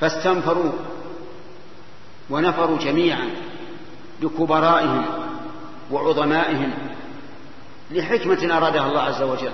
فاستنفروا 0.00 0.72
ونفروا 2.30 2.78
جميعا 2.78 3.30
لكبرائهم 4.22 5.04
وعظمائهم 5.90 6.72
لحكمة 7.90 8.56
أرادها 8.56 8.86
الله 8.86 9.00
عز 9.00 9.22
وجل. 9.22 9.52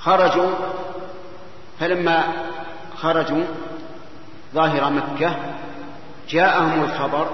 خرجوا 0.00 0.50
فلما 1.80 2.24
خرجوا 2.96 3.44
ظاهر 4.54 4.90
مكة 4.90 5.36
جاءهم 6.28 6.84
الخبر 6.84 7.28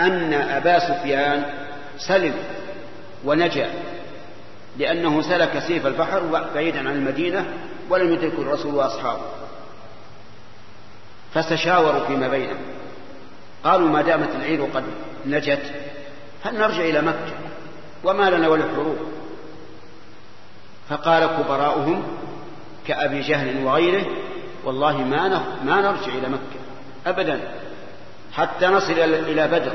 أن 0.00 0.32
أبا 0.32 0.78
سفيان 0.78 1.44
سلم 1.98 2.34
ونجا 3.24 3.70
لأنه 4.78 5.22
سلك 5.22 5.58
سيف 5.58 5.86
البحر 5.86 6.20
بعيدا 6.54 6.78
عن 6.78 6.94
المدينة 6.96 7.44
ولم 7.90 8.12
يدركه 8.12 8.42
الرسول 8.42 8.74
وأصحابه. 8.74 9.22
فتشاوروا 11.34 12.06
فيما 12.06 12.28
بينهم. 12.28 12.58
قالوا 13.64 13.88
ما 13.88 14.02
دامت 14.02 14.34
العير 14.36 14.64
قد 14.64 14.84
نجت 15.26 15.72
هل 16.44 16.58
نرجع 16.58 16.82
إلى 16.82 17.00
مكة؟ 17.02 17.34
وما 18.04 18.30
لنا 18.30 18.48
وللحروب؟ 18.48 18.96
فقال 20.88 21.26
كبراؤهم 21.26 22.02
كأبي 22.86 23.20
جهل 23.20 23.64
وغيره 23.64 24.06
والله 24.64 24.96
ما 24.96 25.28
ما 25.64 25.80
نرجع 25.80 26.14
إلى 26.14 26.28
مكة 26.28 26.60
أبدا 27.06 27.40
حتى 28.32 28.66
نصل 28.66 28.92
إلى 28.92 29.48
بدر 29.48 29.72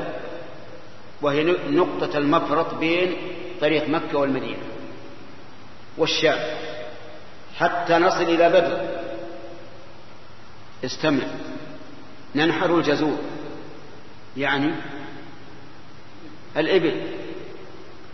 وهي 1.22 1.42
نقطة 1.70 2.18
المفرط 2.18 2.74
بين 2.74 3.16
طريق 3.60 3.88
مكة 3.88 4.18
والمدينة 4.18 4.62
والشام. 5.98 6.38
حتى 7.56 7.98
نصل 7.98 8.22
إلى 8.22 8.48
بدر 8.48 8.88
استمع. 10.84 11.24
ننحر 12.34 12.78
الجزور 12.78 13.18
يعني 14.36 14.74
الإبل 16.56 17.02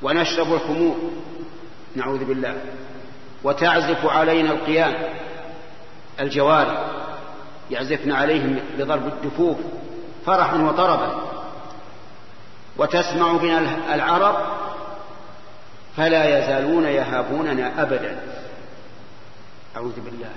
ونشرب 0.03 0.53
الخمور 0.53 0.97
نعوذ 1.97 2.25
بالله 2.25 2.61
وتعزف 3.45 4.07
علينا 4.07 4.53
القيام. 4.53 4.95
الجواري 6.21 6.89
يعزفن 7.71 8.13
عليهم 8.13 8.61
بضرب 8.79 9.07
الدفوف 9.07 9.57
فرحا 10.27 10.57
وطربا 10.57 11.15
وتسمع 12.77 13.33
بنا 13.33 13.95
العرب 13.95 14.37
فلا 15.97 16.39
يزالون 16.39 16.85
يهابوننا 16.85 17.83
أبدا. 17.83 18.21
أعوذ 19.77 20.01
بالله. 20.01 20.31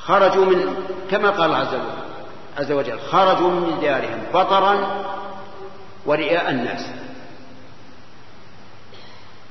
خرجوا 0.00 0.44
من 0.44 0.86
كما 1.10 1.30
قال 1.30 1.54
عز 1.54 1.74
وجل 1.74 2.10
عز 2.58 2.72
وجل 2.72 3.00
خرجوا 3.00 3.50
من 3.50 3.80
ديارهم 3.80 4.22
بطرا 4.34 5.04
ورئاء 6.06 6.50
الناس. 6.50 6.86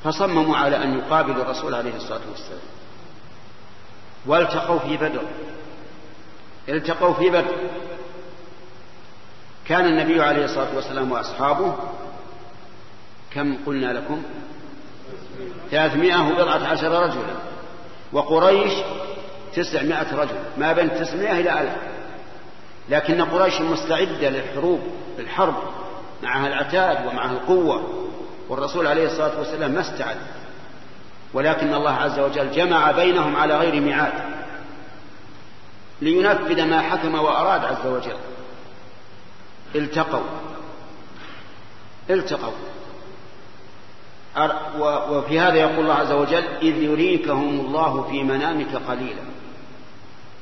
فصمموا 0.04 0.58
على 0.58 0.84
أن 0.84 0.98
يقابلوا 0.98 1.44
الرسول 1.44 1.76
عليه 1.76 1.96
الصلاة 1.96 2.22
والسلام. 2.32 2.62
والتقوا 4.26 4.80
في 4.80 4.98
بدر. 4.98 5.22
التقوا 6.70 7.14
في 7.14 7.30
بدر. 7.30 7.56
كان 9.66 9.86
النبي 9.86 10.22
عليه 10.22 10.46
الصلاة 10.46 10.76
والسلام 10.76 11.12
وأصحابه 11.12 11.76
كم 13.34 13.58
قلنا 13.66 13.94
لكم؟ 13.94 14.24
ثلاثمائة 15.72 16.30
وبضعة 16.30 16.68
عشر 16.68 16.92
رجلا. 17.04 17.36
وقريش 18.14 18.74
تسعمائة 19.56 20.16
رجل. 20.16 20.36
ما 20.58 20.74
بين 20.74 20.90
تسعمائة 20.96 21.40
إلى 21.40 21.62
ألف. 21.62 21.76
لكن 22.90 23.22
قريش 23.22 23.62
مستعدة 23.62 24.30
للحروب 24.30 24.80
للحرب 25.20 25.56
معها 26.24 26.48
العتاد 26.48 27.06
ومعها 27.06 27.32
القوة. 27.32 28.10
والرسول 28.50 28.88
عليه 28.88 29.06
الصلاة 29.06 29.40
والسلام 29.40 29.72
ما 29.72 29.82
استعد. 29.82 30.18
ولكن 31.34 31.74
الله 31.74 31.92
عز 31.92 32.20
وجل 32.20 32.52
جمع 32.52 32.92
بينهم 32.92 33.36
على 33.36 33.58
غير 33.58 33.82
ميعاد 33.82 34.14
لينفذ 36.02 36.66
ما 36.66 36.82
حكم 36.82 37.16
وأراد 37.16 37.66
عز 37.66 37.86
وجل. 37.86 38.18
التقوا. 39.76 40.24
التقوا. 42.10 42.54
وفي 45.10 45.40
هذا 45.40 45.56
يقول 45.56 45.80
الله 45.80 45.94
عز 45.94 46.12
وجل 46.12 46.44
إذ 46.62 46.84
يريكهم 46.84 47.60
الله 47.60 48.08
في 48.12 48.24
منامك 48.24 48.76
قليلا. 48.76 49.22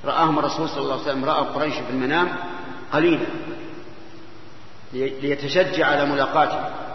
رآهم 0.06 0.40
الرسول 0.40 0.70
صلى 0.70 0.82
الله 0.82 0.94
عليه 0.94 1.04
وسلم 1.04 1.26
رأى 1.26 1.40
قريش 1.40 1.74
في 1.74 1.90
المنام 1.90 2.36
قليلا. 2.94 3.26
ليتشجع 4.94 5.88
على 5.88 6.06
ملاقاته 6.06 6.87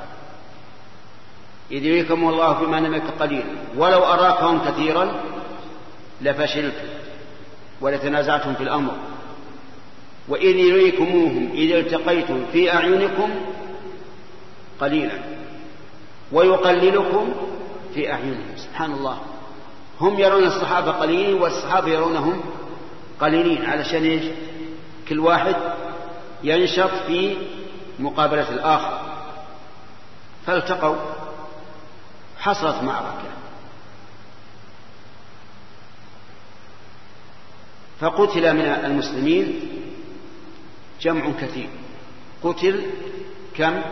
إذ 1.70 1.84
يريكم 1.84 2.28
الله 2.28 2.54
في 2.54 2.64
منامك 2.64 3.02
قليلا 3.20 3.44
ولو 3.76 4.04
أراكهم 4.04 4.60
كثيرا 4.64 5.20
لفشلتم 6.20 6.88
ولتنازعتم 7.80 8.54
في 8.54 8.62
الأمر. 8.62 8.92
وإذ 10.28 10.56
يريكموهم 10.56 11.50
إذ 11.54 11.72
التقيتم 11.72 12.44
في 12.52 12.74
أعينكم 12.74 13.30
قليلا. 14.80 15.18
ويقللكم 16.32 17.34
في 17.94 18.12
أعينهم. 18.12 18.56
سبحان 18.56 18.92
الله. 18.92 19.18
هم 20.00 20.20
يرون 20.20 20.44
الصحابة 20.44 20.90
قليلين 20.90 21.42
والصحابة 21.42 21.88
يرونهم 21.88 22.40
قليلين. 23.20 23.64
علشان 23.64 24.04
إيش؟ 24.04 24.24
كل 25.08 25.18
واحد 25.18 25.56
ينشط 26.42 26.90
في 27.06 27.36
مقابلة 27.98 28.50
الآخر. 28.50 29.00
فالتقوا. 30.46 30.96
حصلت 32.42 32.82
معركة. 32.82 33.30
فقتل 38.00 38.54
من 38.54 38.60
المسلمين 38.60 39.60
جمع 41.00 41.32
كثير. 41.40 41.68
قتل 42.42 42.86
كم؟ 43.56 43.82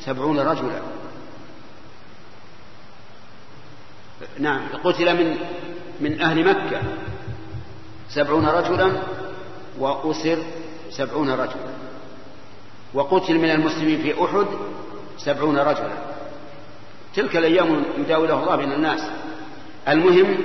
سبعون 0.00 0.38
رجلا. 0.40 0.80
نعم 4.38 4.68
قتل 4.84 5.16
من 5.16 5.36
من 6.00 6.20
أهل 6.20 6.44
مكة. 6.50 6.82
سبعون 8.08 8.46
رجلا 8.46 9.02
وأسر 9.78 10.38
سبعون 10.90 11.30
رجلا. 11.30 11.70
وقتل 12.94 13.38
من 13.38 13.50
المسلمين 13.50 14.02
في 14.02 14.24
أحد 14.24 14.46
سبعون 15.18 15.58
رجلا. 15.58 16.09
تلك 17.14 17.36
الأيام 17.36 17.84
يداولها 17.98 18.42
الله 18.42 18.56
بين 18.56 18.72
الناس. 18.72 19.00
المهم 19.88 20.38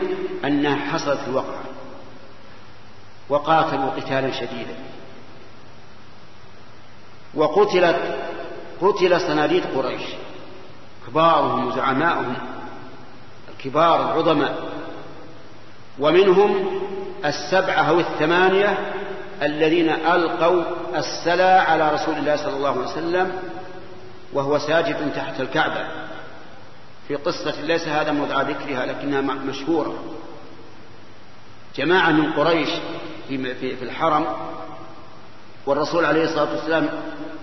أنها 0.45 0.75
حصلت 0.75 1.19
الوقعة 1.27 1.63
وقاتلوا 3.29 3.89
قتالا 3.89 4.31
شديدا. 4.31 4.75
وقتلت 7.35 8.17
قتل 8.81 9.21
صناديد 9.21 9.63
قريش. 9.75 10.01
كبارهم 11.07 11.67
وزعماؤهم. 11.67 12.35
الكبار 13.49 14.11
العظماء. 14.11 14.69
ومنهم 15.99 16.81
السبعة 17.25 17.81
أو 17.81 17.99
الثمانية 17.99 18.77
الذين 19.41 19.89
ألقوا 19.89 20.63
السلا 20.95 21.61
على 21.61 21.93
رسول 21.93 22.15
الله 22.15 22.35
صلى 22.35 22.57
الله 22.57 22.69
عليه 22.69 22.79
وسلم 22.79 23.31
وهو 24.33 24.57
ساجد 24.57 25.13
تحت 25.15 25.41
الكعبة. 25.41 26.04
في 27.07 27.15
قصة 27.15 27.61
ليس 27.61 27.87
هذا 27.87 28.11
موضع 28.11 28.41
ذكرها 28.41 28.85
لكنها 28.85 29.21
مشهورة. 29.21 30.03
جماعة 31.75 32.11
من 32.11 32.33
قريش 32.33 32.69
في, 33.27 33.55
في, 33.55 33.83
الحرم 33.83 34.25
والرسول 35.65 36.05
عليه 36.05 36.23
الصلاة 36.23 36.51
والسلام 36.51 36.89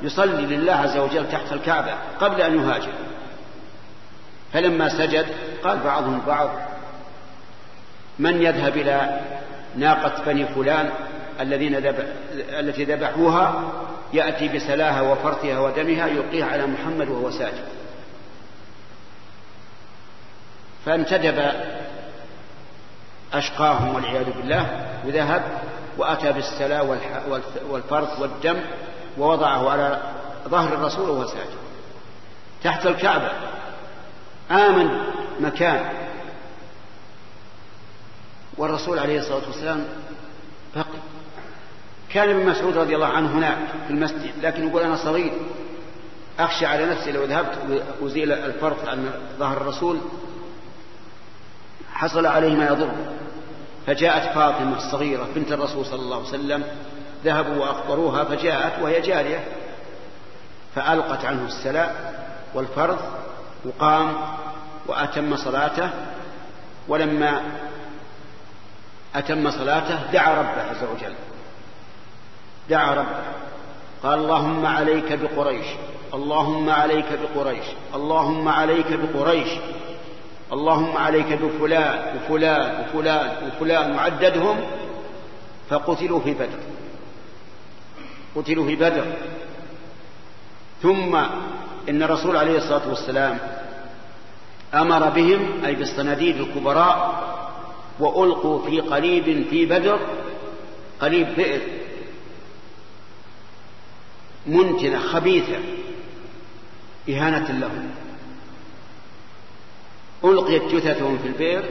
يصلي 0.02 0.56
لله 0.56 0.72
عز 0.72 0.96
وجل 0.96 1.28
تحت 1.28 1.52
الكعبة 1.52 1.94
قبل 2.20 2.40
أن 2.40 2.58
يهاجر. 2.58 2.92
فلما 4.52 4.88
سجد 4.88 5.26
قال 5.64 5.78
بعضهم 5.78 6.22
بعض 6.26 6.50
من 8.18 8.42
يذهب 8.42 8.76
إلى 8.76 9.20
ناقة 9.76 10.24
بني 10.24 10.46
فلان 10.46 10.90
الذين 11.40 11.76
ذبح 11.76 12.04
التي 12.32 12.84
ذبحوها؟ 12.84 13.72
يأتي 14.12 14.48
بسلاها 14.48 15.02
وفرثها 15.02 15.60
ودمها 15.60 16.06
يلقيها 16.06 16.46
على 16.46 16.66
محمد 16.66 17.08
وهو 17.08 17.30
ساجد. 17.30 17.81
فانتدب 20.86 21.52
أشقاهم 23.32 23.94
والعياذ 23.94 24.24
بالله 24.24 24.86
وذهب 25.06 25.42
وأتى 25.98 26.32
بالسلا 26.32 26.82
والفرث 27.70 28.20
والدم 28.20 28.60
ووضعه 29.18 29.70
على 29.70 30.02
ظهر 30.48 30.74
الرسول 30.74 31.10
وهو 31.10 31.26
ساجد. 31.26 31.62
تحت 32.64 32.86
الكعبة 32.86 33.30
آمن 34.50 34.90
مكان. 35.40 35.92
والرسول 38.56 38.98
عليه 38.98 39.18
الصلاة 39.18 39.46
والسلام 39.46 39.84
بقي 40.76 40.84
كان 42.12 42.30
ابن 42.30 42.46
مسعود 42.46 42.76
رضي 42.76 42.94
الله 42.94 43.06
عنه 43.06 43.38
هناك 43.38 43.58
في 43.86 43.92
المسجد 43.92 44.32
لكن 44.42 44.68
يقول 44.68 44.82
أنا 44.82 44.96
صغير. 44.96 45.32
أخشى 46.38 46.66
على 46.66 46.86
نفسي 46.86 47.12
لو 47.12 47.24
ذهبت 47.24 47.58
وزيل 48.00 48.32
الفرق 48.32 48.88
عن 48.88 49.10
ظهر 49.38 49.56
الرسول 49.56 49.98
حصل 51.94 52.26
عليه 52.26 52.54
ما 52.54 52.66
يضر. 52.66 52.90
فجاءت 53.86 54.34
فاطمة 54.34 54.76
الصغيرة 54.76 55.28
بنت 55.34 55.52
الرسول 55.52 55.86
صلى 55.86 56.00
الله 56.00 56.16
عليه 56.16 56.28
وسلم 56.28 56.64
ذهبوا 57.24 57.56
وأخبروها 57.56 58.24
فجاءت 58.24 58.82
وهي 58.82 59.00
جارية. 59.00 59.44
فألقت 60.74 61.24
عنه 61.24 61.46
السلاء 61.46 62.14
والفرض 62.54 62.98
وقام 63.64 64.16
وأتم 64.86 65.36
صلاته. 65.36 65.90
ولما 66.88 67.42
أتم 69.14 69.50
صلاته 69.50 70.12
دعا 70.12 70.34
ربه 70.34 70.62
عز 70.62 70.84
وجل. 70.94 71.14
دعا 72.70 72.94
ربه. 72.94 73.22
قال 74.02 74.18
اللهم 74.18 74.66
عليك 74.66 75.12
بقريش 75.12 75.66
اللهم 76.14 76.70
عليك 76.70 77.06
بقريش 77.22 77.64
اللهم 77.94 78.48
عليك 78.48 78.86
بقريش. 78.92 79.48
اللهم 80.52 80.96
عليك 80.96 81.32
بفلان 81.32 82.16
وفلان 82.16 82.80
وفلان 82.80 83.46
وفلان 83.46 83.94
وعددهم 83.94 84.60
فقتلوا 85.70 86.20
في 86.20 86.34
بدر. 86.34 86.58
قتلوا 88.36 88.66
في 88.66 88.76
بدر. 88.76 89.04
ثم 90.82 91.16
إن 91.88 92.02
الرسول 92.02 92.36
عليه 92.36 92.56
الصلاة 92.56 92.88
والسلام 92.88 93.38
أمر 94.74 95.08
بهم 95.08 95.64
أي 95.64 95.74
بالصناديد 95.74 96.36
الكبراء 96.36 97.22
وألقوا 98.00 98.66
في 98.66 98.80
قليب 98.80 99.46
في 99.50 99.66
بدر 99.66 99.98
قليب 101.00 101.34
بئر 101.36 101.60
منتنة 104.46 104.98
خبيثة 104.98 105.58
إهانة 107.08 107.50
لهم. 107.50 108.01
ألقيت 110.24 110.62
جثثهم 110.62 111.18
في 111.18 111.28
البئر 111.28 111.62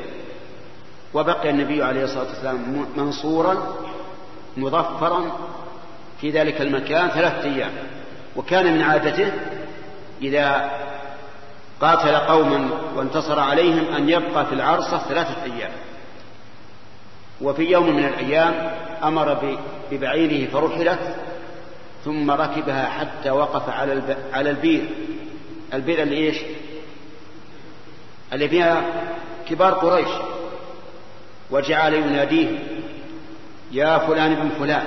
وبقي 1.14 1.50
النبي 1.50 1.84
عليه 1.84 2.04
الصلاة 2.04 2.28
والسلام 2.28 2.86
منصورا 2.98 3.76
مظفرا 4.58 5.32
في 6.22 6.30
ذلك 6.30 6.62
المكان 6.62 7.10
ثلاثة 7.10 7.44
أيام. 7.44 7.72
وكان 8.36 8.74
من 8.74 8.82
عادته 8.82 9.32
إذا 10.22 10.72
قاتل 11.82 12.16
قوما 12.16 12.70
وانتصر 12.96 13.40
عليهم 13.40 13.96
أن 13.96 14.10
يبقى 14.10 14.46
في 14.46 14.54
العرصة 14.54 14.98
ثلاثة 14.98 15.44
أيام. 15.44 15.72
وفي 17.42 17.64
يوم 17.64 17.96
من 17.96 18.06
الأيام 18.06 18.72
أمر 19.04 19.58
ببعيره 19.92 20.52
فرحلت 20.52 21.16
ثم 22.06 22.32
ركبها 22.32 22.86
حتى 22.86 23.32
وقف 23.32 23.70
على 24.34 24.50
البير 24.50 24.90
البير 25.74 26.02
اللي 26.02 26.18
إيش؟ 26.18 26.38
اللي 28.34 28.50
فيها 28.50 28.84
كبار 29.50 29.74
قريش 29.74 30.10
وجعل 31.52 31.94
يناديهم 31.94 32.60
يا 33.72 33.98
فلان 33.98 34.32
ابن 34.32 34.50
فلان. 34.60 34.86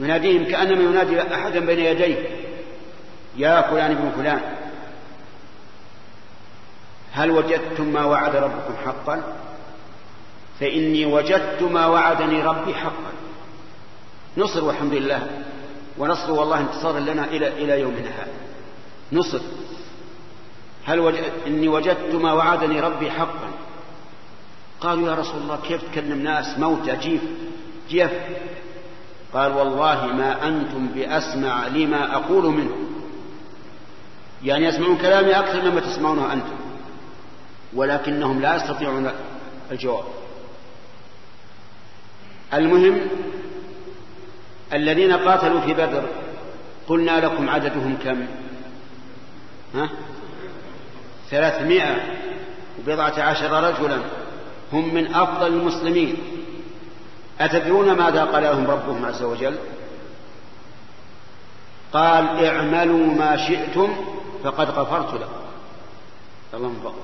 يناديهم 0.00 0.44
كأنما 0.44 0.82
ينادي 0.82 1.34
أحدا 1.34 1.60
بين 1.60 1.78
يديه 1.78 2.16
يا 3.36 3.60
فلان 3.60 3.90
ابن 3.90 4.10
فلان. 4.16 4.40
هل 7.12 7.30
وجدتم 7.30 7.84
ما 7.84 8.04
وعد 8.04 8.36
ربكم 8.36 8.74
حقا؟ 8.86 9.22
فإني 10.60 11.06
وجدت 11.06 11.62
ما 11.62 11.86
وعدني 11.86 12.42
ربي 12.42 12.74
حقا. 12.74 13.12
نصر 14.36 14.64
والحمد 14.64 14.94
لله 14.94 15.28
ونصر 15.98 16.32
والله 16.32 16.60
انتصار 16.60 16.98
لنا 16.98 17.24
إلى 17.24 17.48
إلى 17.48 17.80
يومنا 17.80 18.08
هذا. 18.08 18.32
نصر. 19.12 19.40
هل 20.84 21.00
وجد 21.00 21.32
إني 21.46 21.68
وجدت 21.68 22.14
ما 22.14 22.32
وعدني 22.32 22.80
ربي 22.80 23.10
حقا. 23.10 23.50
قالوا 24.80 25.08
يا 25.08 25.14
رسول 25.14 25.42
الله 25.42 25.58
كيف 25.68 25.82
تكلم 25.92 26.22
ناس 26.22 26.58
موتى 26.58 26.96
جيف 26.96 27.22
جيف. 27.90 28.10
قال 29.32 29.52
والله 29.52 30.06
ما 30.06 30.48
أنتم 30.48 30.86
بأسمع 30.86 31.66
لما 31.66 32.16
أقول 32.16 32.44
منه. 32.44 32.76
يعني 34.44 34.64
يسمعون 34.64 34.96
كلامي 34.96 35.38
أكثر 35.38 35.70
مما 35.70 35.80
تسمعونه 35.80 36.32
أنتم. 36.32 36.56
ولكنهم 37.74 38.40
لا 38.40 38.56
يستطيعون 38.56 39.10
الجواب. 39.70 40.04
المهم 42.54 43.00
الذين 44.72 45.12
قاتلوا 45.12 45.60
في 45.60 45.74
بدر 45.74 46.04
قلنا 46.88 47.20
لكم 47.20 47.50
عددهم 47.50 47.96
كم؟ 48.04 48.26
ها؟ 49.74 49.90
ثلاثمائة 51.30 51.96
وبضعة 52.78 53.22
عشر 53.22 53.52
رجلا 53.52 53.98
هم 54.72 54.94
من 54.94 55.14
أفضل 55.14 55.46
المسلمين. 55.46 56.16
أتدرون 57.40 57.92
ماذا 57.92 58.24
قال 58.24 58.42
لهم 58.42 58.70
ربهم 58.70 59.04
عز 59.04 59.22
وجل؟ 59.22 59.56
قال 61.92 62.46
اعملوا 62.46 63.06
ما 63.06 63.36
شئتم 63.36 63.94
فقد 64.44 64.70
غفرت 64.70 65.14
لكم. 65.14 65.40
اللهم 66.54 66.80
فضلك. 66.84 66.94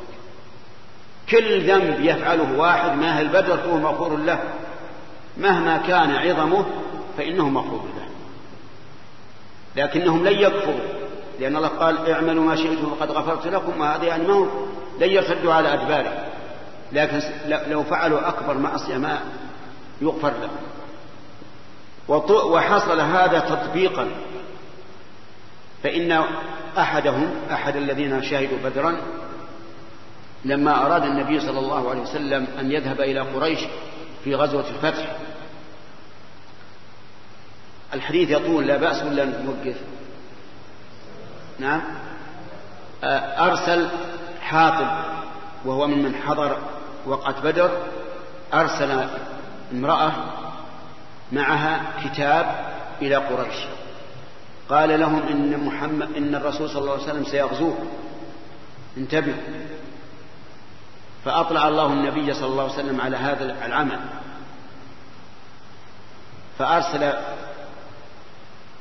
كل 1.29 1.61
ذنب 1.61 2.01
يفعله 2.01 2.59
واحد 2.59 2.99
ما 2.99 3.09
أهل 3.09 3.29
بدر 3.29 3.57
فهو 3.57 3.77
مغفور 3.77 4.17
له. 4.17 4.39
مهما 5.37 5.77
كان 5.77 6.11
عظمه 6.11 6.67
فإنه 7.19 7.49
مغفور 7.49 7.89
له. 7.97 8.07
لكنهم 9.83 10.29
لن 10.29 10.39
يكفروا. 10.39 10.96
لأن 11.41 11.57
الله 11.57 11.69
قال 11.69 12.11
اعملوا 12.11 12.45
ما 12.45 12.57
شئتم 12.57 12.95
فقد 12.95 13.11
غفرت 13.11 13.47
لكم 13.47 13.81
وهذا 13.81 14.05
يعني 14.05 14.27
ما 14.27 14.35
هو 14.35 14.47
لن 15.01 15.11
يرتدوا 15.11 15.55
على 15.55 15.75
أدبارهم 15.75 16.27
لكن 16.93 17.21
لو 17.71 17.83
فعلوا 17.83 18.29
أكبر 18.29 18.59
معصية 18.59 18.97
ما 18.97 19.21
يغفر 20.01 20.33
لهم 20.41 20.51
وحصل 22.53 23.01
هذا 23.01 23.39
تطبيقا. 23.39 24.09
فإن 25.83 26.25
أحدهم 26.79 27.31
أحد 27.51 27.77
الذين 27.77 28.23
شهدوا 28.23 28.59
بدرا 28.65 28.97
لما 30.45 30.87
أراد 30.87 31.05
النبي 31.05 31.41
صلى 31.41 31.59
الله 31.59 31.91
عليه 31.91 32.01
وسلم 32.01 32.47
أن 32.61 32.73
يذهب 32.73 33.01
إلى 33.01 33.21
قريش 33.21 33.59
في 34.25 34.35
غزوة 34.35 34.65
الفتح 34.71 35.17
الحديث 37.95 38.31
يطول 38.31 38.67
لا 38.67 38.77
بأس 38.77 39.03
ولا 39.03 39.25
نوقف. 39.25 39.77
نعم. 41.59 41.81
أرسل 43.39 43.89
حاطب 44.41 44.87
وهو 45.65 45.87
ممن 45.87 46.15
حضر 46.15 46.59
وقعة 47.07 47.41
بدر 47.41 47.71
أرسل 48.55 49.09
امرأة 49.73 50.13
معها 51.33 51.81
كتاب 52.05 52.75
إلى 53.03 53.17
قريش. 53.17 53.57
قال 54.69 55.01
لهم 55.01 55.23
إن 55.23 55.65
محمد 55.65 56.17
إن 56.17 56.35
الرسول 56.35 56.71
صلى 56.71 56.81
الله 56.81 56.93
عليه 56.93 57.03
وسلم 57.03 57.25
سيغزوه. 57.25 57.79
انتبهوا 58.97 59.43
فأطلع 61.25 61.69
الله 61.69 61.87
النبي 61.87 62.35
صلى 62.35 62.47
الله 62.47 62.63
عليه 62.63 62.73
وسلم 62.73 63.01
على 63.01 63.17
هذا 63.17 63.67
العمل. 63.67 64.01
فأرسل 66.59 67.13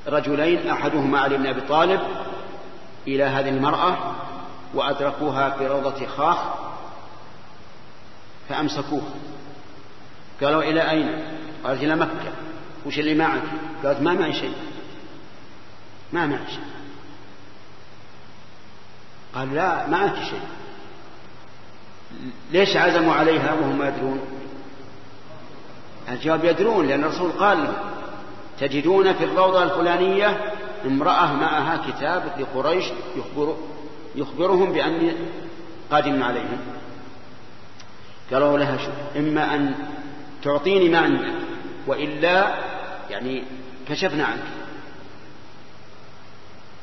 رجلين 0.08 0.70
أحدهما 0.70 1.20
علي 1.20 1.38
بن 1.38 1.48
أبي 1.48 1.62
طالب 1.62 2.02
إلى 3.08 3.24
هذه 3.24 3.50
المرأة 3.50 4.16
وأدركوها 4.74 5.50
في 5.50 5.68
روضة 5.68 6.06
خاخ 6.08 6.38
فأمسكوها 8.50 9.14
قالوا 10.42 10.64
إلى 10.64 10.90
أين؟ 10.90 11.38
قالت 11.64 11.84
إلى 11.84 11.96
مكة. 11.96 12.32
وش 12.86 13.00
اللي 13.00 13.14
معك؟ 13.16 13.42
قالت 13.84 14.02
ما 14.02 14.14
معي 14.14 14.34
شيء. 14.34 14.54
ما 16.14 16.26
معي 16.26 16.48
شيء. 16.48 16.66
قال 19.36 19.54
لا 19.56 19.88
معك 19.88 20.16
شيء. 20.16 20.42
ليش 22.52 22.76
عزموا 22.76 23.14
عليها 23.14 23.54
وهم 23.54 23.78
ما 23.78 23.88
يدرون؟ 23.88 24.20
الجواب 26.10 26.46
يدرون 26.46 26.88
لأن 26.88 27.04
الرسول 27.04 27.32
قال 27.32 27.58
لهم 27.58 27.74
تجدون 28.60 29.14
في 29.14 29.24
الروضة 29.24 29.64
الفلانية 29.64 30.54
امرأة 30.86 31.34
معها 31.34 31.92
كتاب 31.92 32.24
لقريش 32.40 32.86
يخبر 33.18 33.58
يخبرهم 34.16 34.74
بأني 34.74 35.14
قادم 35.92 36.24
عليهم. 36.24 36.58
قالوا 38.32 38.58
لها 38.58 38.78
شو 38.78 39.20
إما 39.20 39.56
أن 39.56 39.76
تعطيني 40.44 40.90
ما 40.90 41.00
عندك 41.00 41.34
وإلا 41.88 42.54
يعني 43.10 43.44
كشفنا 43.90 44.26
عنك. 44.26 44.44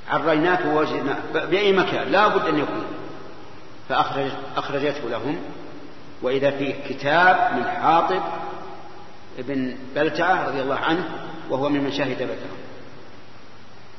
عريناك 0.09 0.67
ووجدنا 0.67 1.19
بأي 1.35 1.73
مكان 1.73 2.09
لا 2.09 2.29
بد 2.29 2.47
أن 2.47 2.59
يكون. 2.59 2.85
فأخرجته 3.89 5.09
لهم. 5.11 5.37
وإذا 6.23 6.51
فيه 6.51 6.75
كتاب 6.89 7.57
من 7.57 7.65
حاطب 7.65 8.23
ابن 9.39 9.77
بلتعة 9.95 10.49
رضي 10.49 10.63
الله 10.63 10.77
عنه 10.77 11.09
وهو 11.51 11.69
ممن 11.69 11.93
شهد 11.93 12.23
بدرا 12.23 12.63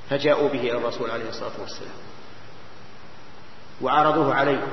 فجاءوا 0.10 0.49
به 0.49 0.60
إلى 0.60 0.78
الرسول 0.78 1.12
عليه 1.12 1.30
الصلاة 1.30 1.51
والسلام. 1.62 1.95
وعرضوه 3.82 4.36
عليه. 4.36 4.68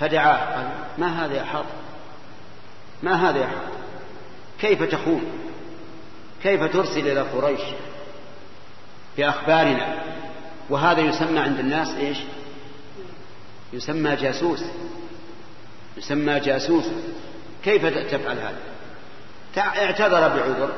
فدعاه 0.00 0.54
قال 0.56 0.70
ما 0.98 1.24
هذا 1.24 1.34
يا 1.34 1.44
حاطب؟ 1.44 1.66
ما 3.02 3.30
هذا 3.30 3.38
يا 3.38 3.46
حاطب؟ 3.46 3.72
كيف 4.60 4.82
تخون؟ 4.82 5.24
كيف 6.42 6.62
ترسل 6.72 7.08
إلى 7.08 7.20
قريش 7.20 7.60
بأخبارنا؟ 9.16 10.02
وهذا 10.70 11.00
يسمى 11.00 11.38
عند 11.38 11.58
الناس 11.58 11.88
إيش؟ 11.88 12.18
يسمى 13.72 14.16
جاسوس. 14.16 14.64
يسمى 15.96 16.40
جاسوس. 16.40 16.84
كيف 17.64 17.86
تفعل 17.86 18.38
هذا؟ 18.38 18.60
اعتذر 19.58 20.28
بعذر. 20.28 20.72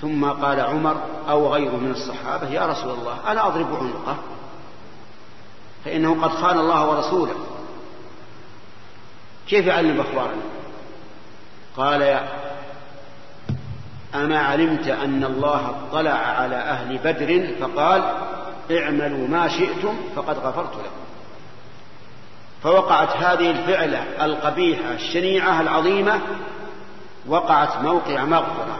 ثم 0.00 0.24
قال 0.24 0.60
عمر 0.60 0.96
أو 1.28 1.52
غيره 1.52 1.76
من 1.76 1.90
الصحابة 1.90 2.48
يا 2.50 2.66
رسول 2.66 2.90
الله 2.90 3.32
ألا 3.32 3.46
أضرب 3.46 3.74
عنقه؟ 3.74 4.16
فإنه 5.84 6.22
قد 6.22 6.30
خان 6.30 6.58
الله 6.58 6.88
ورسوله. 6.88 7.34
كيف 9.48 9.66
يعلم 9.66 10.00
أخبارنا؟ 10.00 10.42
قال 11.76 12.00
يا 12.02 12.28
أما 14.14 14.38
علمت 14.38 14.88
أن 14.88 15.24
الله 15.24 15.74
اطلع 15.90 16.10
على 16.10 16.56
أهل 16.56 16.98
بدر 16.98 17.54
فقال 17.60 18.02
اعملوا 18.70 19.28
ما 19.28 19.48
شئتم 19.48 19.96
فقد 20.16 20.38
غفرت 20.38 20.72
لكم. 20.72 20.98
فوقعت 22.62 23.16
هذه 23.16 23.50
الفعلة 23.50 24.24
القبيحة 24.24 24.92
الشنيعة 24.92 25.60
العظيمة 25.60 26.20
وقعت 27.26 27.82
موقع 27.82 28.24
مغفرة. 28.24 28.78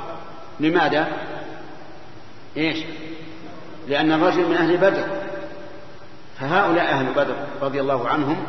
لماذا؟ 0.61 1.09
إيش؟ 2.57 2.79
لأن 3.89 4.13
الرجل 4.13 4.49
من 4.49 4.57
أهل 4.57 4.77
بدر. 4.77 5.05
فهؤلاء 6.41 6.85
أهل 6.85 7.13
بدر 7.13 7.35
رضي 7.61 7.81
الله 7.81 8.09
عنهم 8.09 8.47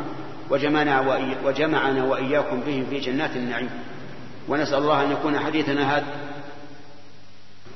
وجمعنا, 0.50 1.00
وإي 1.00 1.36
وجمعنا 1.44 2.04
وإياكم 2.04 2.60
بهم 2.60 2.86
في 2.90 3.00
جنات 3.00 3.36
النعيم. 3.36 3.70
ونسأل 4.48 4.78
الله 4.78 5.04
أن 5.04 5.12
يكون 5.12 5.40
حديثنا 5.40 5.98
هذا. 5.98 6.08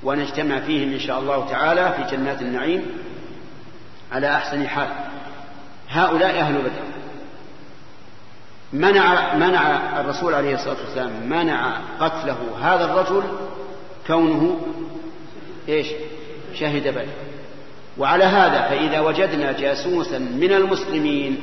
ونجتمع 0.03 0.59
فيهم 0.59 0.93
إن 0.93 0.99
شاء 0.99 1.19
الله 1.19 1.49
تعالى 1.49 1.93
في 1.97 2.15
جنات 2.15 2.41
النعيم 2.41 2.86
على 4.11 4.36
أحسن 4.36 4.67
حال. 4.67 4.88
هؤلاء 5.89 6.39
أهل 6.39 6.61
بدر. 6.61 6.93
منع 8.73 9.36
منع 9.36 9.77
الرسول 9.99 10.34
عليه 10.34 10.55
الصلاة 10.55 10.77
والسلام 10.86 11.29
منع 11.29 11.77
قتله 11.99 12.38
هذا 12.61 12.86
الرجل 12.86 13.23
كونه 14.08 14.62
إيش؟ 15.70 15.88
شهد 16.54 16.88
بدر. 16.88 17.08
وعلى 17.97 18.24
هذا 18.24 18.62
فإذا 18.62 18.99
وجدنا 18.99 19.51
جاسوسا 19.51 20.18
من 20.18 20.54
المسلمين 20.54 21.38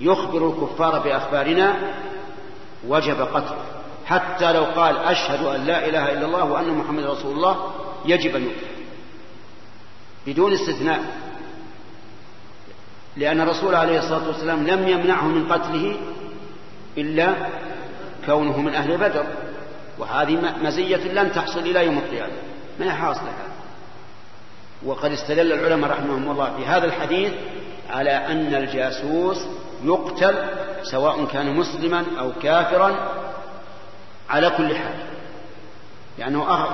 يخبر 0.00 0.50
الكفار 0.50 0.98
بأخبارنا 0.98 1.76
وجب 2.88 3.20
قتله. 3.20 3.64
حتى 4.06 4.52
لو 4.52 4.64
قال 4.64 4.96
أشهد 4.96 5.46
أن 5.46 5.64
لا 5.64 5.88
إله 5.88 6.12
إلا 6.12 6.26
الله 6.26 6.44
وأن 6.44 6.70
محمد 6.70 7.04
رسول 7.04 7.34
الله 7.34 7.70
يجب 8.06 8.36
أن 8.36 8.42
يقتل. 8.42 8.66
بدون 10.26 10.52
استثناء. 10.52 11.00
لأن 13.16 13.40
الرسول 13.40 13.74
عليه 13.74 13.98
الصلاة 13.98 14.28
والسلام 14.28 14.66
لم 14.66 14.88
يمنعه 14.88 15.26
من 15.26 15.52
قتله 15.52 15.96
إلا 16.98 17.34
كونه 18.26 18.60
من 18.60 18.74
أهل 18.74 18.96
بدر. 18.96 19.26
وهذه 19.98 20.54
مزية 20.62 20.96
لن 20.96 21.32
تحصل 21.32 21.58
إلى 21.58 21.84
يوم 21.84 21.98
القيامة. 21.98 22.32
ما 22.80 22.86
هي 22.86 22.90
حاصلة 22.90 23.32
وقد 24.84 25.12
استدل 25.12 25.52
العلماء 25.52 25.90
رحمهم 25.90 26.30
الله 26.30 26.56
في 26.56 26.66
هذا 26.66 26.84
الحديث 26.84 27.32
على 27.90 28.10
أن 28.10 28.54
الجاسوس 28.54 29.38
يقتل 29.84 30.34
سواء 30.82 31.24
كان 31.24 31.56
مسلما 31.56 32.04
أو 32.18 32.32
كافرا 32.42 33.12
على 34.30 34.50
كل 34.50 34.76
حال. 34.76 34.94
لأنه 36.18 36.68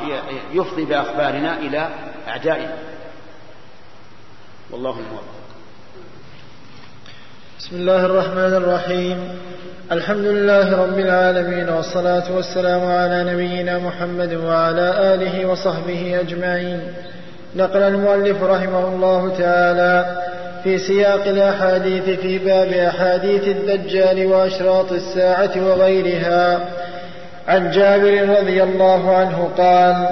يفضي 0.52 0.84
بأخبارنا 0.84 1.58
إلى 1.58 1.88
أعدائنا. 2.28 2.78
والله 4.70 4.90
الموفق. 4.90 5.24
بسم 7.58 7.76
الله 7.76 8.06
الرحمن 8.06 8.54
الرحيم. 8.54 9.38
الحمد 9.90 10.26
لله 10.26 10.82
رب 10.82 10.98
العالمين 10.98 11.68
والصلاة 11.68 12.36
والسلام 12.36 12.86
على 12.86 13.32
نبينا 13.32 13.78
محمد 13.78 14.34
وعلى 14.34 15.14
آله 15.14 15.46
وصحبه 15.46 16.20
أجمعين. 16.20 16.80
نقل 17.56 17.82
المؤلف 17.82 18.42
رحمه 18.42 18.88
الله 18.88 19.32
تعالى 19.38 20.22
في 20.64 20.78
سياق 20.78 21.26
الأحاديث 21.26 22.20
في 22.20 22.38
باب 22.38 22.72
أحاديث 22.72 23.48
الدجال 23.48 24.26
وأشراط 24.26 24.92
الساعة 24.92 25.50
وغيرها. 25.56 26.60
عن 27.48 27.70
جابر 27.70 28.38
رضي 28.38 28.62
الله 28.62 29.16
عنه 29.16 29.50
قال 29.58 30.06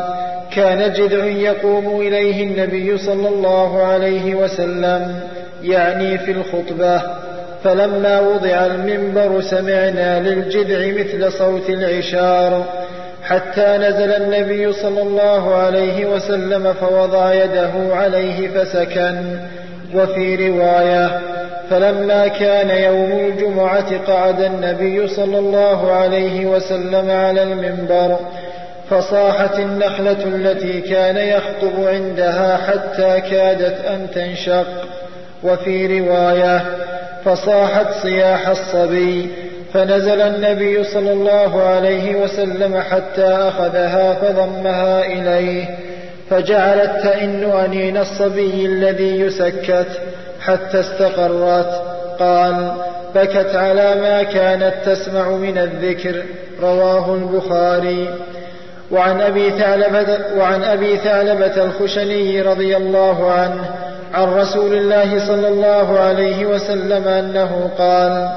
كان 0.54 0.92
جذع 0.92 1.24
يقوم 1.24 2.00
إليه 2.00 2.42
النبي 2.42 2.98
صلى 2.98 3.28
الله 3.28 3.82
عليه 3.82 4.34
وسلم 4.34 5.20
يعني 5.62 6.18
في 6.18 6.32
الخطبة 6.32 7.19
فلما 7.64 8.20
وضع 8.20 8.66
المنبر 8.66 9.40
سمعنا 9.40 10.20
للجذع 10.20 11.02
مثل 11.02 11.32
صوت 11.32 11.70
العشار. 11.70 12.64
حتى 13.22 13.78
نزل 13.78 14.12
النبي 14.12 14.72
صلى 14.72 15.02
الله 15.02 15.54
عليه 15.54 16.06
وسلم 16.06 16.72
فوضع 16.72 17.34
يده 17.34 17.72
عليه 17.96 18.48
فسكن. 18.48 19.16
وفي 19.94 20.48
رواية 20.48 21.20
فلما 21.70 22.28
كان 22.28 22.70
يوم 22.70 23.12
الجمعة 23.12 23.98
قعد 24.06 24.40
النبي 24.40 25.08
صلى 25.08 25.38
الله 25.38 25.92
عليه 25.92 26.46
وسلم 26.46 27.10
على 27.10 27.42
المنبر 27.42 28.16
فصاحت 28.90 29.58
النخلة 29.58 30.24
التي 30.24 30.80
كان 30.80 31.16
يخطب 31.16 31.86
عندها 31.86 32.56
حتى 32.56 33.20
كادت 33.30 33.84
أن 33.84 34.06
تنشق. 34.14 34.66
وفي 35.42 36.00
رواية 36.00 36.62
فصاحت 37.24 37.86
صياح 38.02 38.48
الصبي 38.48 39.30
فنزل 39.74 40.20
النبي 40.20 40.84
صلى 40.84 41.12
الله 41.12 41.62
عليه 41.62 42.16
وسلم 42.16 42.80
حتى 42.90 43.26
أخذها 43.26 44.14
فضمها 44.14 45.06
إليه 45.06 45.68
فجعلت 46.30 46.90
تئن 47.02 47.50
أنين 47.64 47.96
الصبي 47.96 48.66
الذي 48.66 49.20
يسكت 49.20 49.86
حتى 50.40 50.80
استقرت. 50.80 51.82
قال 52.18 52.72
بكت 53.14 53.54
على 53.54 53.94
ما 53.94 54.22
كانت 54.22 54.74
تسمع 54.84 55.30
من 55.30 55.58
الذكر 55.58 56.22
رواه 56.62 57.14
البخاري. 57.14 58.08
وعن 58.90 59.20
أبي 59.20 59.50
ثعلبة, 59.50 60.18
وعن 60.38 60.62
أبي 60.62 60.96
ثعلبة 60.96 61.64
الخشني 61.64 62.42
رضي 62.42 62.76
الله 62.76 63.32
عنه 63.32 63.79
عن 64.14 64.34
رسول 64.34 64.74
الله 64.74 65.26
صلى 65.26 65.48
الله 65.48 65.98
عليه 65.98 66.46
وسلم 66.46 67.08
أنه 67.08 67.70
قال 67.78 68.28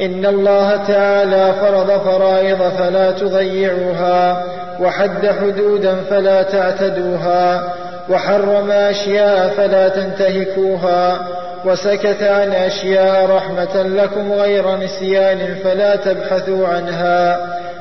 إن 0.00 0.26
الله 0.26 0.76
تعالى 0.76 1.54
فرض 1.60 2.00
فرائض 2.00 2.62
فلا 2.78 3.10
تضيعوها 3.10 4.42
وحد 4.80 5.26
حدودا 5.26 5.94
فلا 6.10 6.42
تعتدوها 6.42 7.72
وحرم 8.10 8.70
أشياء 8.70 9.48
فلا 9.48 9.88
تنتهكوها 9.88 11.18
وسكت 11.64 12.22
عن 12.22 12.52
أشياء 12.52 13.30
رحمة 13.30 13.82
لكم 13.82 14.32
غير 14.32 14.76
نسيان 14.76 15.56
فلا 15.64 15.96
تبحثوا 15.96 16.68
عنها. 16.68 17.36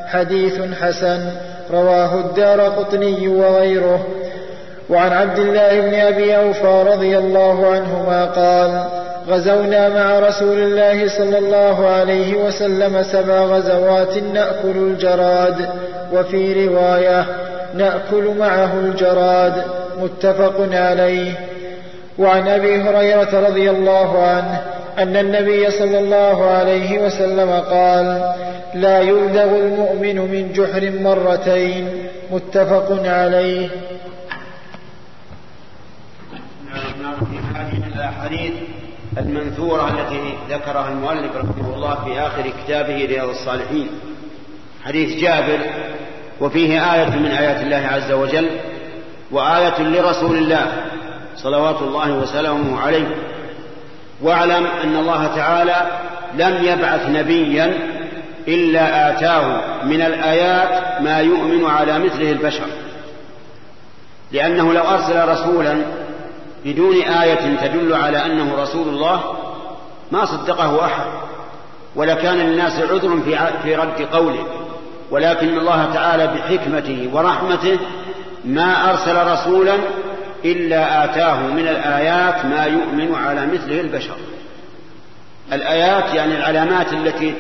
حديث 0.08 0.62
حسن 0.82 1.20
رواه 1.72 2.16
الدار 2.16 2.62
قطني 2.62 3.28
وغيره. 3.28 4.08
وعن 4.90 5.12
عبد 5.12 5.40
الله 5.40 5.82
بن 5.82 5.94
أبي 5.94 6.38
أوفى 6.38 6.84
رضي 6.94 7.18
الله 7.18 7.68
عنهما 7.68 8.26
قال 8.26 8.86
غزونا 9.28 9.90
مع 9.90 10.20
رسول 10.20 10.58
الله 10.58 11.08
صلى 11.08 11.38
الله 11.38 11.90
عليه 11.90 12.36
وسلم 12.36 13.04
سبع 13.04 13.40
غزوات 13.40 14.18
نأكل 14.18 14.78
الجراد 14.78 15.70
وفي 16.14 16.68
رواية 16.68 17.26
نأكل 17.74 18.34
معه 18.40 18.74
الجراد 18.80 19.64
متفق 20.02 20.70
عليه. 20.72 21.32
وعن 22.20 22.48
أبي 22.48 22.82
هريرة 22.82 23.48
رضي 23.50 23.70
الله 23.70 24.24
عنه 24.24 24.62
أن 24.98 25.18
النبي 25.18 25.72
صلى 25.72 26.00
الله 26.00 26.46
عليه 26.46 27.00
وسلم 27.00 27.52
قال 27.52 28.34
لا 28.74 29.00
يلدغ 29.00 29.56
المؤمن 29.56 30.16
من 30.16 30.54
جحر 30.54 30.92
مرتين 31.02 31.88
متفق 32.32 33.00
عليه 33.06 33.70
هذه 37.56 38.09
الأحاديث 38.20 38.54
المنثورة 39.18 39.90
التي 39.90 40.34
ذكرها 40.50 40.90
المؤلف 40.92 41.36
رحمه 41.36 41.76
الله 41.76 42.04
في 42.06 42.20
آخر 42.20 42.44
كتابه 42.64 43.06
رياض 43.06 43.30
الصالحين. 43.30 43.90
حديث 44.86 45.22
جابر 45.22 45.60
وفيه 46.42 46.94
آية 46.94 47.16
من 47.16 47.26
آيات 47.26 47.62
الله 47.62 47.88
عز 47.92 48.12
وجل 48.12 48.50
وآية 49.32 49.82
لرسول 49.82 50.38
الله 50.38 50.66
صلوات 51.36 51.82
الله 51.82 52.14
وسلامه 52.14 52.82
عليه 52.82 53.16
واعلم 54.22 54.68
أن 54.84 54.96
الله 54.96 55.28
تعالى 55.36 55.88
لم 56.34 56.66
يبعث 56.66 57.10
نبيا 57.10 57.74
إلا 58.48 59.10
آتاه 59.12 59.62
من 59.86 60.02
الآيات 60.02 61.02
ما 61.02 61.20
يؤمن 61.20 61.66
على 61.66 62.00
مثله 62.00 62.32
البشر. 62.32 62.66
لأنه 64.32 64.74
لو 64.74 64.82
أرسل 64.84 65.28
رسولا 65.28 65.82
بدون 66.66 67.02
آية 67.02 67.58
تدل 67.62 67.94
على 67.94 68.26
أنه 68.26 68.62
رسول 68.62 68.88
الله 68.88 69.24
ما 70.12 70.26
صدقه 70.26 70.86
أحد. 70.86 71.06
ولكان 71.96 72.36
للناس 72.36 72.80
عذر 72.80 73.20
في 73.26 73.38
في 73.64 73.76
رد 73.76 74.02
قوله. 74.02 74.46
ولكن 75.12 75.58
الله 75.58 75.90
تعالى 75.94 76.28
بحكمته 76.28 77.10
ورحمته 77.14 77.80
ما 78.46 78.90
أرسل 78.90 79.32
رسولا 79.32 79.76
إلا 80.46 81.04
آتاه 81.06 81.48
من 81.48 81.68
الآيات 81.68 82.46
ما 82.46 82.66
يؤمن 82.66 83.16
على 83.16 83.46
مثله 83.46 83.82
البشر. 83.82 84.16
الآيات 85.54 86.14
يعني 86.14 86.38
العلامات 86.38 86.94
التي 86.94 87.34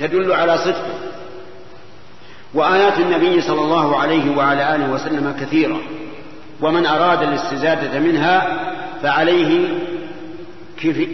تدل 0.00 0.32
على 0.32 0.58
صدقه. 0.58 0.94
وآيات 2.54 2.98
النبي 2.98 3.40
صلى 3.40 3.60
الله 3.60 3.96
عليه 3.96 4.36
وعلى 4.36 4.74
آله 4.74 4.90
وسلم 4.92 5.36
كثيرة. 5.40 5.80
ومن 6.62 6.86
أراد 6.86 7.22
الاستزادة 7.22 8.00
منها 8.00 8.58
فعليه 9.02 9.68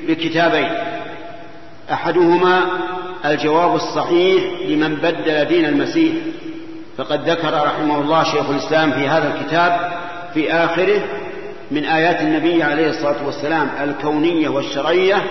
بكتابين. 0.09 0.71
أحدهما 1.93 2.63
الجواب 3.25 3.75
الصحيح 3.75 4.45
لمن 4.69 4.95
بدل 4.95 5.45
دين 5.45 5.65
المسيح. 5.65 6.13
فقد 6.99 7.31
ذكر 7.31 7.55
رحمه 7.55 8.01
الله 8.01 8.25
شيخ 8.25 8.51
الإسلام 8.51 8.93
في 8.93 9.09
هذا 9.09 9.35
الكتاب 9.35 9.91
في 10.35 10.53
آخره 10.53 11.01
من 11.71 11.85
آيات 11.85 12.21
النبي 12.21 12.63
عليه 12.63 12.91
الصلاة 12.91 13.27
والسلام 13.27 13.71
الكونية 13.83 14.49
والشرعية 14.49 15.23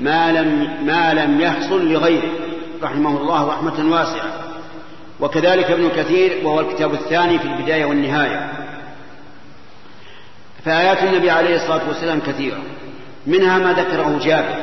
ما 0.00 0.32
لم, 0.32 0.76
ما 0.86 1.14
لم 1.14 1.40
يحصل 1.40 1.92
لغيره. 1.92 2.30
رحمه 2.82 3.20
الله 3.20 3.48
رحمة 3.48 3.92
واسعة. 3.92 4.32
وكذلك 5.20 5.70
ابن 5.70 5.88
كثير 5.88 6.38
وهو 6.44 6.60
الكتاب 6.60 6.94
الثاني 6.94 7.38
في 7.38 7.44
البداية 7.44 7.84
والنهاية. 7.84 8.57
فآيات 10.64 11.02
النبي 11.02 11.30
عليه 11.30 11.56
الصلاة 11.56 11.88
والسلام 11.88 12.20
كثيرة. 12.20 12.58
منها 13.26 13.58
ما 13.58 13.72
ذكره 13.72 14.18
جابر. 14.22 14.54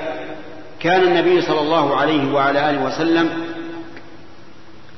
كان 0.80 1.04
النبي 1.04 1.42
صلى 1.42 1.60
الله 1.60 1.96
عليه 1.96 2.34
وعلى 2.34 2.70
آله 2.70 2.84
وسلم 2.84 3.30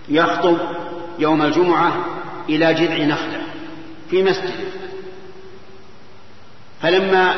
يخطب 0.10 0.58
يوم 1.20 1.42
الجمعة 1.42 1.94
إلى 2.50 2.74
جذع 2.74 3.06
نخلة 3.06 3.42
في 4.10 4.24
مسجد. 4.24 4.72
فلما 6.82 7.36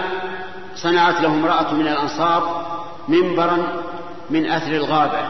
صنعت 0.75 1.21
له 1.21 1.27
امرأة 1.27 1.73
من 1.73 1.87
الأنصار 1.87 2.65
منبرا 3.07 3.57
من 4.29 4.45
أثر 4.45 4.71
الغابة. 4.71 5.29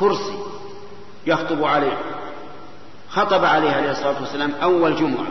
كرسي 0.00 0.38
يخطب 1.26 1.64
عليه. 1.64 1.98
خطب 3.10 3.44
عليه 3.44 3.70
عليه 3.70 3.90
الصلاة 3.90 4.20
والسلام 4.20 4.52
أول 4.62 4.96
جمعة. 4.96 5.26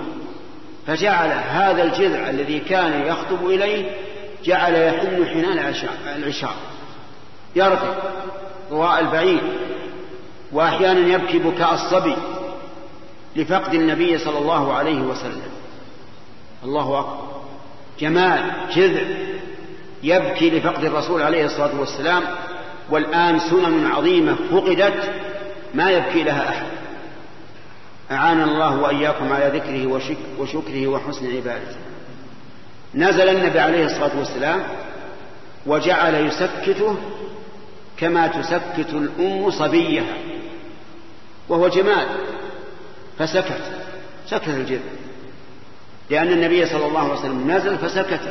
فجعل 0.88 1.32
هذا 1.32 1.84
الجذع 1.84 2.30
الذي 2.30 2.60
كان 2.60 3.08
يخطب 3.08 3.46
إليه 3.46 3.92
جعل 4.44 4.76
يحن 4.76 5.26
حنان 5.28 5.74
العشاء 6.18 6.56
يركض 7.56 7.96
ضواء 8.70 9.00
البعيد 9.00 9.42
وأحيانا 10.52 11.14
يبكي 11.14 11.40
بكاء 11.40 11.74
الصبي 11.74 12.16
لفقد 13.36 13.74
النبي 13.74 14.18
صلى 14.18 14.38
الله 14.38 14.74
عليه 14.74 15.02
وسلم. 15.02 15.52
الله 16.64 17.00
أكبر. 17.00 17.28
جمال 18.00 18.52
جذع 18.76 19.02
يبكي 20.04 20.50
لفقد 20.50 20.84
الرسول 20.84 21.22
عليه 21.22 21.46
الصلاة 21.46 21.80
والسلام 21.80 22.24
والآن 22.90 23.40
سنن 23.40 23.86
عظيمة 23.86 24.36
فقدت 24.52 25.14
ما 25.74 25.92
يبكي 25.92 26.24
لها 26.24 26.50
أحد. 26.50 26.66
أعان 28.12 28.44
الله 28.44 28.82
وإياكم 28.82 29.34
على 29.34 29.60
ذكره 29.60 30.02
وشكره 30.40 30.88
وحسن 30.88 31.36
عبادته. 31.36 31.78
نزل 32.96 33.30
النبي 33.30 33.60
عليه 33.60 33.86
الصلاة 33.86 34.20
والسلام 34.20 34.64
وجعل 35.66 36.16
يسكته 36.16 36.96
كما 37.98 38.28
تسكت 38.28 38.94
الأم 38.94 39.52
صبيها 39.52 40.14
وهو 41.50 41.68
جمال 41.68 42.08
فسكت 43.20 43.62
سكت 44.28 44.48
الجذع 44.48 44.82
لأن 46.10 46.28
النبي 46.32 46.66
صلى 46.66 46.86
الله 46.86 47.00
عليه 47.00 47.14
وسلم 47.14 47.52
نزل 47.52 47.78
فسكت 47.78 48.22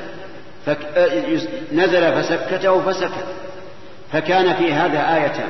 فك... 0.66 0.78
نزل 1.72 2.22
فسكته 2.22 2.80
فسكت. 2.80 3.24
فكان 4.12 4.54
في 4.54 4.72
هذا 4.72 5.14
آيتان. 5.14 5.48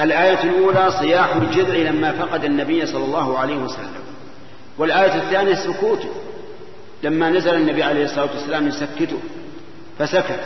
الآية 0.00 0.42
الأولى 0.42 0.90
صياح 0.90 1.36
الجذع 1.36 1.74
لما 1.74 2.12
فقد 2.12 2.44
النبي 2.44 2.86
صلى 2.86 3.04
الله 3.04 3.38
عليه 3.38 3.56
وسلم. 3.56 3.90
والآية 4.78 5.14
الثانية 5.14 5.54
سكوته 5.54 6.08
لما 7.02 7.30
نزل 7.30 7.54
النبي 7.54 7.82
عليه 7.82 8.04
الصلاة 8.04 8.28
والسلام 8.34 8.68
يسكته 8.68 9.18
فسكت. 9.98 10.40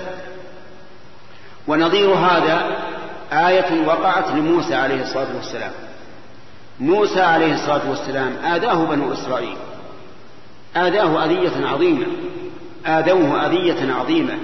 ونظير 1.68 2.14
هذا 2.14 2.82
آية 3.32 3.86
وقعت 3.86 4.30
لموسى 4.30 4.74
عليه 4.74 5.02
الصلاة 5.02 5.36
والسلام. 5.36 5.72
موسى 6.80 7.20
عليه 7.20 7.54
الصلاة 7.54 7.90
والسلام 7.90 8.36
آذاه 8.36 8.84
بنو 8.84 9.12
إسرائيل. 9.12 9.56
آذاه 10.76 11.24
أذية 11.24 11.66
عظيمة. 11.66 12.06
آذوه 12.86 13.46
أذية 13.46 13.92
عظيمة. 13.92 14.38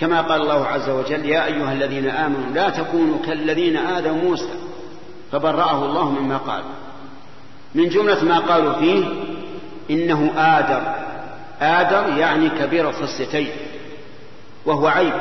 كما 0.00 0.20
قال 0.20 0.42
الله 0.42 0.66
عز 0.66 0.88
وجل 0.88 1.26
يا 1.26 1.44
أيها 1.44 1.72
الذين 1.72 2.10
آمنوا 2.10 2.50
لا 2.54 2.70
تكونوا 2.70 3.18
كالذين 3.26 3.76
آذوا 3.76 4.16
موسى 4.16 4.54
فبرأه 5.32 5.84
الله 5.84 6.10
مما 6.10 6.36
قال. 6.36 6.62
من 7.74 7.88
جملة 7.88 8.24
ما 8.24 8.38
قالوا 8.38 8.72
فيه 8.72 9.04
إنه 9.90 10.32
آدر. 10.36 10.94
آدر 11.60 12.18
يعني 12.18 12.48
كبير 12.48 12.88
الخصيتين 12.88 13.50
وهو 14.66 14.86
عيب. 14.86 15.12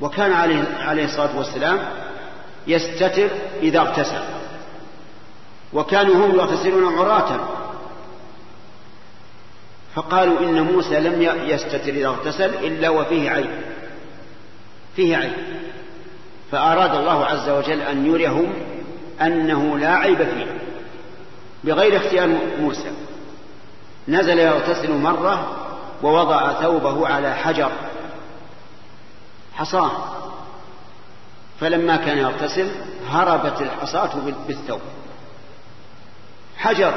وكان 0.00 0.32
عليه, 0.32 0.64
عليه 0.78 1.04
الصلاة 1.04 1.38
والسلام 1.38 1.78
يستتر 2.66 3.30
إذا 3.62 3.78
اغتسل. 3.78 4.22
وكانوا 5.72 6.26
هم 6.26 6.34
يغتسلون 6.34 6.98
عراة. 6.98 7.48
فقالوا 9.96 10.40
إن 10.40 10.60
موسى 10.60 11.00
لم 11.00 11.22
يستتر 11.22 11.88
إذا 11.88 12.06
اغتسل 12.06 12.54
إلا 12.54 12.88
وفيه 12.88 13.30
عيب. 13.30 13.50
فيه 14.96 15.16
عيب. 15.16 15.32
فأراد 16.52 16.94
الله 16.94 17.24
عز 17.24 17.48
وجل 17.48 17.80
أن 17.80 18.06
يريهم 18.06 18.52
أنه 19.20 19.78
لا 19.78 19.90
عيب 19.90 20.18
فيه. 20.18 20.46
بغير 21.64 21.96
اختيار 21.96 22.28
موسى. 22.60 22.90
نزل 24.08 24.38
يغتسل 24.38 24.92
مرة 24.92 25.56
ووضع 26.02 26.52
ثوبه 26.52 27.08
على 27.08 27.34
حجر. 27.34 27.70
حصاه 29.54 29.90
فلما 31.60 31.96
كان 31.96 32.18
يغتسل 32.18 32.70
هربت 33.08 33.62
الحصاة 33.62 34.10
بالثوب. 34.48 34.80
حجر. 36.56 36.94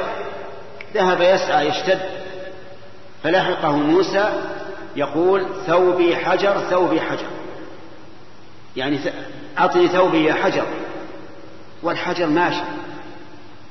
ذهب 0.93 1.21
يسعى 1.21 1.67
يشتد. 1.67 2.18
فلحقه 3.23 3.71
موسى 3.71 4.43
يقول 4.95 5.47
ثوبي 5.67 6.15
حجر 6.15 6.59
ثوبي 6.69 7.01
حجر. 7.01 7.27
يعني 8.75 8.99
أعطني 9.57 9.87
ثوبي 9.87 10.23
يا 10.23 10.33
حجر. 10.33 10.65
والحجر 11.83 12.25
ماشي 12.25 12.61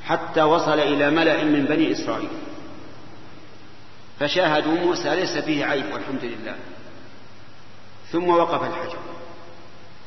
حتى 0.04 0.42
وصل 0.42 0.78
إلى 0.80 1.10
ملأ 1.10 1.44
من 1.44 1.64
بني 1.64 1.92
إسرائيل. 1.92 2.28
فشاهدوا 4.20 4.72
موسى 4.72 5.16
ليس 5.16 5.38
فيه 5.38 5.64
عيب 5.64 5.84
والحمد 5.92 6.24
لله. 6.24 6.54
ثم 8.12 8.28
وقف 8.28 8.62
الحجر. 8.62 8.98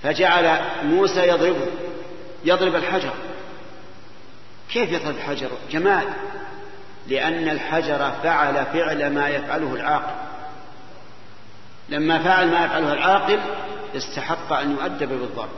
فجعل 0.03 0.61
موسى 0.83 1.27
يضربه 1.27 1.67
يضرب 2.45 2.75
الحجر. 2.75 3.13
كيف 4.73 4.91
يضرب 4.91 5.15
الحجر 5.15 5.49
جمال. 5.71 6.03
لأن 7.07 7.49
الحجر 7.49 8.11
فعل 8.23 8.65
فعل 8.65 9.13
ما 9.13 9.29
يفعله 9.29 9.75
العاقل. 9.75 10.15
لما 11.89 12.23
فعل 12.23 12.51
ما 12.51 12.65
يفعله 12.65 12.93
العاقل 12.93 13.39
استحق 13.95 14.53
أن 14.53 14.71
يؤدب 14.71 15.09
بالضرب 15.09 15.49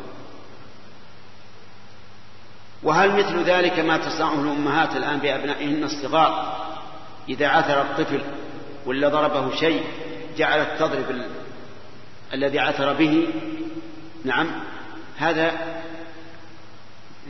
وهل 2.83 3.11
مثل 3.11 3.43
ذلك 3.43 3.79
ما 3.79 3.97
تصنعه 3.97 4.41
الأمهات 4.41 4.95
الآن 4.95 5.19
بأبنائهن 5.19 5.83
الصغار؟ 5.83 6.63
إذا 7.29 7.47
عثر 7.47 7.81
الطفل 7.81 8.21
ولا 8.85 9.09
ضربه 9.09 9.55
شيء 9.55 9.83
جعلت 10.37 10.69
تضرب 10.79 11.09
ال... 11.09 11.29
الذي 12.33 12.59
عثر 12.59 12.93
به. 12.93 13.27
نعم. 14.25 14.51
هذا 15.17 15.51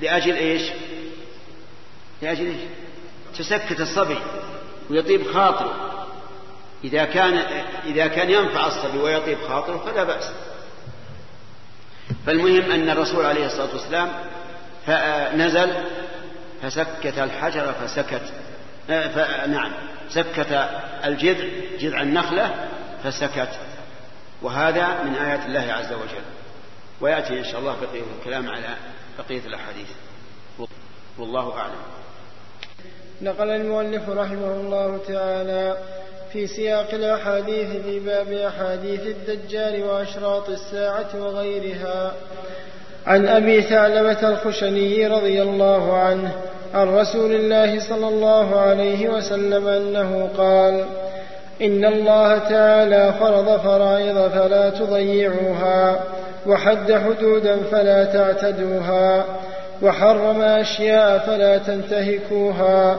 لأجل 0.02 0.34
إيش؟ 0.34 0.72
لأجل 2.22 2.46
إيش؟ 2.46 2.62
تسكت 3.38 3.82
الصبي 3.82 4.18
ويطيب 4.90 5.32
خاطره. 5.34 5.90
إذا 6.84 7.06
كان 7.06 7.38
إذا 7.86 8.08
كان 8.08 8.30
ينفع 8.30 8.68
الصبي 8.68 8.98
ويطيب 8.98 9.38
خاطره 9.48 9.78
فلا 9.78 10.04
بأس. 10.04 10.32
فالمهم 12.26 12.72
أن 12.72 12.90
الرسول 12.90 13.26
عليه 13.26 13.46
الصلاة 13.46 13.70
والسلام 13.74 14.12
نزل 15.38 15.74
فسكت 16.62 17.20
الحجر 17.20 17.74
فسكت 17.74 18.34
نعم 19.48 19.72
سكت 20.10 20.70
الجذع 21.06 21.48
جذع 21.80 22.02
النخلة 22.02 22.70
فسكت. 23.04 23.50
وهذا 24.42 25.04
من 25.04 25.16
آيات 25.16 25.46
الله 25.46 25.74
عز 25.74 25.94
وجل. 25.94 26.24
ويأتي 27.02 27.40
إن 27.40 27.44
شاء 27.44 27.60
الله 27.60 27.76
بقية 27.82 28.04
الكلام 28.20 28.50
على 28.50 28.76
بقية 29.20 29.46
الأحاديث. 29.46 29.88
والله 31.18 31.58
أعلم. 31.58 31.82
نقل 33.24 33.50
المؤلف 33.50 34.10
رحمه 34.10 34.54
الله 34.54 35.00
تعالى 35.08 35.78
في 36.32 36.48
سياق 36.48 36.88
الأحاديث 36.94 37.68
في 37.86 38.00
باب 38.00 38.32
أحاديث 38.32 39.02
الدجال 39.02 39.84
وأشراط 39.84 40.50
الساعة 40.50 41.10
وغيرها. 41.16 42.14
عن 43.08 43.28
أبي 43.28 43.62
ثعلبة 43.62 44.30
الخشني 44.30 45.08
رضي 45.08 45.42
الله 45.42 45.98
عنه 45.98 46.32
عن 46.74 46.96
رسول 46.96 47.32
الله 47.32 47.80
صلى 47.90 48.08
الله 48.08 48.60
عليه 48.60 49.10
وسلم 49.10 49.68
أنه 49.68 50.30
قال 50.38 50.86
إن 51.62 51.86
الله 51.86 52.38
تعالى 52.38 53.14
فرض 53.20 53.60
فرائض 53.60 54.32
فلا 54.32 54.70
تضيعوها 54.70 56.04
وحد 56.48 56.94
حدودا 56.94 57.58
فلا 57.72 58.06
تعتدوها 58.06 59.26
وحرم 59.82 60.42
أشياء 60.42 61.18
فلا 61.18 61.58
تنتهكوها 61.58 62.98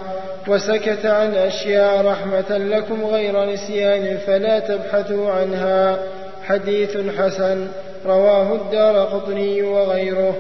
وسكت 0.49 1.07
عن 1.07 1.35
أشياء 1.35 2.07
رحمة 2.07 2.59
لكم 2.59 3.05
غير 3.05 3.45
نسيان 3.45 4.19
فلا 4.27 4.59
تبحثوا 4.59 5.31
عنها. 5.31 5.99
حديث 6.45 6.97
حسن 7.19 7.69
رواه 8.07 8.53
الدار 8.53 9.05
قطني 9.05 9.63
وغيره. 9.63 10.35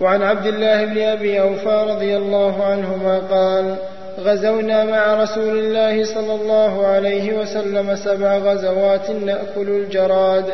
وعن 0.00 0.22
عبد 0.22 0.46
الله 0.46 0.84
بن 0.84 1.02
أبي 1.02 1.40
أوفى 1.40 1.86
رضي 1.88 2.16
الله 2.16 2.64
عنهما 2.64 3.18
قال 3.30 3.76
غزونا 4.20 4.84
مع 4.84 5.22
رسول 5.22 5.58
الله 5.58 6.04
صلى 6.04 6.34
الله 6.34 6.86
عليه 6.86 7.32
وسلم 7.32 7.96
سبع 7.96 8.38
غزوات 8.38 9.10
نأكل 9.10 9.68
الجراد. 9.68 10.44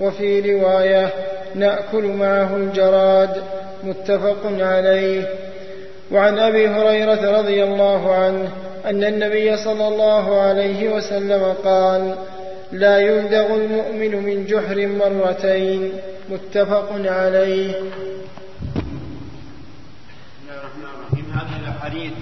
وفي 0.00 0.52
رواية 0.52 1.08
نأكل 1.54 2.04
معه 2.04 2.56
الجراد 2.56 3.42
متفق 3.82 4.40
عليه. 4.44 5.28
وعن 6.12 6.38
أبي 6.38 6.68
هريرة 6.68 7.38
رضي 7.38 7.64
الله 7.64 8.14
عنه 8.14 8.52
أن 8.86 9.04
النبي 9.04 9.56
صلى 9.56 9.88
الله 9.88 10.40
عليه 10.40 10.88
وسلم 10.88 11.54
قال 11.64 12.16
لا 12.72 12.98
يلدغ 12.98 13.54
المؤمن 13.54 14.24
من 14.24 14.46
جحر 14.46 14.86
مرتين. 14.86 15.92
متفق 16.30 16.88
عليه. 17.04 17.74
هذه 21.32 21.60
الأحاديث 21.62 22.12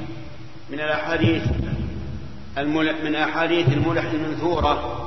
من 0.71 0.81
الأحاديث 0.81 1.43
من 3.05 3.15
أحاديث 3.15 3.69
الملح 3.69 4.11
المنثورة 4.11 5.05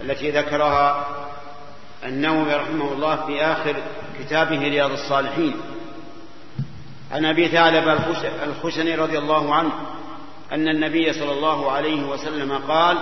التي 0.00 0.30
ذكرها 0.30 1.06
النووي 2.04 2.54
رحمه 2.54 2.92
الله 2.92 3.26
في 3.26 3.44
آخر 3.44 3.76
كتابه 4.18 4.58
رياض 4.58 4.90
الصالحين. 4.90 5.54
عن 7.12 7.24
أبي 7.24 7.48
ثعلب 7.48 7.98
الخشني 8.42 8.94
رضي 8.94 9.18
الله 9.18 9.54
عنه 9.54 9.72
أن 10.52 10.68
النبي 10.68 11.12
صلى 11.12 11.32
الله 11.32 11.72
عليه 11.72 12.02
وسلم 12.02 12.60
قال 12.68 12.96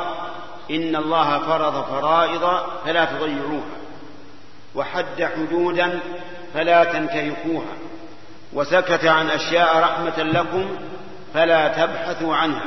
إن 0.70 0.96
الله 0.96 1.38
فرض 1.38 1.84
فرائض 1.84 2.60
فلا 2.84 3.04
تضيعوها 3.04 3.78
وحد 4.74 5.22
حدودا 5.22 6.00
فلا 6.54 6.84
تنتهكوها 6.84 7.74
وسكت 8.52 9.04
عن 9.04 9.30
أشياء 9.30 9.78
رحمة 9.78 10.22
لكم 10.22 10.68
فلا 11.34 11.68
تبحثوا 11.68 12.36
عنها. 12.36 12.64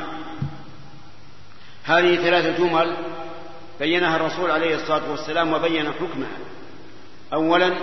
هذه 1.84 2.16
ثلاثة 2.16 2.58
جمل 2.58 2.96
بينها 3.82 4.16
الرسول 4.16 4.50
عليه 4.50 4.74
الصلاة 4.74 5.10
والسلام 5.10 5.52
وبين 5.52 5.92
حكمها. 5.92 6.38
أولا 7.34 7.74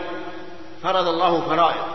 فرض 0.83 1.07
الله 1.07 1.41
فرائض 1.41 1.85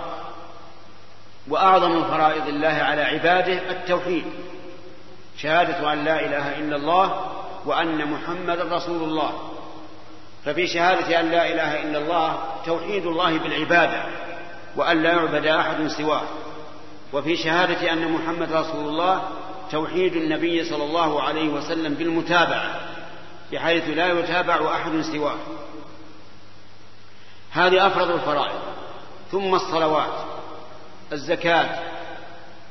وأعظم 1.48 2.04
فرائض 2.04 2.46
الله 2.46 2.68
على 2.68 3.02
عباده 3.02 3.70
التوحيد 3.70 4.24
شهادة 5.38 5.92
أن 5.92 6.04
لا 6.04 6.20
إله 6.20 6.58
إلا 6.58 6.76
الله 6.76 7.30
وأن 7.66 8.10
محمد 8.10 8.58
رسول 8.60 9.02
الله. 9.02 9.52
ففي 10.44 10.66
شهادة 10.66 11.20
أن 11.20 11.30
لا 11.30 11.48
إله 11.48 11.82
إلا 11.82 11.98
الله 11.98 12.38
توحيد 12.66 13.06
الله 13.06 13.38
بالعبادة 13.38 14.02
وأن 14.76 15.02
لا 15.02 15.12
يعبد 15.12 15.46
أحد 15.46 15.86
سواه. 15.86 16.22
وفي 17.12 17.36
شهادة 17.36 17.92
أن 17.92 18.12
محمد 18.12 18.52
رسول 18.52 18.88
الله 18.88 19.22
توحيد 19.70 20.16
النبي 20.16 20.64
صلى 20.64 20.84
الله 20.84 21.22
عليه 21.22 21.48
وسلم 21.48 21.94
بالمتابعة. 21.94 22.80
بحيث 23.52 23.88
لا 23.88 24.18
يتابع 24.18 24.74
أحد 24.74 25.00
سواه. 25.00 25.36
هذه 27.50 27.86
أفرض 27.86 28.10
الفرائض 28.10 28.60
ثم 29.32 29.54
الصلوات 29.54 30.24
الزكاة 31.12 31.78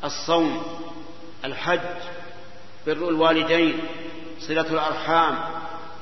الصوم 0.03 0.63
الحج 1.45 1.79
بر 2.87 3.09
الوالدين 3.09 3.79
صلة 4.39 4.67
الأرحام 4.67 5.39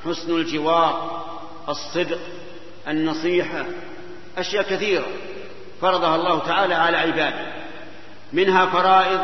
حسن 0.05 0.35
الجوار 0.35 1.25
الصدق 1.69 2.19
النصيحة 2.87 3.65
أشياء 4.37 4.63
كثيرة 4.63 5.05
فرضها 5.81 6.15
الله 6.15 6.39
تعالى 6.39 6.75
على 6.75 6.97
عباده. 6.97 7.51
منها 8.33 8.65
فرائض 8.65 9.21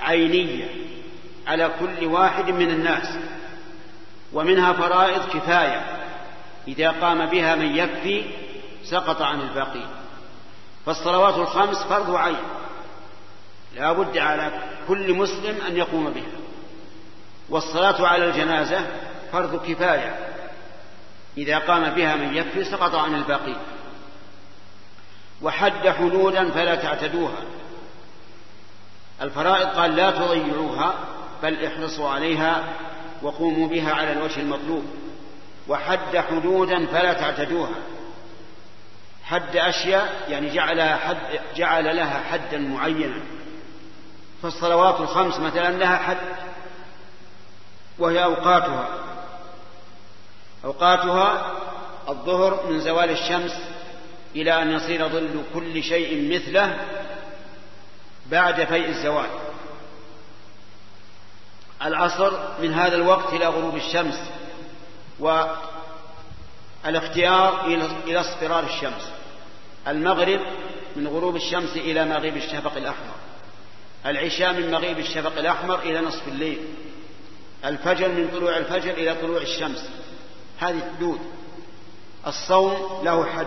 عينية 0.00 0.68
على 1.46 1.70
كل 1.80 2.06
واحد 2.06 2.50
من 2.50 2.70
الناس. 2.70 3.18
ومنها 4.32 4.72
فرائض 4.72 5.28
كفاية. 5.28 5.98
إذا 6.68 6.90
قام 6.90 7.26
بها 7.26 7.54
من 7.54 7.76
يكفي 7.76 8.24
سقط 8.84 9.22
عن 9.22 9.40
الباقين 9.40 9.86
فالصلوات 10.86 11.34
الخمس 11.34 11.82
فرض 11.82 12.14
عين. 12.14 12.36
لا 13.74 13.92
بد 13.92 14.18
على 14.18 14.52
كل 14.88 15.14
مسلم 15.14 15.60
أن 15.66 15.76
يقوم 15.76 16.10
بها. 16.10 16.32
والصلاة 17.48 18.06
على 18.06 18.24
الجنازة 18.24 18.86
فرض 19.32 19.66
كفاية. 19.66 20.28
إذا 21.36 21.58
قام 21.58 21.90
بها 21.90 22.16
من 22.16 22.34
يكفي 22.36 22.64
سقط 22.64 22.94
عن 22.94 23.14
الباقين 23.14 23.58
وحد 25.42 25.88
حدودا 25.88 26.50
فلا 26.50 26.74
تعتدوها. 26.74 27.42
الفرائض 29.22 29.68
قال 29.68 29.96
لا 29.96 30.10
تضيعوها 30.10 30.94
بل 31.42 31.64
احرصوا 31.64 32.10
عليها 32.10 32.64
وقوموا 33.22 33.68
بها 33.68 33.92
على 33.92 34.12
الوجه 34.12 34.40
المطلوب. 34.40 34.84
وحد 35.68 36.16
حدودا 36.16 36.86
فلا 36.86 37.12
تعتدوها. 37.12 37.74
حد 39.24 39.56
أشياء 39.56 40.26
يعني 40.28 40.54
جعلها 40.54 40.96
حد 40.96 41.40
جعل 41.56 41.96
لها 41.96 42.22
حدا 42.30 42.58
معينا. 42.58 43.20
فالصلوات 44.42 45.00
الخمس 45.00 45.38
مثلا 45.38 45.76
لها 45.76 45.96
حد 45.96 46.16
وهي 47.98 48.24
أوقاتها. 48.24 48.88
أوقاتها 50.64 51.52
الظهر 52.08 52.66
من 52.70 52.80
زوال 52.80 53.10
الشمس 53.10 53.52
إلى 54.36 54.62
أن 54.62 54.70
يصير 54.72 55.08
ظل 55.08 55.42
كل 55.54 55.82
شيء 55.82 56.34
مثله 56.34 56.76
بعد 58.30 58.64
فيء 58.64 58.88
الزوال. 58.88 59.26
العصر 61.84 62.32
من 62.62 62.74
هذا 62.74 62.94
الوقت 62.96 63.32
إلى 63.32 63.46
غروب 63.46 63.76
الشمس 63.76 64.20
والاختيار 66.84 67.66
إلى 68.06 68.20
اصفرار 68.20 68.64
الشمس. 68.64 69.10
المغرب 69.88 70.40
من 70.96 71.08
غروب 71.08 71.36
الشمس 71.36 71.76
إلى 71.76 72.04
مغيب 72.04 72.36
الشفق 72.36 72.76
الأحمر. 72.76 73.14
العشاء 74.06 74.52
من 74.52 74.70
مغيب 74.70 74.98
الشفق 74.98 75.38
الأحمر 75.38 75.78
إلى 75.78 76.00
نصف 76.00 76.28
الليل. 76.28 76.58
الفجر 77.64 78.08
من 78.08 78.28
طلوع 78.32 78.56
الفجر 78.56 78.90
إلى 78.90 79.14
طلوع 79.14 79.40
الشمس. 79.40 79.88
هذه 80.60 80.80
حدود. 80.96 81.20
الصوم 82.26 83.00
له 83.04 83.24
حد. 83.24 83.46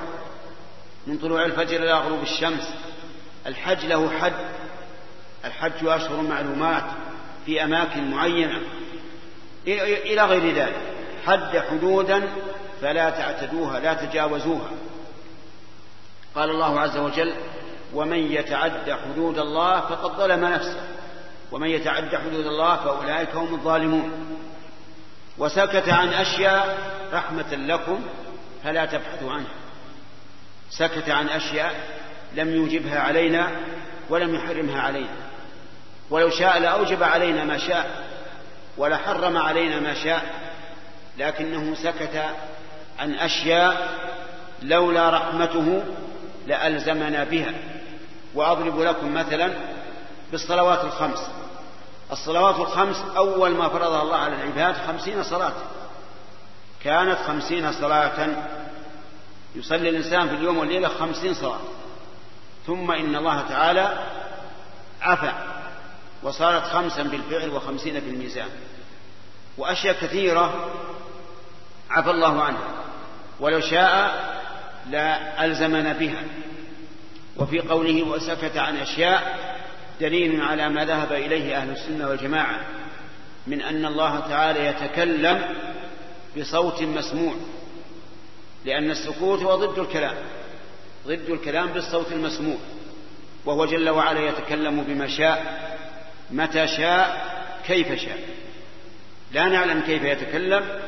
من 1.07 1.17
طلوع 1.17 1.45
الفجر 1.45 1.83
إلى 1.83 1.93
غروب 1.93 2.21
الشمس. 2.21 2.69
الحج 3.47 3.85
له 3.85 4.19
حد. 4.19 4.33
الحج 5.45 5.87
أشهر 5.87 6.21
معلومات. 6.21 6.83
في 7.45 7.63
أماكن 7.63 8.11
معينة. 8.11 8.61
إلى 9.67 10.21
غير 10.21 10.55
ذلك. 10.55 10.75
حد 11.25 11.57
حدودا 11.57 12.29
فلا 12.81 13.09
تعتدوها 13.09 13.79
لا 13.79 13.93
تجاوزوها. 13.93 14.69
قال 16.35 16.49
الله 16.49 16.79
عز 16.79 16.97
وجل 16.97 17.33
ومن 17.93 18.31
يتعد 18.31 18.91
حدود 18.91 19.39
الله 19.39 19.79
فقد 19.79 20.11
ظلم 20.17 20.45
نفسه. 20.45 20.87
ومن 21.51 21.69
يتعد 21.69 22.15
حدود 22.15 22.45
الله 22.45 22.75
فأولئك 22.75 23.35
هم 23.35 23.53
الظالمون. 23.53 24.37
وسكت 25.37 25.89
عن 25.89 26.07
أشياء 26.07 26.77
رحمة 27.13 27.55
لكم 27.55 28.01
فلا 28.63 28.85
تبحثوا 28.85 29.31
عنها. 29.31 29.55
سكت 30.69 31.09
عن 31.09 31.29
أشياء 31.29 31.75
لم 32.35 32.55
يوجبها 32.55 32.99
علينا 32.99 33.51
ولم 34.09 34.35
يحرمها 34.35 34.81
علينا. 34.81 35.24
ولو 36.09 36.29
شاء 36.29 36.59
لأوجب 36.59 37.03
علينا 37.03 37.43
ما 37.43 37.57
شاء 37.57 38.05
ولحرم 38.77 39.37
علينا 39.37 39.79
ما 39.79 39.93
شاء 39.93 40.21
لكنه 41.17 41.75
سكت 41.75 42.25
عن 42.99 43.15
أشياء 43.15 43.89
لولا 44.61 45.09
رحمته 45.09 45.83
لألزمنا 46.47 47.23
بها. 47.23 47.53
وأضرب 48.33 48.79
لكم 48.79 49.13
مثلا 49.13 49.53
بالصلوات 50.31 50.83
الخمس. 50.83 51.29
الصلوات 52.11 52.55
الخمس 52.55 53.03
أول 53.17 53.51
ما 53.51 53.69
فرضها 53.69 54.01
الله 54.01 54.17
على 54.17 54.35
العباد 54.35 54.75
خمسين 54.87 55.23
صلاة. 55.23 55.53
كانت 56.83 57.17
خمسين 57.27 57.71
صلاة 57.71 58.27
يصلي 59.55 59.89
الإنسان 59.89 60.29
في 60.29 60.35
اليوم 60.35 60.57
والليلة 60.57 60.87
خمسين 60.87 61.33
صلاة. 61.33 61.59
ثم 62.67 62.91
إن 62.91 63.15
الله 63.15 63.41
تعالى 63.41 63.97
عفى 65.01 65.31
وصارت 66.25 66.63
خمسا 66.63 67.03
بالفعل 67.03 67.49
وخمسين 67.49 67.99
بالميزان. 67.99 68.49
وأشياء 69.57 69.95
كثيرة 70.01 70.71
عفى 71.89 72.11
الله 72.11 72.43
عنها. 72.43 72.67
ولو 73.39 73.59
شاء 73.59 74.25
لا 74.89 75.45
ألزمنا 75.45 75.93
بها. 75.93 76.23
وفي 77.37 77.59
قوله 77.59 78.03
وسكت 78.03 78.57
عن 78.57 78.77
أشياء 78.77 79.37
دليل 80.01 80.41
على 80.41 80.69
ما 80.69 80.85
ذهب 80.85 81.13
إليه 81.13 81.57
أهل 81.57 81.69
السنة 81.69 82.07
والجماعة 82.07 82.59
من 83.47 83.61
أن 83.61 83.85
الله 83.85 84.19
تعالى 84.19 84.65
يتكلم 84.65 85.41
بصوت 86.37 86.81
مسموع. 86.81 87.33
لأن 88.65 88.91
السكوت 88.91 89.43
هو 89.43 89.55
ضد 89.55 89.79
الكلام. 89.79 90.15
ضد 91.07 91.29
الكلام 91.29 91.67
بالصوت 91.67 92.11
المسموع. 92.11 92.57
وهو 93.45 93.65
جل 93.65 93.89
وعلا 93.89 94.19
يتكلم 94.19 94.83
بما 94.83 95.07
شاء. 95.07 95.65
متى 96.31 96.67
شاء 96.67 97.25
كيف 97.67 97.93
شاء. 97.93 98.19
لا 99.31 99.45
نعلم 99.45 99.81
كيف 99.81 100.03
يتكلم 100.03 100.79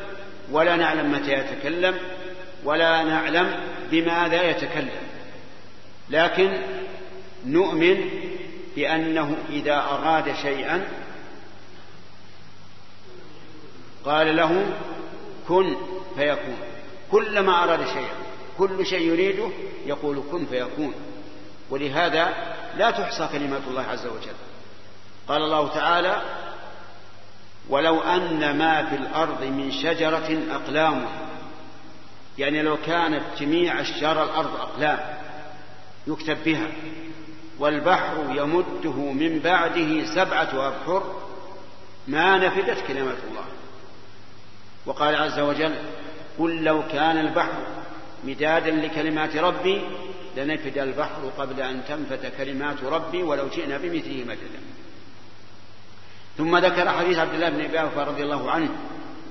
ولا 0.52 0.76
نعلم 0.76 1.12
متى 1.12 1.34
يتكلم 1.34 1.98
ولا 2.64 3.04
نعلم 3.04 3.56
بماذا 3.92 4.50
يتكلم. 4.50 5.08
لكن 6.10 6.62
نؤمن 7.46 8.10
بأنه 8.76 9.38
إذا 9.50 9.76
أراد 9.76 10.36
شيئا 10.42 10.88
قال 14.06 14.36
له 14.36 14.66
كن 15.48 15.76
فيكون. 16.18 16.58
كلما 17.12 17.64
أراد 17.64 17.86
شيئا 17.88 18.16
كل 18.58 18.86
شيء 18.86 19.02
يريده 19.02 19.50
يقول 19.86 20.24
كن 20.32 20.46
فيكون. 20.46 20.94
ولهذا 21.70 22.34
لا 22.78 22.92
تحصى 22.92 23.30
كلمات 23.32 23.62
الله 23.68 23.82
عز 23.82 24.06
وجل. 24.06 24.47
قال 25.28 25.42
الله 25.42 25.68
تعالى 25.68 26.22
ولو 27.70 28.02
أن 28.02 28.58
ما 28.58 28.86
في 28.86 28.96
الأرض 28.96 29.44
من 29.44 29.72
شجرة 29.72 30.40
أقلام. 30.52 31.06
يعني 32.38 32.62
لو 32.62 32.78
كانت 32.78 33.24
جميع 33.40 33.82
أشجار 33.82 34.24
الأرض 34.24 34.56
أقلام 34.56 35.00
يكتب 36.08 36.38
بها 36.46 36.68
والبحر 37.60 38.26
يمده 38.30 38.92
من 38.92 39.40
بعده 39.40 40.16
سبعة 40.16 40.68
أبحر 40.68 41.22
ما 42.08 42.38
نفدت 42.38 42.88
كلمات 42.88 43.18
الله. 43.30 43.46
وقال 44.86 45.16
عز 45.16 45.40
وجل 45.40 45.76
قل 46.40 46.64
لو 46.64 46.88
كان 46.88 47.18
البحر 47.18 47.68
مدادا 48.24 48.72
لكلمات 48.72 49.36
ربي 49.36 49.82
لنفد 50.38 50.78
البحر 50.78 51.32
قبل 51.38 51.62
أن 51.62 51.86
تنفد 51.88 52.32
كلمات 52.38 52.84
ربي 52.84 53.24
ولو 53.24 53.48
جئنا 53.48 53.78
بمثله 53.78 54.24
مددا. 54.24 54.60
ثم 56.38 56.58
ذكر 56.58 56.90
حديث 56.90 57.18
عبد 57.18 57.34
الله 57.34 57.50
بن 57.50 57.62
أبي 57.62 58.02
رضي 58.04 58.24
الله 58.24 58.52
عنه 58.52 58.70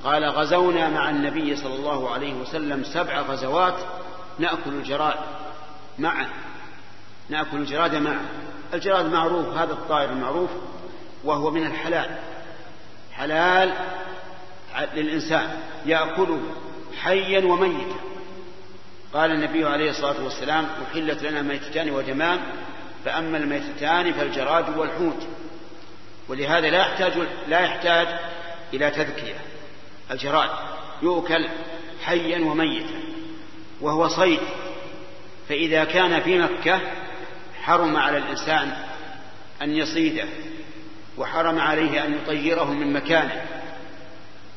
قال 0.04 0.24
غزونا 0.24 0.88
مع 0.88 1.10
النبي 1.10 1.56
صلى 1.56 1.74
الله 1.74 2.10
عليه 2.10 2.34
وسلم 2.34 2.84
سبع 2.84 3.20
غزوات 3.20 3.74
نأكل 4.38 4.70
الجراد 4.70 5.14
معا 5.98 6.26
نأكل 7.28 7.56
الجراد 7.56 7.94
معا 7.94 8.20
الجراد 8.74 9.12
معروف 9.12 9.48
هذا 9.48 9.72
الطائر 9.72 10.10
المعروف 10.10 10.50
وهو 11.24 11.50
من 11.50 11.66
الحلال. 11.66 12.18
حلال 13.12 13.72
للإنسان 14.94 15.60
يأكله 15.86 16.40
حيا 17.02 17.44
وميتا. 17.44 17.96
قال 19.14 19.30
النبي 19.30 19.64
عليه 19.64 19.90
الصلاة 19.90 20.24
والسلام 20.24 20.66
أحلت 20.86 21.22
لنا 21.22 21.42
ميتتان 21.42 21.90
ودمان 21.90 22.40
فأما 23.04 23.38
الميتتان 23.38 24.12
فالجراد 24.12 24.78
والحوت. 24.78 25.26
ولهذا 26.28 26.70
لا 26.70 26.78
يحتاج 26.78 27.12
لا 27.48 27.60
يحتاج 27.60 28.08
إلى 28.74 28.90
تذكية. 28.90 29.36
الجراد 30.10 30.50
يؤكل 31.02 31.48
حيا 32.04 32.44
وميتا 32.44 33.00
وهو 33.80 34.08
صيد. 34.08 34.40
فإذا 35.48 35.84
كان 35.84 36.20
في 36.20 36.38
مكة 36.38 36.80
حرم 37.62 37.96
على 37.96 38.18
الإنسان 38.18 38.72
أن 39.62 39.70
يصيده 39.70 40.24
وحرم 41.18 41.58
عليه 41.58 42.04
أن 42.04 42.14
يطيره 42.14 42.64
من 42.64 42.92
مكانه. 42.92 43.44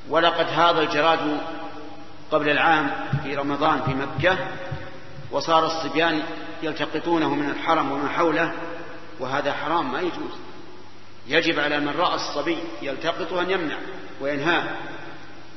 ولقد 0.10 0.46
هذا 0.50 0.82
الجراد 0.82 1.42
قبل 2.32 2.50
العام 2.50 2.92
في 3.24 3.36
رمضان 3.36 3.82
في 3.82 3.92
مكة 3.92 4.38
وصار 5.32 5.66
الصبيان 5.66 6.24
يلتقطونه 6.64 7.36
من 7.36 7.50
الحرم 7.50 7.92
وما 7.92 8.10
حوله 8.10 8.54
وهذا 9.20 9.54
حرام 9.54 9.92
ما 9.92 10.00
يجوز. 10.00 10.49
يجب 11.30 11.60
على 11.60 11.80
من 11.80 11.90
رأى 11.98 12.16
الصبي 12.16 12.58
يلتقطه 12.82 13.42
أن 13.42 13.52
يمنع 13.52 13.78
وينهاه 14.22 14.64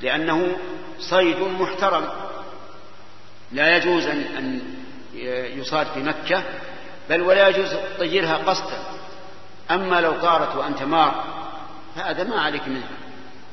لأنه 0.03 0.57
صيد 0.99 1.39
محترم. 1.39 2.09
لا 3.53 3.77
يجوز 3.77 4.07
أن 4.07 4.61
يصاد 5.57 5.87
في 5.87 6.01
مكة 6.01 6.43
بل 7.11 7.23
ولا 7.23 7.49
يجوز 7.49 7.69
طيرها 7.99 8.37
قصدا. 8.37 8.79
أما 9.71 10.01
لو 10.01 10.13
طارت 10.13 10.57
وأنت 10.57 10.83
مار 10.83 11.25
فهذا 11.97 12.25
ما 12.25 12.41
عليك 12.41 12.69
منها. 12.69 12.89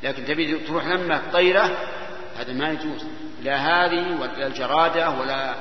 لكن 0.03 0.26
تبي 0.26 0.57
تروح 0.57 0.86
لما 0.86 1.22
طيرة 1.34 1.78
هذا 2.39 2.53
ما 2.53 2.70
يجوز. 2.70 3.05
لا 3.43 3.57
هذه 3.57 4.22
ولا 4.22 4.47
الجرادة 4.47 5.09
ولا 5.09 5.55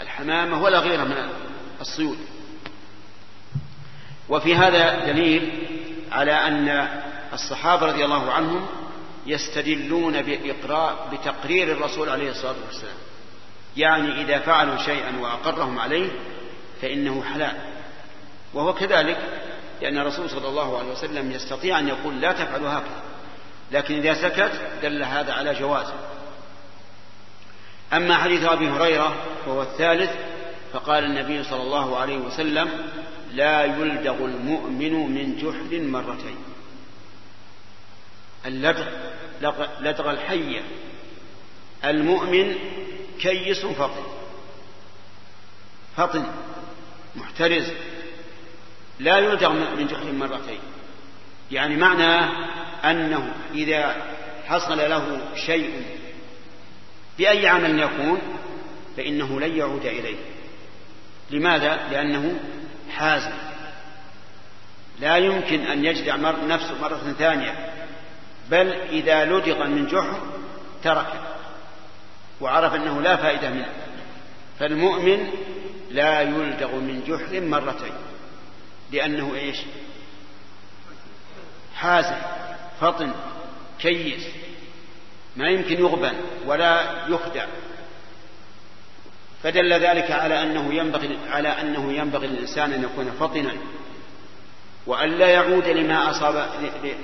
الحمامة 0.00 0.62
ولا 0.62 0.78
غيرها 0.78 1.04
من 1.04 1.28
الصيود. 1.80 2.18
وفي 4.28 4.54
هذا 4.54 5.06
دليل 5.06 5.68
على 6.14 6.32
أن 6.32 6.88
الصحابة 7.32 7.86
رضي 7.86 8.04
الله 8.04 8.32
عنهم 8.32 8.66
يستدلون 9.26 10.22
بإقراء 10.22 11.08
بتقرير 11.12 11.72
الرسول 11.72 12.08
عليه 12.08 12.30
الصلاة 12.30 12.54
والسلام. 12.66 12.96
يعني 13.76 14.22
إذا 14.22 14.38
فعلوا 14.38 14.76
شيئا 14.76 15.18
وأقرهم 15.20 15.78
عليه 15.78 16.10
فإنه 16.82 17.22
حلال. 17.22 17.56
وهو 18.54 18.74
كذلك 18.74 19.18
لأن 19.82 19.98
الرسول 19.98 20.30
صلى 20.30 20.48
الله 20.48 20.78
عليه 20.78 20.92
وسلم 20.92 21.30
يستطيع 21.30 21.78
أن 21.78 21.88
يقول 21.88 22.20
لا 22.20 22.32
تفعلوا 22.32 22.68
هكذا. 22.68 23.02
لكن 23.72 23.94
إذا 23.94 24.14
سكت 24.14 24.52
دل 24.82 25.02
هذا 25.02 25.32
على 25.32 25.54
جوازه 25.54 25.94
أما 27.92 28.16
حديث 28.16 28.44
أبي 28.44 28.68
هريرة 28.68 29.16
وهو 29.46 29.62
الثالث 29.62 30.10
فقال 30.72 31.04
النبي 31.04 31.44
صلى 31.44 31.62
الله 31.62 31.96
عليه 31.96 32.18
وسلم 32.18 32.70
لا 33.34 33.64
يلدغ 33.64 34.24
المؤمن 34.24 34.92
من 35.14 35.36
جحر 35.36 35.80
مرتين. 35.80 36.36
اللدغ 38.46 38.86
لدغ 39.80 40.10
الحية 40.10 40.62
المؤمن 41.84 42.54
كيس 43.20 43.66
فطن. 43.66 44.04
فطن 45.96 46.26
محترز. 47.16 47.72
لا 48.98 49.18
يلدغ 49.18 49.52
من 49.52 49.86
جحر 49.86 50.12
مرتين. 50.12 50.60
يعني 51.50 51.76
معنى 51.76 52.30
أنه 52.84 53.34
إذا 53.54 53.96
حصل 54.46 54.78
له 54.78 55.20
شيء 55.46 55.82
بأي 57.18 57.48
عمل 57.48 57.80
يكون 57.80 58.18
فإنه 58.96 59.40
لن 59.40 59.56
يعود 59.56 59.86
إليه. 59.86 60.16
لماذا؟ 61.30 61.88
لأنه 61.90 62.40
حازم. 62.96 63.32
لا 65.00 65.16
يمكن 65.16 65.60
أن 65.60 65.84
يجدع 65.84 66.16
نفسه 66.46 66.80
مرة 66.82 67.14
ثانية 67.18 67.72
بل 68.50 68.72
إذا 68.72 69.24
لدغ 69.24 69.66
من 69.66 69.86
جحر 69.86 70.20
تركه 70.82 71.22
وعرف 72.40 72.74
أنه 72.74 73.00
لا 73.02 73.16
فائدة 73.16 73.50
منه. 73.50 73.72
فالمؤمن 74.58 75.30
لا 75.90 76.20
يلدغ 76.20 76.74
من 76.74 77.02
جحر 77.08 77.40
مرتين 77.40 77.92
لأنه 78.92 79.34
إيش؟ 79.34 79.58
حازم 81.76 82.16
فطن 82.80 83.12
كيس 83.78 84.26
ما 85.36 85.48
يمكن 85.48 85.80
يغبن 85.80 86.14
ولا 86.46 87.04
يخدع. 87.08 87.46
فدل 89.44 89.72
ذلك 89.72 90.10
على 90.10 90.42
أنه 90.42 90.74
ينبغي 90.74 91.18
على 91.28 91.48
أنه 91.48 91.92
ينبغي 91.92 92.26
للإنسان 92.26 92.72
أن 92.72 92.82
يكون 92.82 93.10
فطنا 93.10 93.52
وأن 94.86 95.10
لا 95.10 95.26
يعود 95.28 95.68
لما 95.68 96.10
أصاب 96.10 96.48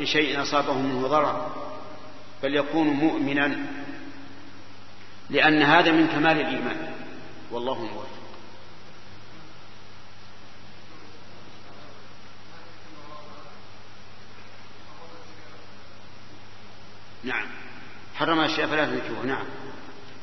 لشيء 0.01 0.43
أصابه 0.43 0.73
منه 0.73 1.09
ضرر 1.09 1.53
بل 2.43 2.57
يكون 2.57 2.87
مؤمنا 2.87 3.57
لأن 5.31 5.63
هذا 5.63 5.93
من 5.93 6.07
كمال 6.07 6.41
الإيمان. 6.41 6.93
والله 7.51 7.85
موفق. 7.85 8.07
نعم. 17.25 17.47
حرم 18.15 18.41
أشياء 18.41 18.67
فلا 18.67 18.85
تنتهكوها 18.85 19.27
نعم. 19.27 19.47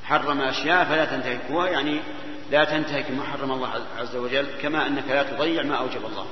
حرم 0.08 0.42
أشياء 0.42 0.86
فلا 0.86 1.06
تنتهكوها 1.06 1.70
يعني 1.70 2.00
لا 2.52 2.64
تنتهك 2.64 3.12
ما 3.12 3.24
حرم 3.24 3.52
الله 3.52 3.70
عز 4.00 4.16
وجل 4.16 4.46
كما 4.62 4.88
أنك 4.88 5.04
لا 5.10 5.24
تضيع 5.24 5.64
ما 5.64 5.76
أوجب 5.76 6.06
الله. 6.06 6.26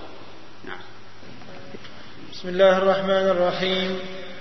نعم. 0.67 0.78
بسم 2.34 2.49
الله 2.49 2.78
الرحمن 2.78 3.28
الرحيم. 3.30 3.99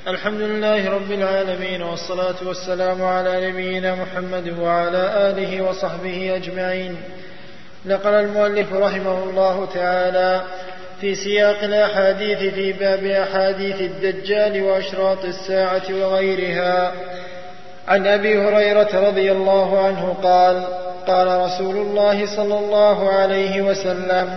الحمد 0.09 0.41
لله 0.41 0.91
رب 0.91 1.13
العالمين 1.13 1.83
والصلاة 1.83 2.35
والسلام 2.47 3.03
على 3.03 3.51
نبينا 3.51 3.95
محمد 3.95 4.59
وعلى 4.59 5.31
آله 5.31 5.63
وصحبه 5.63 6.37
أجمعين. 6.37 6.97
نقل 7.87 8.15
المؤلف 8.15 8.73
رحمه 8.73 9.25
الله 9.25 9.67
تعالى 9.75 10.43
في 11.01 11.15
سياق 11.15 11.63
الأحاديث 11.63 12.55
في 12.55 12.73
باب 12.73 13.05
أحاديث 13.05 13.81
الدجال 13.81 14.63
وأشراط 14.63 15.25
الساعة 15.25 15.85
وغيرها. 15.91 16.95
عن 17.89 18.07
أبي 18.07 18.39
هريرة 18.39 19.09
رضي 19.09 19.33
الله 19.33 19.87
عنه 19.87 20.15
قال 20.23 20.63
قال 21.07 21.41
رسول 21.41 21.77
الله 21.77 22.37
صلى 22.37 22.59
الله 22.59 23.09
عليه 23.11 23.63
وسلم 23.63 24.29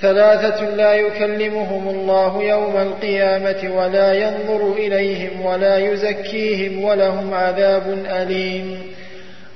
ثلاثة 0.00 0.64
لا 0.64 0.94
يكلمهم 0.94 1.88
الله 1.88 2.42
يوم 2.42 2.76
القيامة 2.76 3.76
ولا 3.76 4.12
ينظر 4.12 4.72
إليهم 4.72 5.46
ولا 5.46 5.78
يزكيهم 5.78 6.84
ولهم 6.84 7.34
عذاب 7.34 8.04
أليم. 8.10 8.82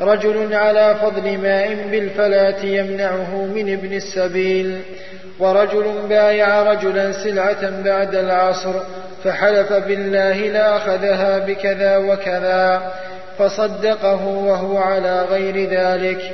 رجل 0.01 0.55
على 0.55 0.97
فضل 1.03 1.39
ماء 1.39 1.75
بالفلاة 1.91 2.65
يمنعه 2.65 3.37
من 3.55 3.73
ابن 3.73 3.93
السبيل 3.93 4.81
ورجل 5.39 5.93
بايع 6.09 6.63
رجلا 6.63 7.13
سلعة 7.13 7.83
بعد 7.83 8.15
العصر 8.15 8.75
فحلف 9.25 9.73
بالله 9.73 10.37
لأخذها 10.49 11.39
بكذا 11.39 11.97
وكذا 11.97 12.93
فصدقه 13.39 14.27
وهو 14.27 14.79
على 14.79 15.23
غير 15.31 15.71
ذلك. 15.71 16.33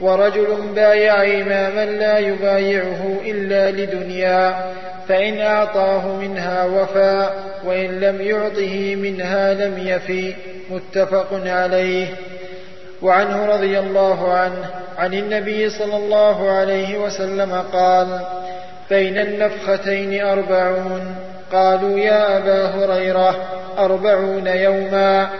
ورجل 0.00 0.72
بايع 0.74 1.24
إماما 1.24 1.84
لا 1.84 2.18
يبايعه 2.18 3.16
إلا 3.24 3.70
لدنيا 3.70 4.72
فإن 5.08 5.40
أعطاه 5.40 6.16
منها 6.16 6.64
وفى 6.64 7.30
وإن 7.64 8.00
لم 8.00 8.20
يعطه 8.20 8.94
منها 8.96 9.54
لم 9.54 9.78
يفي. 9.78 10.34
متفق 10.70 11.40
عليه. 11.46 12.06
وعنه 13.02 13.46
رضي 13.46 13.78
الله 13.78 14.32
عنه 14.32 14.70
عن 14.98 15.14
النبي 15.14 15.70
صلى 15.70 15.96
الله 15.96 16.50
عليه 16.50 16.98
وسلم 16.98 17.64
قال 17.72 18.20
بين 18.90 19.18
النفختين 19.18 20.24
أربعون. 20.24 21.29
قالوا 21.52 21.98
يا 21.98 22.36
أبا 22.36 22.64
هريرة 22.64 23.36
أربعون 23.78 24.46
يوما. 24.46 25.30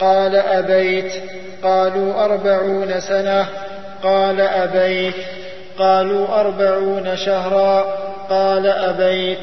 قال 0.00 0.36
أبيت. 0.36 1.12
قالوا 1.62 2.24
أربعون 2.24 3.00
سنة. 3.00 3.46
قال 4.02 4.40
أبيت. 4.40 5.14
قالوا 5.78 6.40
أربعون 6.40 7.16
شهرا. 7.16 7.80
قال 8.30 8.66
أبيت. 8.66 9.38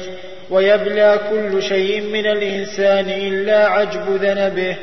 ويبلى 0.50 1.18
كل 1.30 1.62
شيء 1.62 2.00
من 2.00 2.26
الإنسان 2.26 3.04
إلا 3.08 3.66
عجب 3.66 4.16
ذنبه. 4.22 4.76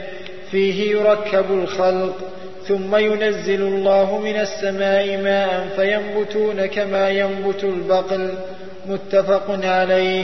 فيه 0.52 0.92
يركب 0.92 1.46
الخلق. 1.52 2.16
ثم 2.68 2.96
ينزل 2.96 3.62
الله 3.62 4.18
من 4.18 4.40
السماء 4.40 5.18
ماء 5.18 5.68
فينبتون 5.76 6.66
كما 6.66 7.10
ينبت 7.10 7.64
البقل. 7.64 8.34
متفق 8.86 9.60
عليه. 9.64 10.24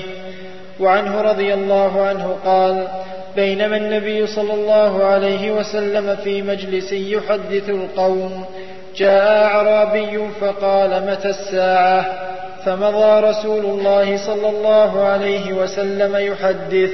وعنه 0.80 1.21
رضي 1.21 1.53
الله 1.53 2.01
عنه 2.01 2.38
قال 2.45 2.88
بينما 3.36 3.78
النبي 3.78 4.28
صلى 4.28 4.53
الله 4.53 5.03
عليه 5.03 5.51
وسلم 5.51 6.15
في 6.23 6.41
مجلس 6.41 6.91
يحدث 6.93 7.69
القوم 7.69 8.45
جاء 8.95 9.43
أعرابي 9.43 10.19
فقال 10.41 11.11
متى 11.11 11.30
الساعة؟ 11.30 12.05
فمضى 12.65 13.28
رسول 13.30 13.65
الله 13.65 14.17
صلى 14.17 14.49
الله 14.49 15.03
عليه 15.03 15.53
وسلم 15.53 16.15
يحدث 16.15 16.91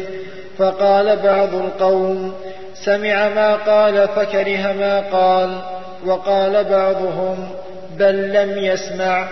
فقال 0.58 1.16
بعض 1.16 1.56
القوم 1.56 2.34
سمع 2.86 3.30
ما 3.30 3.56
قال 3.56 4.08
فكره 4.08 4.74
ما 4.80 5.00
قال 5.12 5.58
وقال 6.06 6.64
بعضهم 6.64 7.48
بل 7.98 8.34
لم 8.34 8.58
يسمع 8.58 9.28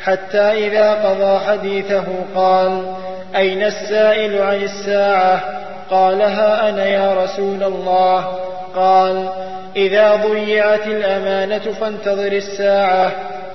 حتى 0.00 0.38
إذا 0.38 0.94
قضى 0.94 1.38
حديثه 1.46 2.04
قال 2.34 2.94
أين 3.34 3.62
السائل 3.62 4.42
عن 4.42 4.62
الساعة؟ 4.62 5.44
قال 5.90 6.22
ها 6.22 6.68
أنا 6.68 6.86
يا 6.86 7.24
رسول 7.24 7.62
الله. 7.62 8.38
قال 8.74 9.28
إذا 9.76 10.16
ضيعت 10.16 10.86
الأمانة 10.86 11.58
فانتظر 11.58 12.32
الساعة. 12.32 13.12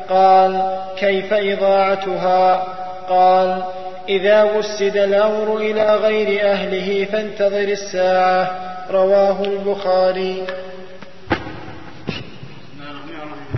قال 0.09 0.77
كيف 0.97 1.33
إضاعتها؟ 1.33 2.63
قال 3.09 3.63
إذا 4.09 4.43
وسد 4.43 4.97
الأمر 4.97 5.57
إلى 5.57 5.95
غير 5.95 6.51
أهله 6.51 7.05
فانتظر 7.05 7.67
الساعة. 7.79 8.51
رواه 8.91 9.41
البخاري. 9.43 10.43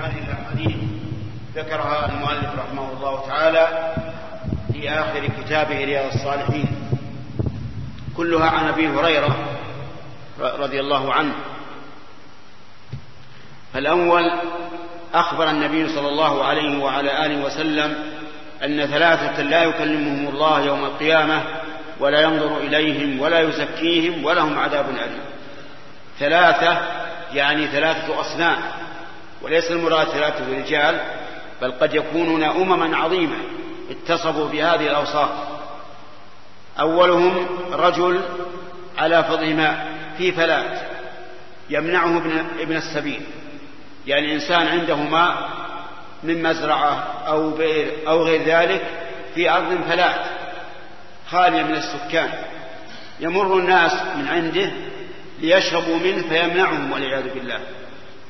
هذه 0.03 0.17
الأحاديث 0.27 0.75
ذكرها 1.55 2.09
المؤلف 2.09 2.59
رحمه 2.59 2.91
الله 2.97 3.27
تعالى. 3.27 3.67
في 4.83 4.89
آخر 4.89 5.27
كتابه 5.27 5.85
رياض 5.85 6.13
الصالحين. 6.13 6.67
كلها 8.17 8.49
عن 8.49 8.67
أبي 8.67 8.87
هريرة 8.87 9.59
رضي 10.39 10.79
الله 10.79 11.13
عنه. 11.13 11.33
الأول 13.75 14.31
أخبر 15.13 15.49
النبي 15.49 15.87
صلى 15.87 16.07
الله 16.09 16.43
عليه 16.43 16.83
وعلى 16.83 17.25
آله 17.25 17.45
وسلم 17.45 17.95
أن 18.63 18.85
ثلاثة 18.85 19.41
لا 19.41 19.63
يكلمهم 19.63 20.27
الله 20.27 20.61
يوم 20.65 20.85
القيامة 20.85 21.43
ولا 21.99 22.21
ينظر 22.21 22.57
إليهم 22.57 23.19
ولا 23.19 23.39
يزكيهم 23.39 24.25
ولهم 24.25 24.59
عذاب 24.59 24.89
أليم. 24.89 25.23
ثلاثة 26.19 26.77
يعني 27.33 27.67
ثلاثة 27.67 28.21
أصناف 28.21 28.59
وليس 29.41 29.71
المراد 29.71 30.07
ثلاثة 30.07 30.57
رجال 30.57 30.99
بل 31.61 31.71
قد 31.71 31.95
يكونون 31.95 32.43
أمما 32.43 32.97
عظيمة. 32.97 33.35
اتصفوا 33.89 34.47
بهذه 34.47 34.87
الأوصاف. 34.87 35.29
أولهم 36.79 37.47
رجل 37.71 38.21
على 38.97 39.23
فضل 39.23 39.55
ماء 39.55 39.87
في 40.17 40.31
فلاة 40.31 40.81
يمنعه 41.69 42.17
ابن 42.59 42.75
السبيل. 42.75 43.21
يعني 44.07 44.33
إنسان 44.33 44.67
عنده 44.67 44.95
ماء 44.95 45.49
من 46.23 46.43
مزرعة 46.43 47.23
أو 47.27 47.49
بئر 47.49 47.91
أو 48.07 48.23
غير 48.23 48.43
ذلك 48.43 48.83
في 49.35 49.49
أرض 49.49 49.81
فلاة 49.89 50.25
خالية 51.29 51.63
من 51.63 51.75
السكان. 51.75 52.29
يمر 53.19 53.57
الناس 53.57 53.93
من 54.15 54.27
عنده 54.27 54.71
ليشربوا 55.39 55.97
منه 55.97 56.27
فيمنعهم 56.29 56.91
والعياذ 56.91 57.33
بالله. 57.33 57.59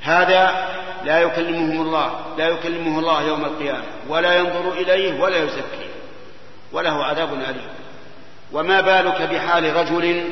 هذا 0.04 0.70
لا 1.04 1.22
يكلمهم 1.22 1.82
الله 1.82 2.36
لا 2.38 2.48
يكلمه 2.48 3.00
الله 3.00 3.24
يوم 3.24 3.46
القيامة 3.46 3.84
ولا 4.08 4.36
ينظر 4.36 4.72
إليه 4.72 5.22
ولا 5.22 5.38
يزكيه 5.38 5.94
وله 6.72 7.06
عذاب 7.06 7.34
أليم. 7.34 7.70
وما 8.52 8.82
بالك 8.82 9.22
بحال 9.22 9.76
رجل 9.76 10.30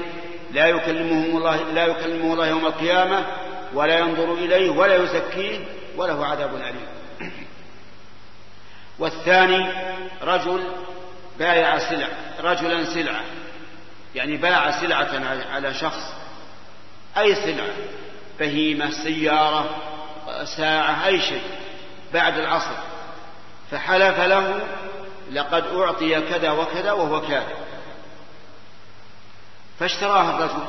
لا 0.52 0.68
يكلمه 0.68 1.38
الله 1.38 1.56
لا 1.56 1.86
يكلمه 1.86 2.34
الله 2.34 2.48
يوم 2.48 2.66
القيامة 2.66 3.26
ولا 3.74 4.00
ينظر 4.00 4.34
إليه 4.34 4.70
ولا 4.70 4.96
يزكيه 4.96 5.60
وله 5.98 6.26
عذاب 6.26 6.56
أليم. 6.56 6.88
والثاني 9.00 9.72
رجل 10.22 10.64
بايع 11.40 11.80
سلع 11.90 12.08
رجلا 12.40 12.86
سلعة 12.94 13.22
يعني 14.16 14.38
باع 14.38 14.82
سلعة 14.82 15.10
على 15.52 15.74
شخص 15.74 16.14
أي 17.18 17.36
سلعة؟ 17.36 18.01
بهيمة 18.42 18.90
سيارة 18.90 19.70
ساعة 20.58 21.06
أي 21.06 21.20
شيء 21.20 21.44
بعد 22.14 22.38
العصر 22.38 22.76
فحلف 23.72 24.20
له 24.20 24.60
لقد 25.32 25.64
أعطي 25.76 26.22
كذا 26.22 26.52
وكذا 26.52 26.92
وهو 26.92 27.22
كاذب. 27.22 27.56
فاشتراها 29.80 30.38
الرجل 30.38 30.64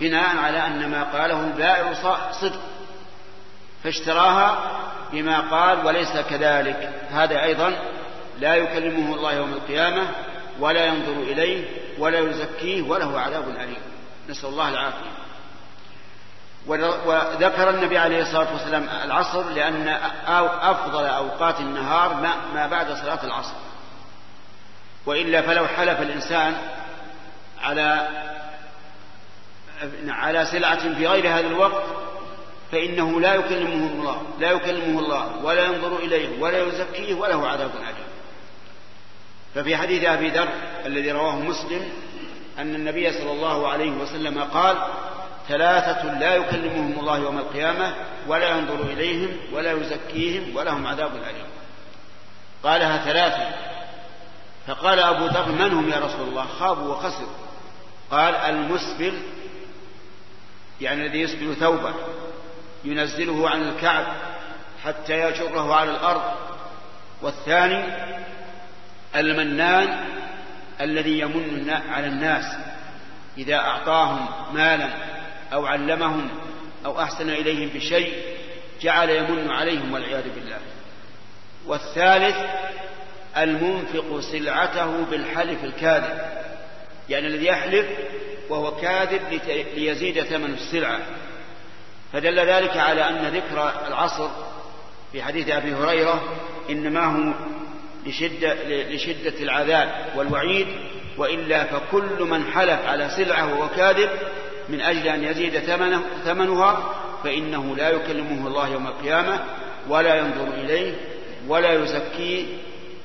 بناء 0.00 0.36
على 0.36 0.66
أن 0.66 0.90
ما 0.90 1.02
قاله 1.02 1.40
البائع 1.44 1.92
صدق. 2.32 2.60
فاشتراها 3.84 4.58
بما 5.12 5.40
قال 5.40 5.86
وليس 5.86 6.16
كذلك. 6.30 6.92
هذا 7.10 7.42
أيضا 7.42 7.72
لا 8.38 8.54
يكلمه 8.54 9.14
الله 9.14 9.32
يوم 9.32 9.52
القيامة 9.52 10.08
ولا 10.60 10.84
ينظر 10.84 11.12
إليه 11.12 11.64
ولا 11.98 12.18
يزكيه 12.18 12.82
وله 12.82 13.20
عذاب 13.20 13.48
أليم. 13.48 13.82
نسأل 14.28 14.48
الله 14.48 14.68
العافية. 14.68 15.17
وذكر 16.66 17.70
النبي 17.70 17.98
عليه 17.98 18.22
الصلاة 18.22 18.52
والسلام 18.52 18.88
العصر 19.04 19.50
لأن 19.50 19.88
أفضل 20.60 21.04
أوقات 21.04 21.60
النهار 21.60 22.14
ما 22.54 22.66
بعد 22.66 22.92
صلاة 22.92 23.24
العصر. 23.24 23.54
وإلا 25.06 25.42
فلو 25.42 25.66
حلف 25.66 26.00
الإنسان 26.00 26.56
على 27.62 28.08
على 30.08 30.44
سلعة 30.44 30.94
في 30.94 31.06
غير 31.06 31.28
هذا 31.28 31.46
الوقت 31.46 31.82
فإنه 32.72 33.20
لا 33.20 33.34
يكلمه 33.34 33.92
الله 33.92 34.22
لا 34.38 34.50
يكلمه 34.50 35.00
الله 35.00 35.44
ولا 35.44 35.64
ينظر 35.64 35.96
إليه 35.96 36.40
ولا 36.40 36.58
يزكيه 36.62 37.14
وله 37.14 37.48
عذاب 37.48 37.70
أليم. 37.76 38.08
ففي 39.54 39.76
حديث 39.76 40.04
أبي 40.04 40.28
ذر 40.28 40.48
الذي 40.86 41.12
رواه 41.12 41.36
مسلم 41.36 41.88
أن 42.58 42.74
النبي 42.74 43.12
صلى 43.12 43.32
الله 43.32 43.68
عليه 43.68 43.90
وسلم 43.90 44.44
قال 44.44 44.76
ثلاثة 45.48 46.18
لا 46.18 46.34
يكلمهم 46.34 47.00
الله 47.00 47.18
يوم 47.18 47.38
القيامة 47.38 47.94
ولا 48.26 48.48
ينظر 48.48 48.80
إليهم 48.80 49.36
ولا 49.52 49.72
يزكيهم 49.72 50.56
ولهم 50.56 50.86
عذاب 50.86 51.16
أليم. 51.16 51.46
قالها 52.62 52.98
ثلاثة. 53.04 53.56
فقال 54.66 54.98
أبو 54.98 55.26
ذر 55.26 55.52
من 55.52 55.72
هم 55.72 55.88
يا 55.88 55.98
رسول 55.98 56.28
الله؟ 56.28 56.44
خابوا 56.44 56.94
وخسروا. 56.94 57.34
قال 58.10 58.34
المسبل 58.34 59.22
يعني 60.80 61.06
الذي 61.06 61.20
يسبل 61.20 61.56
ثوبه 61.56 61.94
ينزله 62.84 63.50
عن 63.50 63.68
الكعب 63.68 64.06
حتى 64.84 65.20
يجره 65.20 65.74
على 65.74 65.90
الأرض. 65.90 66.22
والثاني 67.22 67.84
المنان 69.16 70.04
الذي 70.80 71.18
يمن 71.18 71.70
على 71.88 72.06
الناس 72.06 72.44
إذا 73.38 73.56
أعطاهم 73.56 74.28
مالا 74.54 75.07
أو 75.52 75.66
علمهم 75.66 76.28
أو 76.86 77.00
أحسن 77.00 77.30
إليهم 77.30 77.68
بشيء 77.68 78.12
جعل 78.82 79.10
يمن 79.10 79.50
عليهم 79.50 79.92
والعياذ 79.92 80.24
بالله. 80.34 80.58
والثالث 81.66 82.36
المنفق 83.36 84.20
سلعته 84.20 85.04
بالحلف 85.10 85.64
الكاذب 85.64 86.18
يعني 87.08 87.26
الذي 87.26 87.46
يحلف 87.46 87.86
وهو 88.48 88.76
كاذب 88.76 89.40
ليزيد 89.76 90.22
ثمن 90.22 90.54
السلعة. 90.54 90.98
فدل 92.12 92.40
ذلك 92.40 92.76
على 92.76 93.08
أن 93.08 93.34
ذكر 93.34 93.72
العصر 93.88 94.28
في 95.12 95.22
حديث 95.22 95.48
أبي 95.48 95.74
هريرة 95.74 96.22
إنما 96.70 97.04
هو 97.04 97.34
لشدة, 98.06 98.54
لشدة 98.68 99.34
العذاب 99.40 100.06
والوعيد 100.16 100.66
وإلا 101.16 101.64
فكل 101.64 102.24
من 102.24 102.44
حلف 102.44 102.86
على 102.86 103.10
سلعة 103.16 103.54
وهو 103.54 103.68
كاذب 103.68 104.10
من 104.68 104.80
أجل 104.80 105.08
أن 105.08 105.24
يزيد 105.24 105.58
ثمنه 105.58 106.02
ثمنها 106.24 106.94
فإنه 107.24 107.76
لا 107.76 107.90
يكلمه 107.90 108.46
الله 108.46 108.68
يوم 108.68 108.86
القيامة 108.86 109.44
ولا 109.88 110.14
ينظر 110.14 110.54
إليه 110.54 110.94
ولا 111.48 111.72
يزكيه 111.72 112.46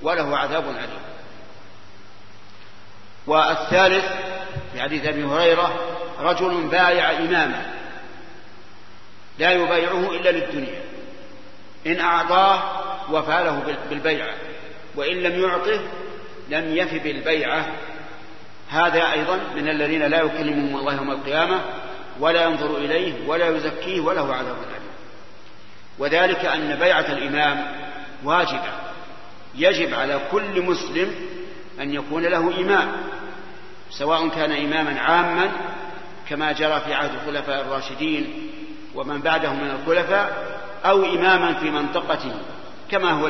وله 0.01 0.37
عذاب 0.37 0.63
أليم. 0.63 1.03
والثالث 3.27 4.05
في 4.73 4.81
حديث 4.81 5.05
أبي 5.05 5.23
هريرة 5.23 5.97
رجل 6.19 6.67
بايع 6.67 7.11
إماما 7.11 7.73
لا 9.39 9.51
يبايعه 9.51 10.11
إلا 10.11 10.29
للدنيا. 10.29 10.81
إن 11.87 11.99
أعطاه 11.99 12.63
وفى 13.11 13.31
له 13.31 13.77
بالبيعة 13.89 14.33
وإن 14.95 15.15
لم 15.15 15.41
يعطه 15.43 15.79
لم 16.49 16.77
يف 16.77 17.03
بالبيعة 17.03 17.67
هذا 18.73 19.11
أيضا 19.11 19.39
من 19.55 19.69
الذين 19.69 20.03
لا 20.03 20.21
يكلمهم 20.23 20.77
الله 20.77 20.95
يوم 20.95 21.11
القيامة 21.11 21.61
ولا 22.19 22.43
ينظر 22.43 22.77
إليه 22.77 23.27
ولا 23.27 23.49
يزكيه 23.49 24.01
وله 24.01 24.35
عذاب 24.35 24.55
أليم. 24.55 24.83
وذلك 25.99 26.45
أن 26.45 26.75
بيعة 26.75 27.05
الإمام 27.11 27.65
واجبة. 28.23 28.71
يجب 29.55 29.93
على 29.93 30.19
كل 30.31 30.61
مسلم 30.61 31.15
أن 31.81 31.93
يكون 31.93 32.23
له 32.23 32.61
إمام 32.61 32.91
سواء 33.89 34.27
كان 34.29 34.51
إماما 34.51 34.99
عاما 34.99 35.51
كما 36.29 36.51
جرى 36.51 36.79
في 36.79 36.93
عهد 36.93 37.11
الخلفاء 37.13 37.61
الراشدين 37.61 38.49
ومن 38.95 39.21
بعدهم 39.21 39.63
من 39.63 39.69
الخلفاء 39.69 40.57
أو 40.85 41.05
إماما 41.05 41.53
في 41.53 41.69
منطقته 41.69 42.31
كما 42.91 43.11
هو 43.11 43.29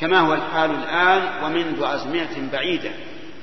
كما 0.00 0.20
هو 0.20 0.34
الحال 0.34 0.70
الآن 0.70 1.44
ومنذ 1.44 1.82
أزمنة 1.82 2.48
بعيدة. 2.52 2.90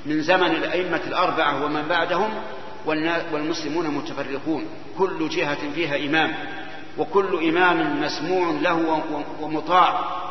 من 0.09 0.21
زمن 0.21 0.51
الأئمة 0.51 1.01
الأربعة 1.07 1.65
ومن 1.65 1.87
بعدهم 1.89 2.29
والمسلمون 3.31 3.87
متفرقون. 3.87 4.65
كل 4.97 5.29
جهة 5.29 5.71
فيها 5.75 5.95
إمام 5.95 6.33
وكل 6.97 7.49
إمام 7.49 8.01
مسموع 8.01 8.51
له 8.61 9.03
ومطاع 9.41 10.21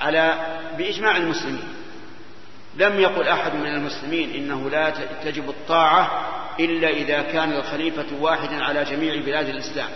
على 0.00 0.34
بإجماع 0.78 1.16
المسلمين. 1.16 1.68
لم 2.76 3.00
يقل 3.00 3.28
أحد 3.28 3.54
من 3.54 3.66
المسلمين 3.66 4.30
إنه 4.30 4.70
لا 4.70 4.92
تجب 5.24 5.48
الطاعة 5.48 6.28
إلا 6.60 6.88
إذا 6.88 7.22
كان 7.22 7.52
الخليفة 7.52 8.06
واحدا 8.20 8.64
على 8.64 8.84
جميع 8.84 9.14
بلاد 9.14 9.48
الإسلام. 9.48 9.88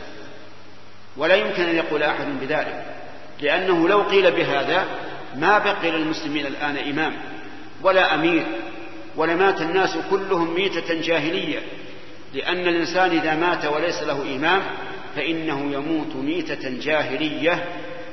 ولا 1.16 1.34
يمكن 1.34 1.62
أن 1.62 1.76
يقول 1.76 2.02
أحد 2.02 2.26
بذلك 2.40 2.84
لأنه 3.40 3.88
لو 3.88 4.02
قيل 4.02 4.30
بهذا 4.30 4.84
ما 5.36 5.58
بقي 5.58 5.90
للمسلمين 5.90 6.46
الآن 6.46 6.76
إمام 6.76 7.16
ولا 7.82 8.14
أمير 8.14 8.46
ولمات 9.16 9.60
الناس 9.60 9.98
كلهم 10.10 10.54
ميتة 10.54 11.00
جاهلية 11.00 11.60
لأن 12.34 12.68
الإنسان 12.68 13.10
إذا 13.10 13.34
مات 13.34 13.64
وليس 13.64 14.02
له 14.02 14.36
إمام 14.36 14.62
فإنه 15.16 15.72
يموت 15.72 16.16
ميتة 16.16 16.78
جاهلية 16.78 17.64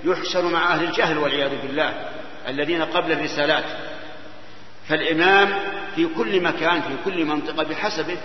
يحشر 0.03 0.41
مع 0.41 0.73
أهل 0.73 0.83
الجهل 0.83 1.17
والعياذ 1.17 1.51
بالله 1.61 2.09
الذين 2.47 2.81
قبل 2.81 3.11
الرسالات. 3.11 3.63
فالإمام 4.87 5.49
في 5.95 6.07
كل 6.17 6.41
مكان 6.41 6.81
في 6.81 6.95
كل 7.05 7.25
منطقة 7.25 7.63
بحسبه 7.63 8.17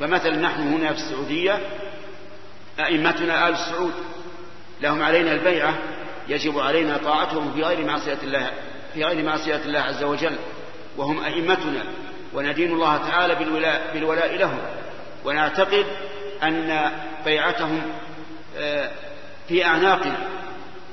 فمثلا 0.00 0.36
نحن 0.36 0.60
هنا 0.62 0.92
في 0.92 0.98
السعودية 0.98 1.60
أئمتنا 2.80 3.48
آل 3.48 3.54
السعود 3.54 3.92
لهم 4.80 5.02
علينا 5.02 5.32
البيعة 5.32 5.78
يجب 6.28 6.58
علينا 6.58 6.96
طاعتهم 6.96 7.52
في 7.52 7.62
غير 7.62 7.86
معصية 7.86 8.18
الله 8.22 8.50
في 8.94 9.04
غير 9.04 9.24
معصية 9.24 9.60
الله 9.66 9.80
عز 9.80 10.04
وجل 10.04 10.36
وهم 10.96 11.24
أئمتنا. 11.24 11.84
وندين 12.36 12.72
الله 12.72 12.96
تعالى 12.96 13.34
بالولاء, 13.34 13.90
بالولاء 13.94 14.36
لهم. 14.36 14.58
ونعتقد 15.24 15.86
أن 16.42 16.90
بيعتهم 17.24 17.82
آه، 18.58 18.90
في 19.48 19.64
أعناقنا 19.64 20.18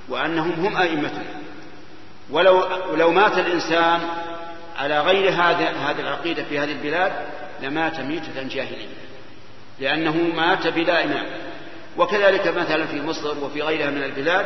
وأنهم 0.10 0.52
هم 0.52 0.78
أئمتنا. 0.78 1.24
ولو 2.30 2.64
لو 2.96 3.12
مات 3.12 3.38
الإنسان 3.38 4.02
على 4.80 5.00
غير 5.00 5.32
هذا 5.32 5.70
هذه 5.70 6.00
العقيدة 6.00 6.44
في 6.44 6.60
هذه 6.60 6.72
البلاد 6.72 7.12
لمات 7.62 8.00
ميتة 8.00 8.44
جاهلية. 8.44 8.88
لأنه 9.80 10.18
مات 10.36 10.68
بلا 10.68 11.04
إمام. 11.04 11.26
وكذلك 11.98 12.48
مثلا 12.48 12.86
في 12.86 13.02
مصر 13.02 13.44
وفي 13.44 13.62
غيرها 13.62 13.90
من 13.90 14.04
البلاد 14.04 14.46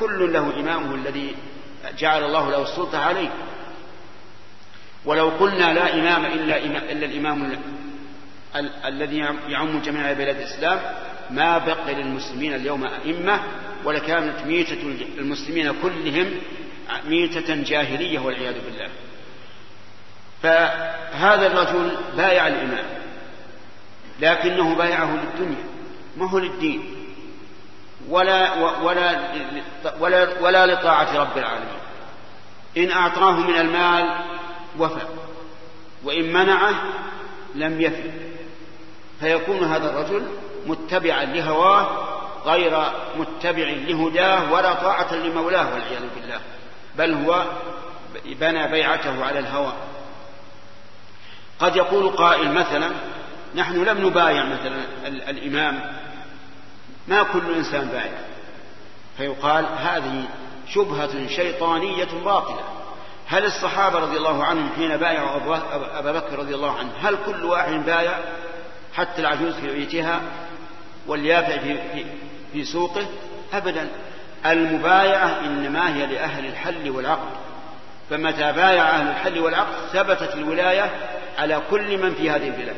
كل 0.00 0.32
له 0.32 0.60
إمامه 0.60 0.94
الذي 0.94 1.34
جعل 1.98 2.24
الله 2.24 2.50
له 2.50 2.62
السلطة 2.62 2.98
عليه. 2.98 3.28
ولو 5.06 5.28
قلنا 5.28 5.74
لا 5.74 5.94
إمام 5.94 6.24
إلا, 6.24 6.56
إلا 6.92 7.06
الإمام 7.06 7.58
الذي 8.84 9.16
يعم 9.48 9.80
جميع 9.80 10.12
بلاد 10.12 10.36
الإسلام 10.36 10.80
ما 11.30 11.58
بقي 11.58 11.94
للمسلمين 11.94 12.54
اليوم 12.54 12.84
أئمة 12.86 13.40
ولكانت 13.84 14.46
ميتة 14.46 14.78
المسلمين 15.18 15.74
كلهم 15.82 16.30
ميتة 17.04 17.62
جاهلية 17.62 18.18
والعياذ 18.18 18.54
بالله. 18.64 18.88
فهذا 20.42 21.46
الرجل 21.46 21.96
بايع 22.16 22.46
الإمام 22.46 22.84
لكنه 24.20 24.74
بايعه 24.74 25.16
للدنيا 25.16 25.64
ما 26.16 26.30
هو 26.30 26.38
للدين 26.38 26.94
ولا 28.08 28.54
ولا 28.82 29.32
ولا 30.00 30.40
ولا 30.40 30.66
لطاعة 30.66 31.18
رب 31.18 31.38
العالمين. 31.38 31.78
إن 32.76 32.90
أعطاه 32.90 33.40
من 33.40 33.56
المال 33.56 34.18
وفى 34.78 35.06
وإن 36.04 36.32
منعه 36.32 36.74
لم 37.54 37.80
يفي. 37.80 38.10
فيكون 39.20 39.64
هذا 39.64 39.90
الرجل 39.90 40.26
متبعا 40.66 41.24
لهواه 41.24 41.88
غير 42.46 42.82
متبع 43.18 43.68
لهداه 43.68 44.52
ولا 44.52 44.74
طاعة 44.74 45.14
لمولاه 45.14 45.74
والعياذ 45.74 46.02
بالله 46.16 46.40
بل 46.98 47.14
هو 47.14 47.44
بنى 48.24 48.68
بيعته 48.68 49.24
على 49.24 49.38
الهوى. 49.38 49.72
قد 51.60 51.76
يقول 51.76 52.08
قائل 52.08 52.52
مثلا 52.52 52.90
نحن 53.54 53.84
لم 53.84 54.06
نبايع 54.06 54.44
مثلا 54.44 54.76
الإمام 55.06 55.96
ما 57.08 57.22
كل 57.22 57.54
إنسان 57.54 57.88
بايع. 57.88 58.18
فيقال 59.16 59.64
هذه 59.64 60.24
شبهة 60.68 61.28
شيطانية 61.28 62.08
باطلة. 62.24 62.64
هل 63.28 63.44
الصحابة 63.44 63.98
رضي 63.98 64.16
الله 64.16 64.44
عنهم 64.44 64.70
حين 64.76 64.96
بايعوا 64.96 65.58
أبا 65.98 66.12
بكر 66.12 66.38
رضي 66.38 66.54
الله 66.54 66.78
عنه 66.78 66.90
هل 67.00 67.18
كل 67.26 67.44
واحد 67.44 67.72
بايع 67.72 68.18
حتى 68.94 69.20
العجوز 69.20 69.54
في 69.54 69.66
بيتها 69.66 70.20
واليافع 71.06 71.58
في, 71.58 71.78
في, 71.92 72.04
في 72.52 72.64
سوقه؟ 72.64 73.06
أبدا. 73.52 73.88
المبايعة 74.46 75.40
إنما 75.40 75.96
هي 75.96 76.06
لأهل 76.06 76.46
الحل 76.46 76.90
والعقد. 76.90 77.36
فمتى 78.10 78.52
بايع 78.52 78.90
أهل 78.90 79.08
الحل 79.08 79.38
والعقد 79.38 79.74
ثبتت 79.92 80.34
الولاية 80.34 80.90
على 81.38 81.60
كل 81.70 81.98
من 81.98 82.14
في 82.14 82.30
هذه 82.30 82.46
البلاد. 82.46 82.76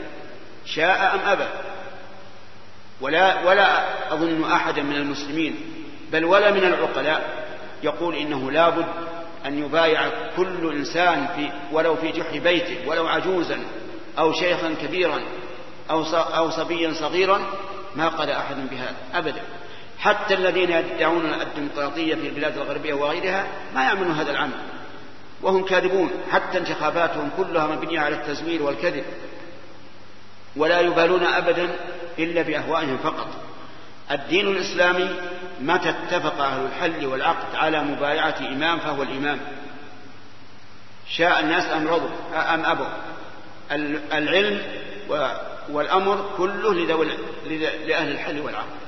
شاء 0.64 1.14
أم 1.14 1.20
أبى. 1.28 1.46
ولا 3.00 3.44
ولا 3.44 3.82
أظن 4.14 4.52
أحدا 4.52 4.82
من 4.82 4.96
المسلمين 4.96 5.56
بل 6.12 6.24
ولا 6.24 6.50
من 6.50 6.64
العقلاء 6.64 7.44
يقول 7.82 8.14
إنه 8.14 8.50
لابد 8.50 8.86
أن 9.46 9.64
يبايع 9.64 10.08
كل 10.36 10.76
إنسان 10.76 11.26
في 11.36 11.50
ولو 11.72 11.96
في 11.96 12.12
جحر 12.12 12.38
بيته 12.38 12.88
ولو 12.88 13.06
عجوزا 13.06 13.58
أو 14.18 14.32
شيخا 14.32 14.74
كبيرا 14.82 15.20
أو 15.90 16.02
أو 16.14 16.50
صبيا 16.50 16.92
صغيرا 16.92 17.40
ما 17.96 18.08
قال 18.08 18.30
أحد 18.30 18.56
بهذا 18.70 18.96
أبدا. 19.14 19.42
حتى 19.98 20.34
الذين 20.34 20.70
يدعون 20.70 21.24
الديمقراطية 21.26 22.14
في 22.14 22.28
البلاد 22.28 22.56
الغربية 22.56 22.94
وغيرها 22.94 23.46
ما 23.74 23.82
يعملون 23.82 24.10
هذا 24.10 24.30
العمل. 24.30 24.60
وهم 25.42 25.64
كاذبون 25.64 26.10
حتى 26.30 26.58
انتخاباتهم 26.58 27.30
كلها 27.36 27.66
مبنية 27.66 28.00
على 28.00 28.16
التزوير 28.16 28.62
والكذب. 28.62 29.04
ولا 30.56 30.80
يبالون 30.80 31.24
أبدا 31.24 31.68
إلا 32.18 32.42
بأهوائهم 32.42 32.98
فقط. 32.98 33.28
الدين 34.10 34.48
الإسلامي 34.48 35.10
متى 35.60 35.90
اتفق 35.90 36.40
أهل 36.40 36.66
الحل 36.66 37.06
والعقد 37.06 37.54
على 37.54 37.82
مبايعة 37.82 38.34
إمام 38.40 38.78
فهو 38.78 39.02
الإمام؟ 39.02 39.40
شاء 41.08 41.40
الناس 41.40 41.64
أم 41.64 41.88
رضوا؟ 41.88 42.10
أم 42.54 42.64
أبوا؟ 42.64 42.86
العلم 44.12 44.62
والأمر 45.68 46.30
كله 46.36 46.74
لأهل 47.86 48.10
الحل 48.10 48.40
والعقل 48.40 48.78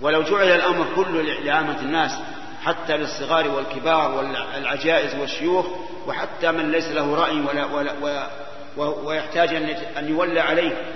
ولو 0.00 0.22
جعل 0.22 0.48
الأمر 0.48 0.86
كله 0.96 1.22
لعامة 1.22 1.80
الناس 1.80 2.18
حتى 2.64 2.96
للصغار 2.96 3.48
والكبار 3.48 4.10
والعجائز 4.10 5.14
والشيوخ 5.14 5.66
وحتى 6.06 6.52
من 6.52 6.72
ليس 6.72 6.88
له 6.88 7.14
رأي 7.14 7.40
ولا 7.40 7.64
ولا 7.64 8.28
ويحتاج 8.76 9.54
أن 9.98 10.08
يولى 10.08 10.40
عليه. 10.40 10.92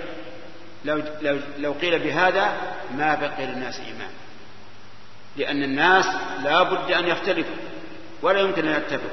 لو, 0.85 1.01
لو, 1.21 1.39
لو 1.57 1.71
قيل 1.71 1.99
بهذا 1.99 2.53
ما 2.97 3.15
بقي 3.15 3.45
للناس 3.45 3.79
إيمان. 3.79 4.11
لأن 5.39 5.63
الناس 5.63 6.05
لا 6.43 6.63
بد 6.63 6.91
أن 6.91 7.07
يختلفوا 7.07 7.55
ولا 8.21 8.39
يمكن 8.39 8.67
أن 8.67 8.81
يتفقوا. 8.81 9.09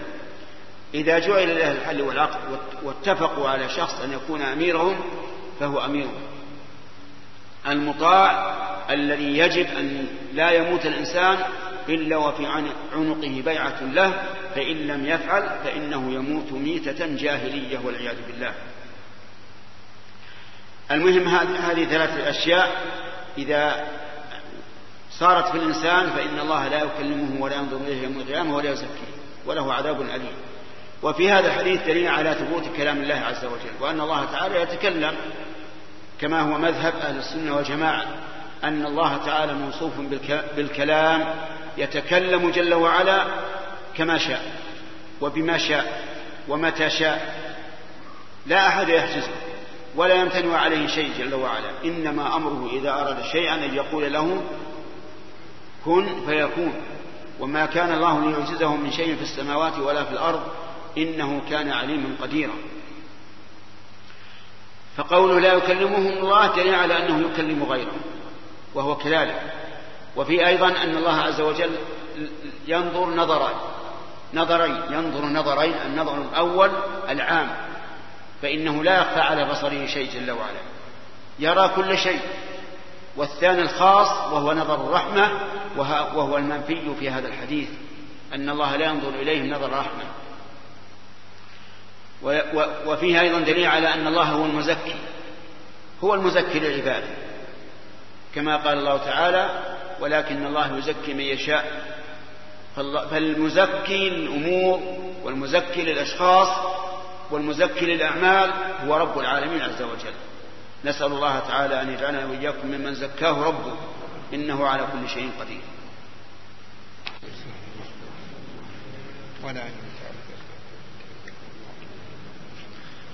إذا 0.94 1.18
جعل 1.18 1.56
له 1.58 1.72
الحل 1.72 2.02
والعقد 2.02 2.38
واتفقوا 2.82 3.48
على 3.48 3.68
شخص 3.68 4.00
أن 4.00 4.12
يكون 4.12 4.42
أميرهم 4.42 5.00
فهو 5.60 5.84
أميرهم 5.84 6.22
المطاع 7.68 8.54
الذي 8.90 9.38
يجب 9.38 9.66
أن 9.66 10.06
لا 10.32 10.50
يموت 10.50 10.86
الإنسان 10.86 11.38
إلا 11.88 12.16
وفي 12.16 12.46
عنقه 12.92 13.42
بيعة 13.44 13.82
له 13.82 14.22
فإن 14.54 14.76
لم 14.76 15.06
يفعل 15.06 15.42
فإنه 15.64 16.12
يموت 16.12 16.52
ميتة 16.52 17.06
جاهلية 17.06 17.78
والعياذ 17.84 18.16
بالله. 18.26 18.52
المهم 20.90 21.28
هذه 21.56 21.84
ثلاثة 21.84 22.30
أشياء. 22.30 22.70
إذا 23.38 23.86
صارت 25.18 25.48
في 25.48 25.56
الإنسان 25.56 26.10
فإن 26.10 26.38
الله 26.38 26.68
لا 26.68 26.82
يكلمه 26.82 27.42
ولا 27.42 27.56
ينظر 27.56 27.76
إليه 27.76 28.02
يوم 28.02 28.20
القيامة 28.20 28.56
ولا 28.56 28.70
يزكيه 28.70 29.16
وله 29.46 29.74
عذاب 29.74 30.00
أليم. 30.00 30.32
وفي 31.02 31.30
هذا 31.30 31.46
الحديث 31.46 31.82
دليل 31.82 32.08
على 32.08 32.34
ثبوت 32.34 32.62
كلام 32.76 33.02
الله 33.02 33.14
عز 33.14 33.44
وجل 33.44 33.72
وأن 33.80 34.00
الله 34.00 34.24
تعالى 34.24 34.62
يتكلم 34.62 35.16
كما 36.20 36.40
هو 36.40 36.58
مذهب 36.58 36.94
أهل 36.96 37.18
السنة 37.18 37.56
والجماعة 37.56 38.04
أن 38.64 38.86
الله 38.86 39.16
تعالى 39.16 39.54
موصوف 39.54 39.92
بالكلام 40.56 41.34
يتكلم 41.78 42.50
جل 42.50 42.74
وعلا 42.74 43.24
كما 43.96 44.18
شاء 44.18 44.42
وبما 45.20 45.58
شاء 45.58 46.02
ومتى 46.48 46.90
شاء. 46.90 47.46
لا 48.46 48.68
أحد 48.68 48.88
يحجزه 48.88 49.32
ولا 49.96 50.14
يمتنع 50.14 50.56
عليه 50.56 50.86
شيء 50.86 51.10
جل 51.18 51.34
وعلا 51.34 51.70
إنما 51.84 52.36
أمره 52.36 52.70
إذا 52.72 52.90
أراد 52.90 53.22
شيئا 53.32 53.54
أن 53.54 53.74
يقول 53.74 54.12
له 54.12 54.42
كن 55.86 56.26
فيكون. 56.26 56.72
وما 57.40 57.66
كان 57.66 57.92
الله 57.92 58.20
ليعجزه 58.20 58.76
من 58.76 58.92
شيء 58.92 59.16
في 59.16 59.22
السماوات 59.22 59.78
ولا 59.78 60.04
في 60.04 60.10
الأرض 60.10 60.42
إنه 60.98 61.42
كان 61.50 61.70
عليما 61.70 62.16
قديرا. 62.22 62.54
فقوله 64.96 65.40
لا 65.40 65.52
يكلمهم 65.52 66.06
الله 66.06 66.56
دليل 66.56 66.74
على 66.74 66.98
أنه 66.98 67.28
يكلم 67.28 67.62
غيره 67.62 67.96
وهو 68.74 68.96
كذلك. 68.96 69.42
وفي 70.16 70.46
أيضا 70.46 70.68
أن 70.68 70.96
الله 70.96 71.16
عز 71.16 71.40
وجل 71.40 71.70
ينظر 72.66 73.06
نظرين 73.06 73.56
نظرين 74.34 74.80
ينظر 74.90 75.24
نظرين 75.24 75.74
النظر 75.86 76.22
الأول 76.22 76.70
العام. 77.08 77.56
فإنه 78.42 78.84
لا 78.84 79.00
يخفى 79.00 79.20
على 79.20 79.44
بصره 79.44 79.86
شيء 79.86 80.10
جل 80.14 80.30
وعلا. 80.30 80.60
يرى 81.38 81.70
كل 81.76 81.98
شيء. 81.98 82.20
والثاني 83.16 83.62
الخاص 83.62 84.32
وهو 84.32 84.52
نظر 84.52 84.74
الرحمة 84.74 85.30
وهو 86.14 86.36
المنفي 86.36 86.94
في 87.00 87.10
هذا 87.10 87.28
الحديث 87.28 87.68
أن 88.34 88.50
الله 88.50 88.76
لا 88.76 88.86
ينظر 88.86 89.08
إليهم 89.08 89.50
نظر 89.50 89.72
رحمة. 89.72 90.04
وفيه 92.86 93.20
أيضا 93.20 93.40
دليل 93.40 93.66
على 93.66 93.94
أن 93.94 94.06
الله 94.06 94.22
هو 94.22 94.44
المزكي 94.44 94.94
هو 96.04 96.14
المزكي 96.14 96.58
للعباد 96.58 97.04
كما 98.34 98.56
قال 98.56 98.78
الله 98.78 98.96
تعالى 98.96 99.60
ولكن 100.00 100.46
الله 100.46 100.78
يزكي 100.78 101.14
من 101.14 101.20
يشاء 101.20 101.96
فالمزكي 103.10 104.10
للأمور 104.10 104.82
والمزكي 105.24 105.82
للأشخاص 105.82 106.48
والمزكي 107.30 107.86
للأعمال 107.86 108.52
هو 108.86 108.96
رب 108.96 109.18
العالمين 109.18 109.60
عز 109.60 109.82
وجل. 109.82 110.14
نسأل 110.86 111.06
الله 111.06 111.38
تعالى 111.38 111.82
أن 111.82 111.92
يجعلنا 111.92 112.26
وإياكم 112.26 112.68
ممن 112.68 112.94
زكاه 112.94 113.42
ربه. 113.46 113.74
إنه 114.34 114.66
على 114.66 114.82
كل 114.92 115.08
شيء 115.08 115.30
قدير. 115.40 115.60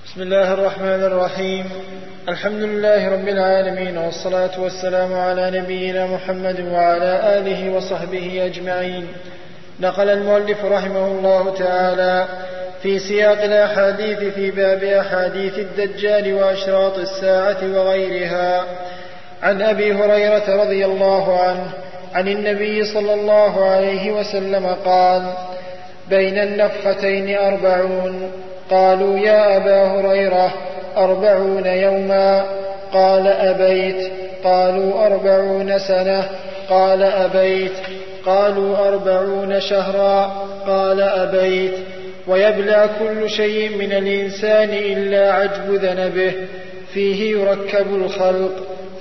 بسم 0.05 0.21
الله 0.21 0.53
الرحمن 0.53 1.03
الرحيم. 1.03 1.69
الحمد 2.29 2.61
لله 2.61 3.09
رب 3.09 3.27
العالمين 3.27 3.97
والصلاة 3.97 4.59
والسلام 4.59 5.13
على 5.13 5.61
نبينا 5.61 6.07
محمد 6.07 6.59
وعلى 6.59 7.39
آله 7.39 7.69
وصحبه 7.69 8.45
أجمعين. 8.45 9.07
نقل 9.79 10.09
المؤلف 10.09 10.65
رحمه 10.65 11.07
الله 11.07 11.55
تعالى 11.57 12.27
في 12.83 12.99
سياق 12.99 13.43
الأحاديث 13.43 14.19
في 14.19 14.51
باب 14.51 14.83
أحاديث 14.83 15.59
الدجال 15.59 16.33
وأشراط 16.33 16.97
الساعة 16.97 17.57
وغيرها. 17.63 18.63
عن 19.43 19.61
أبي 19.61 19.93
هريرة 19.93 20.63
رضي 20.63 20.85
الله 20.85 21.39
عنه 21.39 21.69
عن 22.13 22.27
النبي 22.27 22.83
صلى 22.83 23.13
الله 23.13 23.65
عليه 23.65 24.11
وسلم 24.11 24.75
قال 24.85 25.23
بين 26.09 26.37
النفختين 26.37 27.37
أربعون. 27.37 28.31
قالوا 28.71 29.19
يا 29.19 29.57
أبا 29.57 29.83
هريرة 29.83 30.53
أربعون 30.97 31.65
يوما. 31.65 32.45
قال 32.93 33.27
أبيت. 33.27 34.11
قالوا 34.43 35.05
أربعون 35.05 35.79
سنة. 35.79 36.29
قال 36.69 37.03
أبيت. 37.03 37.73
قالوا 38.25 38.87
أربعون 38.87 39.59
شهرا. 39.59 40.47
قال 40.67 41.01
أبيت. 41.01 41.73
ويبلى 42.27 42.89
كل 42.99 43.29
شيء 43.29 43.77
من 43.77 43.91
الإنسان 43.91 44.69
إلا 44.69 45.33
عجب 45.33 45.73
ذنبه 45.73 46.33
فيه 46.93 47.31
يركب 47.31 47.95
الخلق 47.95 48.51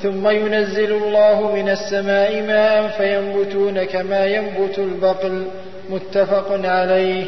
ثم 0.03 0.29
ينزل 0.29 0.93
الله 0.93 1.53
من 1.55 1.69
السماء 1.69 2.43
ماء 2.43 2.89
فينبتون 2.89 3.85
كما 3.85 4.27
ينبت 4.27 4.79
البقل 4.79 5.45
متفق 5.91 6.61
عليه. 6.65 7.25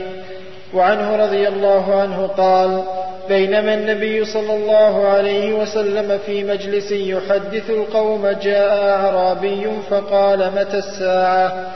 وعنه 0.74 1.16
رضي 1.16 1.48
الله 1.48 2.00
عنه 2.00 2.26
قال 2.26 2.82
بينما 3.28 3.74
النبي 3.74 4.24
صلى 4.24 4.54
الله 4.54 5.08
عليه 5.08 5.52
وسلم 5.52 6.18
في 6.26 6.44
مجلس 6.44 6.92
يحدث 6.92 7.70
القوم 7.70 8.28
جاء 8.42 8.88
أعرابي 8.88 9.66
فقال 9.90 10.50
متى 10.56 10.78
الساعة؟ 10.78 11.72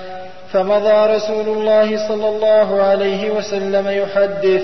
فمضى 0.53 1.17
رسول 1.17 1.49
الله 1.49 2.09
صلى 2.09 2.29
الله 2.29 2.83
عليه 2.83 3.31
وسلم 3.31 3.89
يحدث 3.89 4.63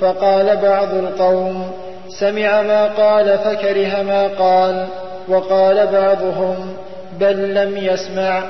فقال 0.00 0.56
بعض 0.56 0.94
القوم 0.94 1.70
سمع 2.08 2.62
ما 2.62 2.86
قال 2.86 3.38
فكره 3.38 4.02
ما 4.02 4.28
قال 4.38 4.86
وقال 5.28 5.86
بعضهم 5.86 6.76
بل 7.20 7.54
لم 7.54 7.76
يسمع 7.76 8.42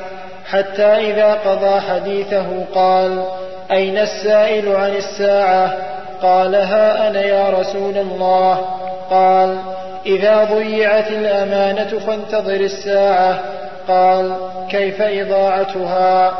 حتى 0.46 0.82
إذا 0.82 1.32
قضى 1.34 1.80
حديثه 1.80 2.64
قال 2.74 3.24
أين 3.70 3.98
السائل 3.98 4.76
عن 4.76 4.96
الساعة؟ 4.96 5.76
قال 6.22 6.54
ها 6.54 7.08
أنا 7.08 7.20
يا 7.20 7.50
رسول 7.50 7.98
الله. 7.98 8.64
قال 9.10 9.58
إذا 10.06 10.44
ضيعت 10.44 11.08
الأمانة 11.10 11.98
فانتظر 11.98 12.60
الساعة. 12.60 13.40
قال 13.88 14.32
كيف 14.70 15.02
إضاعتها؟ 15.02 16.34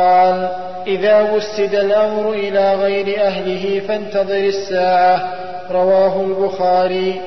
قال 0.00 0.48
إذا 0.86 1.32
وسد 1.32 1.74
الأمر 1.74 2.32
إلى 2.32 2.74
غير 2.74 3.26
أهله 3.26 3.82
فانتظر 3.88 4.34
الساعة. 4.34 5.32
رواه 5.70 6.20
البخاري. 6.20 7.20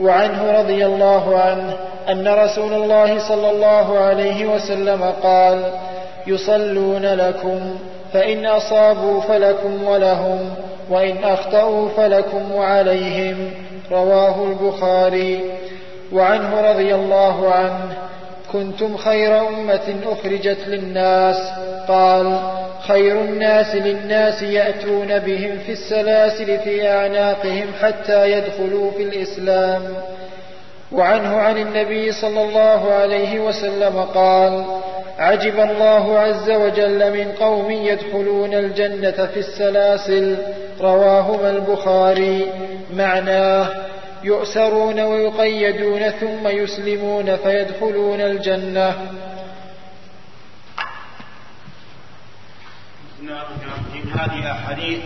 وعنه 0.00 0.60
رضي 0.60 0.86
الله 0.86 1.38
عنه 1.38 1.74
أن 2.08 2.28
رسول 2.28 2.72
الله 2.72 3.28
صلى 3.28 3.50
الله 3.50 3.98
عليه 3.98 4.46
وسلم 4.46 5.12
قال 5.22 5.62
يصلون 6.26 7.06
لكم 7.06 7.60
فإن 8.12 8.46
أصابوا 8.46 9.20
فلكم 9.20 9.84
ولهم 9.84 10.54
وإن 10.90 11.24
أخطأوا 11.24 11.88
فلكم 11.96 12.52
وعليهم 12.52 13.50
رواه 13.92 14.44
البخاري. 14.44 15.40
وعنه 16.12 16.60
رضي 16.70 16.94
الله 16.94 17.52
عنه 17.54 17.96
كنتم 18.54 18.96
خير 18.96 19.48
أمة 19.48 19.94
أخرجت 20.06 20.58
للناس. 20.66 21.36
قال 21.88 22.38
خير 22.88 23.20
الناس 23.20 23.74
للناس 23.74 24.42
يأتون 24.42 25.18
بهم 25.18 25.58
في 25.58 25.72
السلاسل 25.72 26.58
في 26.58 26.88
أعناقهم 26.88 27.66
حتى 27.82 28.32
يدخلوا 28.32 28.90
في 28.90 29.02
الإسلام. 29.02 29.82
وعنه 30.92 31.36
عن 31.36 31.58
النبي 31.58 32.12
صلى 32.12 32.42
الله 32.42 32.92
عليه 32.92 33.40
وسلم 33.40 34.00
قال 34.14 34.64
عجب 35.18 35.60
الله 35.60 36.18
عز 36.18 36.50
وجل 36.50 37.12
من 37.12 37.32
قوم 37.40 37.70
يدخلون 37.70 38.54
الجنة 38.54 39.28
في 39.34 39.40
السلاسل. 39.40 40.36
رواهما 40.80 41.50
البخاري. 41.50 42.46
معناه 42.96 43.68
يؤسرون 44.24 45.00
ويقيدون 45.00 46.10
ثم 46.10 46.48
يسلمون 46.48 47.36
فيدخلون 47.36 48.20
الجنة. 48.20 49.10
هذه 54.14 54.52
أحاديث 54.52 55.00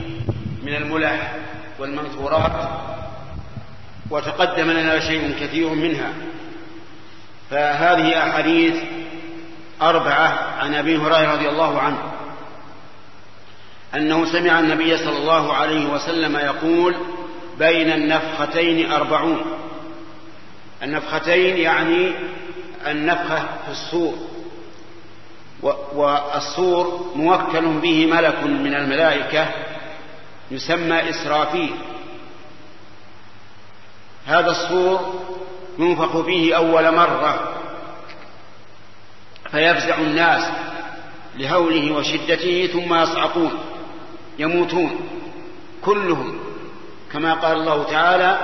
من 0.63 0.75
الملح 0.75 1.35
والمنثورات 1.79 2.69
وتقدم 4.11 4.71
لنا 4.71 5.01
شيء 5.01 5.35
كثير 5.41 5.69
منها. 5.69 6.13
فهذه 7.51 8.29
أحاديث 8.29 8.75
أربعة 9.83 10.29
عن 10.59 10.75
أبي 10.75 10.97
هريرة 10.97 11.33
رضي 11.33 11.49
الله 11.49 11.81
عنه. 11.81 11.99
أنه 13.95 14.33
سمع 14.33 14.61
النبي 14.61 14.97
صلى 14.97 15.17
الله 15.19 15.55
عليه 15.55 15.87
وسلم 15.87 16.37
يقول 16.37 16.95
بين 17.59 17.93
النفختين 17.93 18.93
أربعون. 18.93 19.41
النفختين 20.83 21.57
يعني 21.57 22.13
النفخة 22.87 23.39
في 23.39 23.71
الصور. 23.71 24.15
والصور 25.95 27.13
موكل 27.17 27.81
به 27.81 28.07
ملك 28.07 28.43
من 28.45 28.75
الملائكة 28.75 29.47
يسمى 30.51 31.11
إسرافيل. 31.11 31.75
هذا 34.27 34.51
الصور 34.51 35.21
ينفخ 35.79 36.21
فيه 36.21 36.57
أول 36.57 36.95
مرة. 36.95 37.55
فيفزع 39.51 39.99
الناس 39.99 40.45
لهوله 41.37 41.93
وشدته 41.93 42.67
ثم 42.73 42.95
يصعقون 42.95 43.53
يموتون. 44.39 45.01
كلهم 45.83 46.48
كما 47.13 47.35
قال 47.35 47.57
الله 47.57 47.83
تعالى 47.83 48.39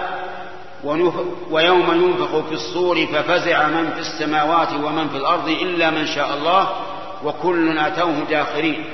ويوم 1.51 2.05
ينفخ 2.05 2.49
في 2.49 2.55
الصور 2.55 3.07
ففزع 3.07 3.69
من 3.69 3.91
في 3.91 4.01
السماوات 4.01 4.73
ومن 4.73 5.09
في 5.09 5.17
الأرض 5.17 5.49
إلا 5.49 5.91
من 5.91 6.07
شاء 6.07 6.35
الله 6.35 6.69
وكل 7.25 7.79
أتوه 7.79 8.25
داخرين. 8.31 8.85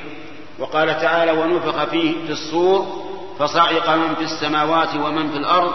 وقال 0.58 1.00
تعالى 1.00 1.32
ونفخ 1.32 1.84
فيه 1.84 2.12
في 2.26 2.32
الصور 2.32 2.86
فصعق 3.38 3.90
من 3.90 4.14
في 4.14 4.24
السماوات 4.24 4.94
ومن 4.94 5.30
في 5.30 5.36
الأرض 5.36 5.72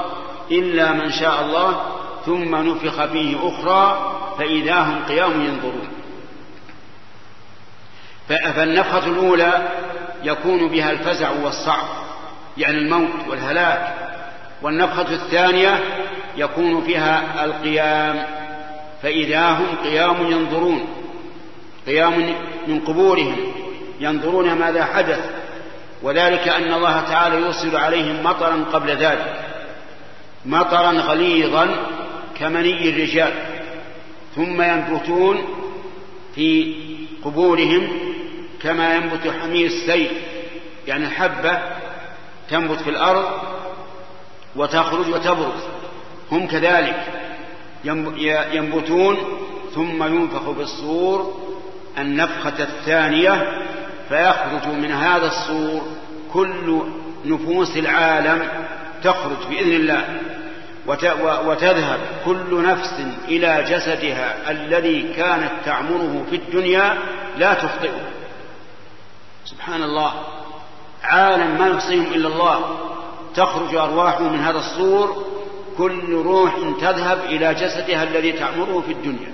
إلا 0.51 0.91
من 0.91 1.11
شاء 1.11 1.41
الله 1.41 1.81
ثم 2.25 2.55
نفخ 2.55 3.05
فيه 3.05 3.37
أخرى 3.47 4.11
فإذا 4.37 4.79
هم 4.79 5.05
قيام 5.09 5.41
ينظرون. 5.41 5.87
فالنفخة 8.29 9.07
الأولى 9.07 9.67
يكون 10.23 10.67
بها 10.67 10.91
الفزع 10.91 11.29
والصعق. 11.43 12.04
يعني 12.57 12.77
الموت 12.77 13.27
والهلاك. 13.29 13.93
والنفخة 14.61 15.13
الثانية 15.13 15.79
يكون 16.37 16.81
فيها 16.81 17.45
القيام. 17.45 18.25
فإذا 19.03 19.49
هم 19.49 19.65
قيام 19.83 20.31
ينظرون 20.31 20.87
قيام 21.87 22.35
من 22.67 22.79
قبورهم 22.79 23.37
ينظرون 23.99 24.53
ماذا 24.53 24.85
حدث. 24.85 25.29
وذلك 26.03 26.47
أن 26.47 26.73
الله 26.73 27.01
تعالى 27.01 27.35
يرسل 27.35 27.77
عليهم 27.77 28.23
مطرا 28.23 28.65
قبل 28.73 28.89
ذلك. 28.89 29.35
مطرا 30.45 30.91
غليظا 30.91 31.75
كمني 32.39 32.89
الرجال. 32.89 33.33
ثم 34.35 34.61
ينبتون 34.61 35.45
في 36.35 36.75
قبورهم 37.23 37.87
كما 38.61 38.95
ينبت 38.95 39.33
حمير 39.41 39.65
السيل 39.65 40.11
يعني 40.87 41.05
الحبة 41.05 41.59
تنبت 42.49 42.79
في 42.79 42.89
الأرض 42.89 43.25
وتخرج 44.55 45.07
وتبرز 45.09 45.63
هم 46.31 46.47
كذلك 46.47 47.03
ينبتون 48.53 49.17
ثم 49.75 50.03
ينفخ 50.03 50.49
بالصور 50.49 51.45
النفخة 51.97 52.63
الثانية 52.63 53.61
فيخرج 54.09 54.67
من 54.67 54.91
هذا 54.91 55.27
الصور 55.27 55.81
كل 56.33 56.81
نفوس 57.25 57.77
العالم 57.77 58.47
تخرج 59.03 59.47
بإذن 59.49 59.71
الله. 59.71 60.21
وتذهب 61.45 61.99
كل 62.25 62.63
نفس 62.63 63.01
إلى 63.27 63.65
جسدها 63.69 64.51
الذي 64.51 65.13
كانت 65.13 65.51
تعمره 65.65 66.25
في 66.29 66.35
الدنيا 66.35 66.97
لا 67.37 67.53
تخطئه. 67.53 68.01
سبحان 69.45 69.83
الله. 69.83 70.13
عالم 71.05 71.59
ما 71.59 71.67
يحصيهم 71.67 72.13
إلا 72.13 72.27
الله 72.27 72.79
تخرج 73.35 73.75
أرواحهم 73.75 74.33
من 74.33 74.39
هذا 74.39 74.57
الصور 74.57 75.25
كل 75.77 76.13
روح 76.13 76.53
تذهب 76.81 77.19
إلى 77.25 77.53
جسدها 77.53 78.03
الذي 78.03 78.31
تعمره 78.31 78.83
في 78.85 78.91
الدنيا. 78.91 79.31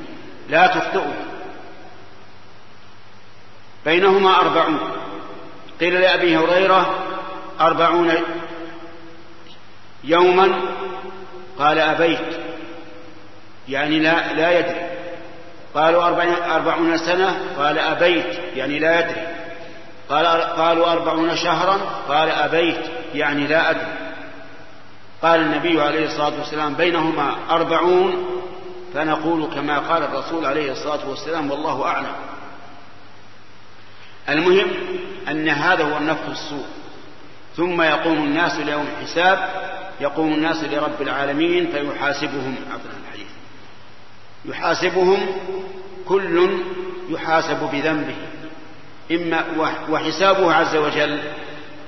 لا 0.50 0.68
تخطئه. 0.68 1.14
بينهما 3.86 4.36
أربعون. 4.42 4.80
قيل 5.80 6.02
لأبي 6.02 6.38
هريرة 6.38 6.96
أربعون 7.62 8.12
يوما. 10.04 10.62
قال 11.60 11.80
أبيت. 11.80 12.40
يعني 13.70 14.00
لا 14.00 14.34
لا 14.34 14.60
يدري. 14.60 14.90
قالوا 15.76 16.08
أربعون 16.56 16.98
سنة. 16.98 17.40
قال 17.58 17.80
أبيت. 17.80 18.40
يعني 18.56 18.80
لا 18.80 19.00
يدري. 19.00 19.41
قال 20.12 20.26
قالوا 20.42 20.92
أربعون 20.92 21.36
شهرا؟ 21.36 21.78
قال 22.08 22.30
أبيت 22.30 22.82
يعني 23.14 23.48
لا 23.48 23.70
أدري. 23.70 23.94
قال 25.22 25.40
النبي 25.40 25.82
عليه 25.82 26.06
الصلاة 26.06 26.40
والسلام 26.40 26.74
بينهما 26.74 27.36
أربعون 27.50 28.26
فنقول 28.94 29.46
كما 29.54 29.80
قال 29.80 30.04
الرسول 30.04 30.46
عليه 30.46 30.72
الصلاة 30.72 31.10
والسلام 31.10 31.52
والله 31.52 31.86
أعلم. 31.86 32.16
المهم 34.30 34.68
أن 35.28 35.50
هذا 35.50 35.84
هو 35.84 35.98
النفخ 35.98 36.30
السوء. 36.30 36.66
ثم 37.58 37.82
يقوم 37.82 38.18
الناس 38.18 38.60
ليوم 38.60 38.88
الحساب 38.98 39.50
يقوم 40.02 40.34
الناس 40.34 40.64
لرب 40.64 41.02
العالمين 41.02 41.72
فيحاسبهم 41.72 42.56
عفوا 42.74 42.92
الحديث. 43.06 43.28
يحاسبهم 44.46 45.28
كل 46.08 46.50
يحاسب 47.10 47.70
بذنبه. 47.72 48.16
إما 49.12 49.44
وحسابه 49.90 50.54
عز 50.54 50.76
وجل 50.76 51.20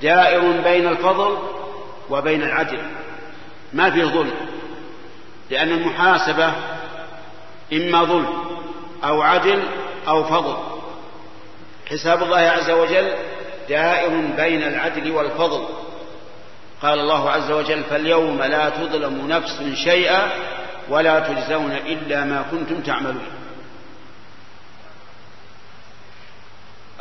دائر 0.02 0.40
بين 0.40 0.88
الفضل 0.88 1.38
وبين 2.10 2.42
العدل. 2.42 2.78
ما 3.72 3.90
في 3.90 4.04
ظلم 4.04 4.34
لأن 5.50 5.68
المحاسبة 5.68 6.52
إما 7.72 8.04
ظلم 8.04 8.44
أو 9.04 9.22
عدل 9.22 9.62
أو 10.08 10.24
فضل. 10.24 10.56
حساب 11.90 12.22
الله 12.22 12.38
عز 12.38 12.70
وجل 12.70 13.12
دائر 13.68 14.10
بين 14.36 14.62
العدل 14.62 15.10
والفضل. 15.12 15.64
قال 16.82 16.98
الله 16.98 17.30
عز 17.30 17.50
وجل 17.50 17.82
فاليوم 17.82 18.42
لا 18.42 18.68
تظلم 18.68 19.28
نفس 19.28 19.62
شيئا 19.74 20.28
ولا 20.88 21.20
تجزون 21.20 21.72
إلا 21.72 22.24
ما 22.24 22.44
كنتم 22.50 22.80
تعملون. 22.80 23.26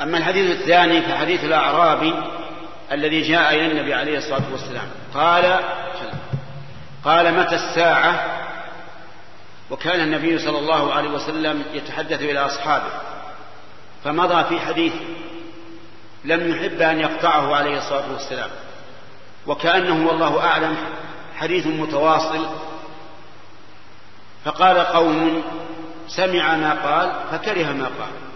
أما 0.04 0.18
الحديث 0.18 0.62
الثاني 0.62 1.02
فحديث 1.02 1.44
الأعرابي 1.44 2.14
الذي 2.92 3.22
جاء 3.22 3.56
إلى 3.56 3.72
النبي 3.72 3.94
عليه 3.94 4.18
الصلاة 4.18 4.52
والسلام. 4.52 4.88
قال 5.14 5.60
قال 7.06 7.34
متى 7.34 7.56
الساعة؟ 7.56 8.26
وكان 9.70 10.00
النبي 10.00 10.40
صلى 10.40 10.60
الله 10.60 10.94
عليه 10.94 11.10
وسلم 11.10 11.64
يتحدث 11.74 12.22
إلى 12.22 12.40
أصحابه 12.40 12.90
فمضى 14.04 14.44
في 14.44 14.60
حديث 14.60 14.94
لم 16.26 16.52
يحب 16.52 16.82
أن 16.82 17.00
يقطعه 17.00 17.56
عليه 17.56 17.78
الصلاة 17.78 18.12
والسلام. 18.14 18.50
وكأنه 19.48 20.08
والله 20.08 20.46
أعلم 20.46 20.78
حديث 21.36 21.68
متواصل. 21.68 22.46
فقال 24.46 24.80
قوم 24.80 25.44
سمع 26.08 26.56
ما 26.56 26.74
قال 26.74 27.12
فكره 27.32 27.72
ما 27.72 27.86
قال. 27.86 28.33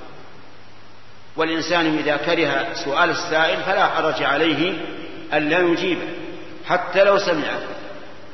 والإنسان 1.38 1.97
إذا 1.97 2.18
كره 2.18 2.73
سؤال 2.73 3.09
السائل 3.09 3.57
فلا 3.57 3.88
حرج 3.88 4.23
عليه 4.23 4.73
أن 5.34 5.49
لا 5.49 5.59
يجيبه 5.59 6.07
حتى 6.65 7.03
لو 7.03 7.18
سمعه 7.18 7.59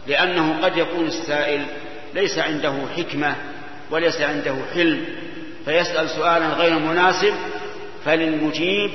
لأنه 0.08 0.58
قد 0.64 0.78
يكون 0.78 1.06
السائل 1.06 1.66
ليس 2.14 2.40
عنده 2.40 2.74
حكمة 2.98 3.36
وليس 3.92 4.22
عنده 4.22 4.56
حلم 4.74 5.06
فيسأل 5.66 6.10
سؤالا 6.10 6.48
غير 6.48 6.80
مناسب 6.80 7.34
فللمجيب 8.06 8.92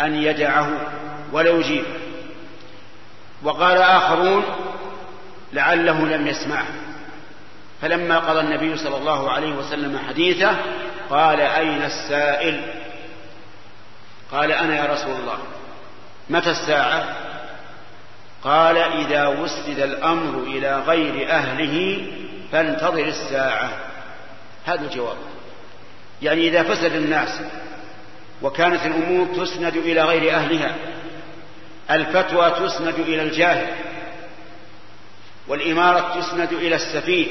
أن 0.00 0.22
يدعه 0.22 0.92
ولا 1.32 1.50
يجيبه. 1.50 1.86
وقال 3.42 3.76
آخرون 3.76 4.42
لعله 5.52 6.06
لم 6.06 6.26
يسمعه. 6.26 6.66
فلما 7.82 8.18
قضى 8.18 8.40
النبي 8.40 8.76
صلى 8.76 8.96
الله 8.96 9.30
عليه 9.30 9.52
وسلم 9.52 9.98
حديثه 10.08 10.56
قال 11.10 11.40
أين 11.40 11.82
السائل؟ 11.82 12.60
قال 14.32 14.52
أنا 14.52 14.76
يا 14.76 14.92
رسول 14.92 15.20
الله. 15.20 15.38
متى 16.30 16.50
الساعة؟ 16.50 17.16
قال 18.44 18.76
إذا 18.76 19.26
وسد 19.26 19.78
الأمر 19.78 20.42
إلى 20.42 20.82
غير 20.86 21.30
أهله 21.30 22.06
فانتظر 22.52 23.04
الساعة. 23.04 23.70
هذا 24.66 24.80
الجواب. 24.80 25.16
يعني 26.22 26.48
إذا 26.48 26.62
فسد 26.62 26.92
الناس 26.94 27.40
وكانت 28.42 28.86
الأمور 28.86 29.26
تسند 29.26 29.76
إلى 29.76 30.02
غير 30.02 30.34
أهلها 30.34 30.74
الفتوى 31.90 32.50
تسند 32.50 32.94
إلى 32.94 33.22
الجاهل 33.22 33.74
والإمارة 35.48 36.20
تسند 36.20 36.52
إلى 36.52 36.74
السفيه 36.74 37.26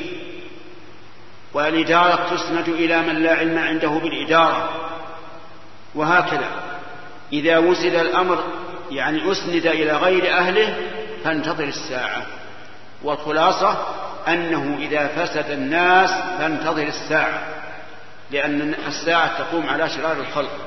والإدارة 1.53 2.35
تسند 2.35 2.69
إلى 2.69 3.01
من 3.01 3.23
لا 3.23 3.35
علم 3.35 3.57
عنده 3.57 3.89
بالإدارة 3.89 4.69
وهكذا. 5.95 6.68
إذا 7.33 7.57
وسد 7.57 7.95
الأمر 7.95 8.43
يعني 8.91 9.31
أسند 9.31 9.65
إلى 9.65 9.91
غير 9.91 10.33
أهله 10.37 10.77
فانتظر 11.23 11.63
الساعة. 11.63 12.25
والخلاصة 13.03 13.87
أنه 14.27 14.77
إذا 14.79 15.07
فسد 15.07 15.51
الناس 15.51 16.09
فانتظر 16.39 16.83
الساعة 16.83 17.41
لأن 18.31 18.75
الساعة 18.87 19.37
تقوم 19.37 19.69
على 19.69 19.89
شرار 19.89 20.19
الخلق. 20.19 20.57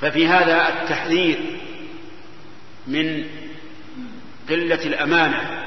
ففي 0.00 0.28
هذا 0.28 0.68
التحذير 0.68 1.40
من 2.86 3.24
قلة 4.48 4.86
الأمانة 4.86 5.64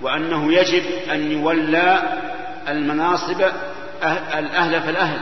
وأنه 0.00 0.52
يجب 0.52 0.82
أن 1.12 1.32
يولى 1.32 2.02
المناصب 2.68 3.40
الأهل 4.34 4.82
فالأهل 4.82 5.20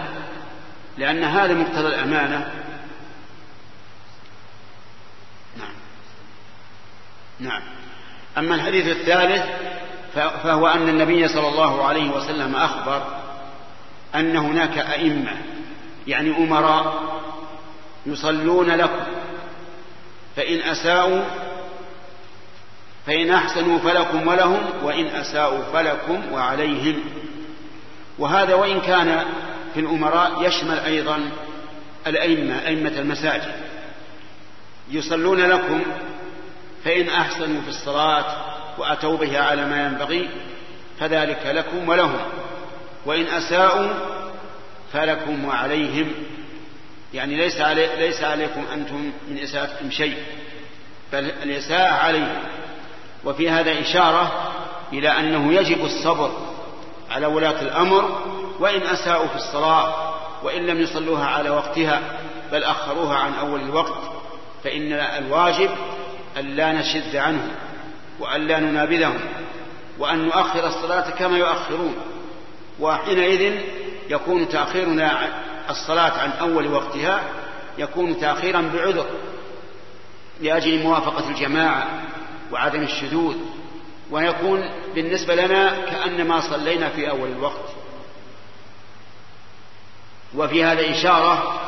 لأن 0.99 1.25
هذا 1.25 1.55
مقتضى 1.55 1.89
الأمانة. 1.89 2.64
نعم. 7.41 7.63
أما 8.39 8.55
الحديث 8.55 8.87
الثالث 8.87 9.43
فهو 10.15 10.67
أن 10.67 10.89
النبي 10.89 11.29
صلى 11.29 11.49
الله 11.49 11.85
عليه 11.85 12.11
وسلم 12.11 12.57
أخبر 12.57 13.03
أن 14.15 14.37
هناك 14.37 14.79
أئمة 14.79 15.37
يعني 16.07 16.37
أمراء 16.37 17.15
يصلون 18.07 18.71
لكم 18.71 19.05
فإن 20.37 20.61
أساءوا 20.61 21.25
فإن 23.07 23.31
أحسنوا 23.31 23.79
فلكم 23.79 24.27
ولهم 24.29 24.61
وإن 24.83 25.07
أساءوا 25.07 25.63
فلكم 25.73 26.33
وعليهم. 26.33 27.01
وهذا 28.19 28.55
وإن 28.55 28.81
كان 28.81 29.25
في 29.75 29.81
الأمراء 29.81 30.47
يشمل 30.47 30.79
أيضا 30.79 31.31
الأئمة 32.07 32.67
أئمة 32.67 32.99
المساجد. 32.99 33.53
يصلون 34.91 35.41
لكم 35.41 35.83
فإن 36.85 37.09
أحسنوا 37.09 37.63
في 37.63 37.69
الصلاة 37.69 38.25
وأتوا 38.79 39.17
بها 39.17 39.41
على 39.41 39.67
ما 39.67 39.87
ينبغي 39.87 40.29
فذلك 41.01 41.47
لكم 41.47 41.89
ولهم 41.89 42.21
وإن 43.07 43.27
أساءوا 43.27 43.89
فلكم 44.93 45.45
وعليهم 45.45 46.13
يعني 47.15 47.37
ليس, 47.37 47.61
علي 47.61 47.97
ليس 47.97 48.23
عليكم 48.23 48.65
أنتم 48.75 49.13
من 49.29 49.39
إساءتكم 49.39 49.91
شيء 49.91 50.17
بل 51.13 51.31
الإساءة 51.43 51.93
عليهم. 51.93 52.39
وفي 53.25 53.51
هذا 53.51 53.81
إشارة 53.81 54.53
إلى 54.93 55.09
أنه 55.09 55.53
يجب 55.53 55.85
الصبر 55.85 56.33
على 57.11 57.27
ولاة 57.27 57.63
الأمر 57.63 58.23
وإن 58.61 58.83
أساءوا 58.83 59.29
في 59.29 59.37
الصلاة 59.37 60.15
وإن 60.43 60.67
لم 60.67 60.81
يصلوها 60.81 61.27
على 61.27 61.51
وقتها 61.51 62.01
بل 62.53 62.65
أخروها 62.65 63.17
عن 63.17 63.35
أول 63.35 63.61
الوقت 63.61 64.03
فإن 64.65 64.93
الواجب 64.93 65.71
أن 66.39 66.45
لا 66.47 66.73
نشد 66.73 67.17
عنهم 67.17 67.51
وأن 68.21 68.47
لا 68.47 68.61
ننابذهم 68.61 69.21
وأن 69.99 70.19
نؤخر 70.19 70.67
الصلاة 70.67 71.11
كما 71.11 71.39
يؤخرون 71.39 71.95
وحينئذ 72.81 73.61
يكون 74.11 74.49
تأخيرنا 74.49 75.29
الصلاة 75.71 76.21
عن 76.21 76.31
أول 76.31 76.73
وقتها 76.73 77.23
يكون 77.79 78.21
تأخيرا 78.21 78.61
بعذر 78.75 79.07
لأجل 80.41 80.83
موافقة 80.83 81.29
الجماعة 81.31 81.89
وعدم 82.53 82.83
الشذوذ 82.83 83.37
ويكون 84.11 84.71
بالنسبة 84.95 85.35
لنا 85.35 85.85
كأنما 85.91 86.41
صلينا 86.41 86.89
في 86.89 87.11
أول 87.11 87.29
الوقت. 87.29 87.69
وفي 90.35 90.65
هذا 90.65 90.91
إشارة 90.91 91.61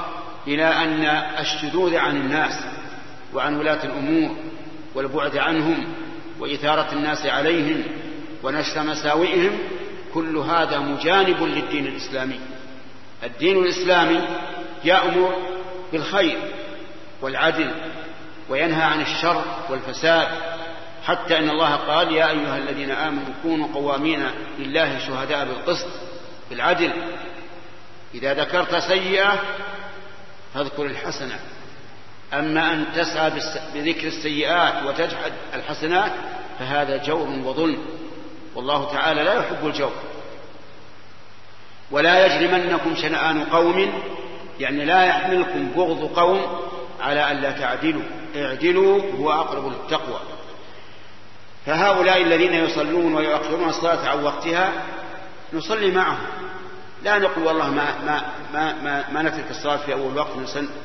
إلى 0.47 0.65
أن 0.65 1.05
الشذوذ 1.39 1.97
عن 1.97 2.17
الناس 2.17 2.65
وعن 3.35 3.59
ولاة 3.59 3.85
الأمور 3.85 4.37
والبعد 4.97 5.37
عنهم 5.37 5.95
وإثارة 6.41 6.93
الناس 6.93 7.27
عليهم 7.27 7.83
ونشر 8.43 8.83
مساوئهم 8.83 9.59
كل 10.15 10.37
هذا 10.37 10.79
مجانب 10.79 11.43
للدين 11.43 11.87
الإسلامي. 11.87 12.41
الدين 13.25 13.59
الإسلامي 13.59 14.21
يأمر 14.85 15.37
بالخير 15.93 16.39
والعدل 17.23 17.71
وينهى 18.49 18.83
عن 18.83 19.01
الشر 19.01 19.45
والفساد 19.71 20.29
حتى 21.05 21.39
إن 21.39 21.51
الله 21.51 21.75
قال 21.75 22.13
يا 22.13 22.31
أيها 22.31 22.59
الذين 22.59 22.91
آمنوا 22.91 23.35
كونوا 23.43 23.69
قوامين 23.75 24.31
لله 24.59 24.99
شهداء 24.99 25.45
بالقسط 25.45 25.89
بالعدل. 26.51 26.93
إذا 28.15 28.35
ذكرت 28.35 28.77
سيئة 28.77 29.43
فاذكر 30.55 30.87
الحسنة. 30.87 31.39
أما 32.33 32.73
أن 32.73 32.85
تسعى 32.97 33.31
بذكر 33.75 34.07
السيئات 34.07 34.83
وتجحد 34.83 35.33
الحسنات 35.55 36.13
فهذا 36.59 36.97
جور 36.97 37.29
وظلم. 37.45 37.79
والله 38.55 38.93
تعالى 38.93 39.23
لا 39.23 39.35
يحب 39.35 39.67
الجور. 39.67 39.93
ولا 41.91 42.27
يجرمنكم 42.27 42.95
شنآن 42.97 43.45
قوم 43.45 43.93
يعني 44.61 44.85
لا 44.85 45.05
يحملكم 45.05 45.69
بغض 45.77 46.05
قوم 46.17 46.61
على 47.01 47.33
ألا 47.33 47.51
تعدلوا. 47.51 48.03
اعدلوا 48.37 49.03
هو 49.19 49.33
أقرب 49.33 49.73
للتقوى. 49.73 50.21
فهؤلاء 51.67 52.23
الذين 52.23 52.53
يصلون 52.53 53.15
ويؤخرون 53.15 53.69
الصلاة 53.69 54.09
عن 54.09 54.25
وقتها 54.25 54.73
نصلي 55.53 55.91
معهم. 55.91 56.27
لا 57.07 57.19
نقول 57.19 57.47
والله 57.47 57.71
ما 57.71 57.95
ما 58.07 58.23
ما 58.53 58.75
ما, 58.83 59.05
ما 59.13 59.23
نترك 59.23 59.51
الصلاة 59.51 59.77
في 59.77 59.93
أول 59.93 60.19
وقت 60.19 60.31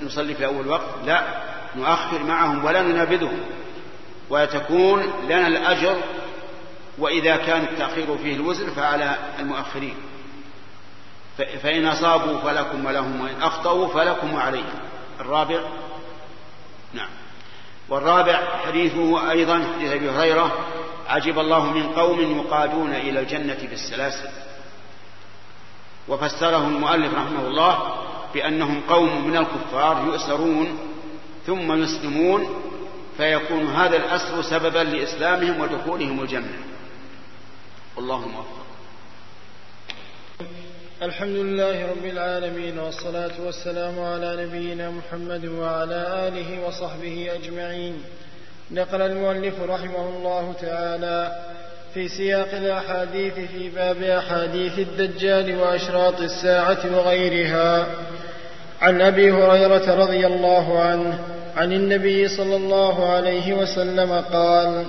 نصلي 0.01 0.35
في 0.35 0.45
أول 0.45 0.67
وقت 0.67 0.85
لا 1.05 1.23
نؤخر 1.75 2.23
معهم 2.23 2.65
ولا 2.65 2.81
ننابذهم. 2.81 3.39
وتكون 4.29 5.13
لنا 5.23 5.47
الأجر 5.47 5.95
وإذا 6.97 7.35
كان 7.35 7.63
التأخير 7.63 8.17
فيه 8.17 8.35
الوزر 8.35 8.69
فعلى 8.69 9.15
المؤخرين. 9.39 9.95
فإن 11.63 11.87
أصابوا 11.87 12.39
فلكم 12.39 12.85
ولهم 12.85 13.21
وإن 13.21 13.41
أخطأوا 13.41 13.87
فلكم 13.87 14.33
وعليهم 14.33 14.79
الرابع 15.19 15.59
نعم. 16.93 17.09
والرابع 17.89 18.39
حديثه 18.67 19.31
أيضا 19.31 19.63
حديث 19.75 19.91
أبي 19.91 20.09
هريرة 20.09 20.65
عجب 21.07 21.39
الله 21.39 21.65
من 21.65 21.93
قوم 21.93 22.39
يقادون 22.39 22.93
إلى 22.93 23.19
الجنة 23.19 23.57
بالسلاسل. 23.69 24.29
وفسره 26.07 26.67
المؤلف 26.67 27.13
رحمه 27.13 27.47
الله 27.47 27.93
بأنهم 28.33 28.81
قوم 28.89 29.27
من 29.27 29.37
الكفار 29.37 30.05
يؤسرون 30.05 30.77
ثم 31.47 31.83
يسلمون 31.83 32.61
فيكون 33.17 33.67
هذا 33.67 33.97
الأسر 33.97 34.41
سببا 34.41 34.79
لإسلامهم 34.79 35.61
ودخولهم 35.61 36.21
الجنة. 36.21 36.57
والله 37.97 38.27
موفق. 38.27 38.61
الحمد 41.01 41.35
لله 41.35 41.91
رب 41.91 42.05
العالمين 42.05 42.79
والصلاة 42.79 43.41
والسلام 43.45 43.99
على 43.99 44.45
نبينا 44.45 44.89
محمد 44.89 45.45
وعلى 45.45 46.27
آله 46.27 46.67
وصحبه 46.67 47.29
أجمعين. 47.33 48.03
نقل 48.71 49.01
المؤلف 49.01 49.61
رحمه 49.61 50.09
الله 50.09 50.53
تعالى 50.61 51.31
في 51.93 52.07
سياق 52.07 52.47
الأحاديث 52.53 53.33
في 53.33 53.69
باب 53.75 54.03
أحاديث 54.03 54.79
الدجال 54.79 55.59
وأشراط 55.59 56.21
الساعة 56.21 56.77
وغيرها. 56.97 57.85
عن 58.81 59.01
أبي 59.01 59.31
هريرة 59.31 59.95
رضي 59.95 60.27
الله 60.27 60.79
عنه 60.81 61.19
عن 61.57 61.73
النبي 61.73 62.27
صلى 62.27 62.55
الله 62.55 63.09
عليه 63.09 63.53
وسلم 63.53 64.23
قال 64.33 64.83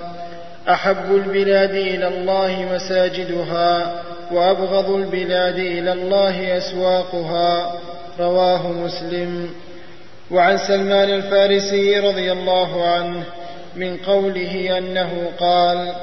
أحب 0.69 1.15
البلاد 1.15 1.75
إلى 1.75 2.07
الله 2.07 2.67
مساجدها 2.75 4.01
وأبغض 4.31 4.89
البلاد 4.89 5.59
إلى 5.59 5.93
الله 5.93 6.57
أسواقها. 6.57 7.79
رواه 8.19 8.67
مسلم. 8.67 9.49
وعن 10.31 10.57
سلمان 10.57 11.09
الفارسي 11.09 11.99
رضي 11.99 12.31
الله 12.31 12.87
عنه 12.87 13.23
من 13.75 13.97
قوله 13.97 14.77
أنه 14.77 15.31
قال 15.39 15.93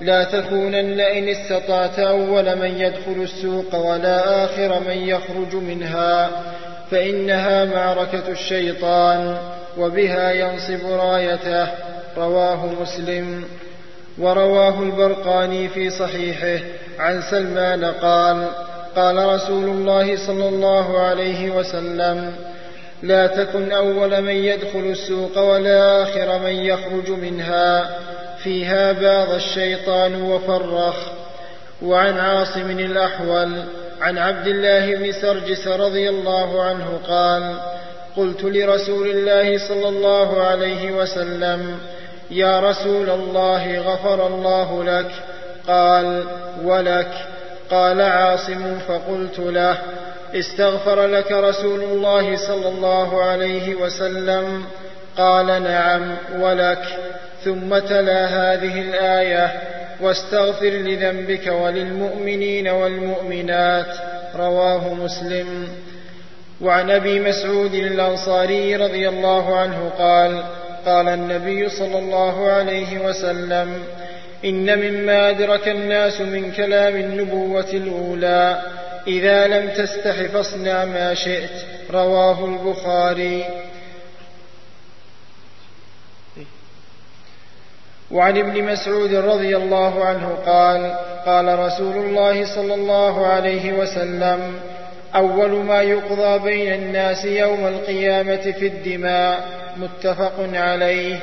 لا 0.00 0.24
تكونن 0.24 1.00
إن 1.00 1.28
استطعت 1.28 1.98
أول 1.98 2.58
من 2.58 2.80
يدخل 2.80 3.22
السوق 3.22 3.74
ولا 3.74 4.44
آخر 4.44 4.80
من 4.80 4.98
يخرج 5.08 5.54
منها 5.54 6.30
فإنها 6.90 7.64
معركة 7.64 8.28
الشيطان 8.28 9.38
وبها 9.78 10.32
ينصب 10.32 10.86
رايته 10.86 11.68
رواه 12.16 12.66
مسلم. 12.66 13.44
ورواه 14.18 14.82
البرقاني 14.82 15.68
في 15.68 15.90
صحيحه 15.90 16.64
عن 16.98 17.22
سلمان 17.30 17.84
قال 17.84 18.46
قال 18.96 19.26
رسول 19.26 19.64
الله 19.64 20.26
صلى 20.26 20.48
الله 20.48 21.00
عليه 21.00 21.50
وسلم 21.50 22.32
لا 23.02 23.26
تكن 23.26 23.72
أول 23.72 24.22
من 24.22 24.34
يدخل 24.34 24.78
السوق 24.78 25.38
ولا 25.38 26.02
آخر 26.02 26.38
من 26.38 26.52
يخرج 26.52 27.10
منها 27.10 27.96
فيها 28.44 28.92
باض 28.92 29.34
الشيطان 29.34 30.22
وفرخ. 30.22 30.96
وعن 31.82 32.18
عاصم 32.18 32.70
الأحول 32.70 33.62
عن 34.00 34.18
عبد 34.18 34.46
الله 34.46 34.94
بن 34.94 35.12
سرجس 35.12 35.68
رضي 35.68 36.08
الله 36.08 36.62
عنه 36.62 37.00
قال 37.08 37.56
قلت 38.16 38.44
لرسول 38.44 39.08
الله 39.08 39.68
صلى 39.68 39.88
الله 39.88 40.42
عليه 40.42 40.92
وسلم 40.92 41.78
يا 42.30 42.60
رسول 42.60 43.10
الله 43.10 43.78
غفر 43.78 44.26
الله 44.26 44.84
لك. 44.84 45.10
قال 45.68 46.24
ولك. 46.64 47.10
قال 47.70 48.00
عاصم 48.00 48.78
فقلت 48.88 49.38
له 49.38 49.78
استغفر 50.34 51.06
لك 51.06 51.32
رسول 51.32 51.82
الله 51.82 52.36
صلى 52.36 52.68
الله 52.68 53.22
عليه 53.22 53.74
وسلم. 53.74 54.64
قال 55.16 55.46
نعم 55.46 56.16
ولك. 56.40 56.82
ثم 57.44 57.78
تلا 57.78 58.26
هذه 58.26 58.80
الآية 58.80 59.52
واستغفر 60.00 60.70
لذنبك 60.70 61.46
وللمؤمنين 61.46 62.68
والمؤمنات. 62.68 63.86
رواه 64.36 64.94
مسلم. 64.94 65.68
وعن 66.60 66.90
أبي 66.90 67.20
مسعود 67.20 67.74
الأنصاري 67.74 68.76
رضي 68.76 69.08
الله 69.08 69.56
عنه 69.56 69.90
قال 69.98 70.42
قال 70.86 71.08
النبي 71.08 71.68
صلى 71.68 71.98
الله 71.98 72.48
عليه 72.50 72.98
وسلم 72.98 73.82
إن 74.44 74.78
مما 74.78 75.30
أدرك 75.30 75.68
الناس 75.68 76.20
من 76.20 76.52
كلام 76.52 76.96
النبوة 76.96 77.70
الأولى 77.72 78.62
إذا 79.06 79.46
لم 79.46 79.68
تستح 79.68 80.22
فاصنع 80.22 80.84
ما 80.84 81.14
شئت. 81.14 81.50
رواه 81.90 82.44
البخاري. 82.44 83.44
وعن 88.10 88.38
ابن 88.38 88.64
مسعود 88.72 89.14
رضي 89.14 89.56
الله 89.56 90.04
عنه 90.04 90.28
قال 90.46 90.96
قال 91.26 91.58
رسول 91.58 91.96
الله 91.96 92.54
صلى 92.54 92.74
الله 92.74 93.26
عليه 93.26 93.72
وسلم 93.72 94.60
أول 95.14 95.64
ما 95.64 95.82
يقضى 95.82 96.38
بين 96.38 96.72
الناس 96.72 97.24
يوم 97.24 97.66
القيامة 97.66 98.52
في 98.58 98.66
الدماء 98.66 99.48
متفق 99.76 100.34
عليه. 100.38 101.20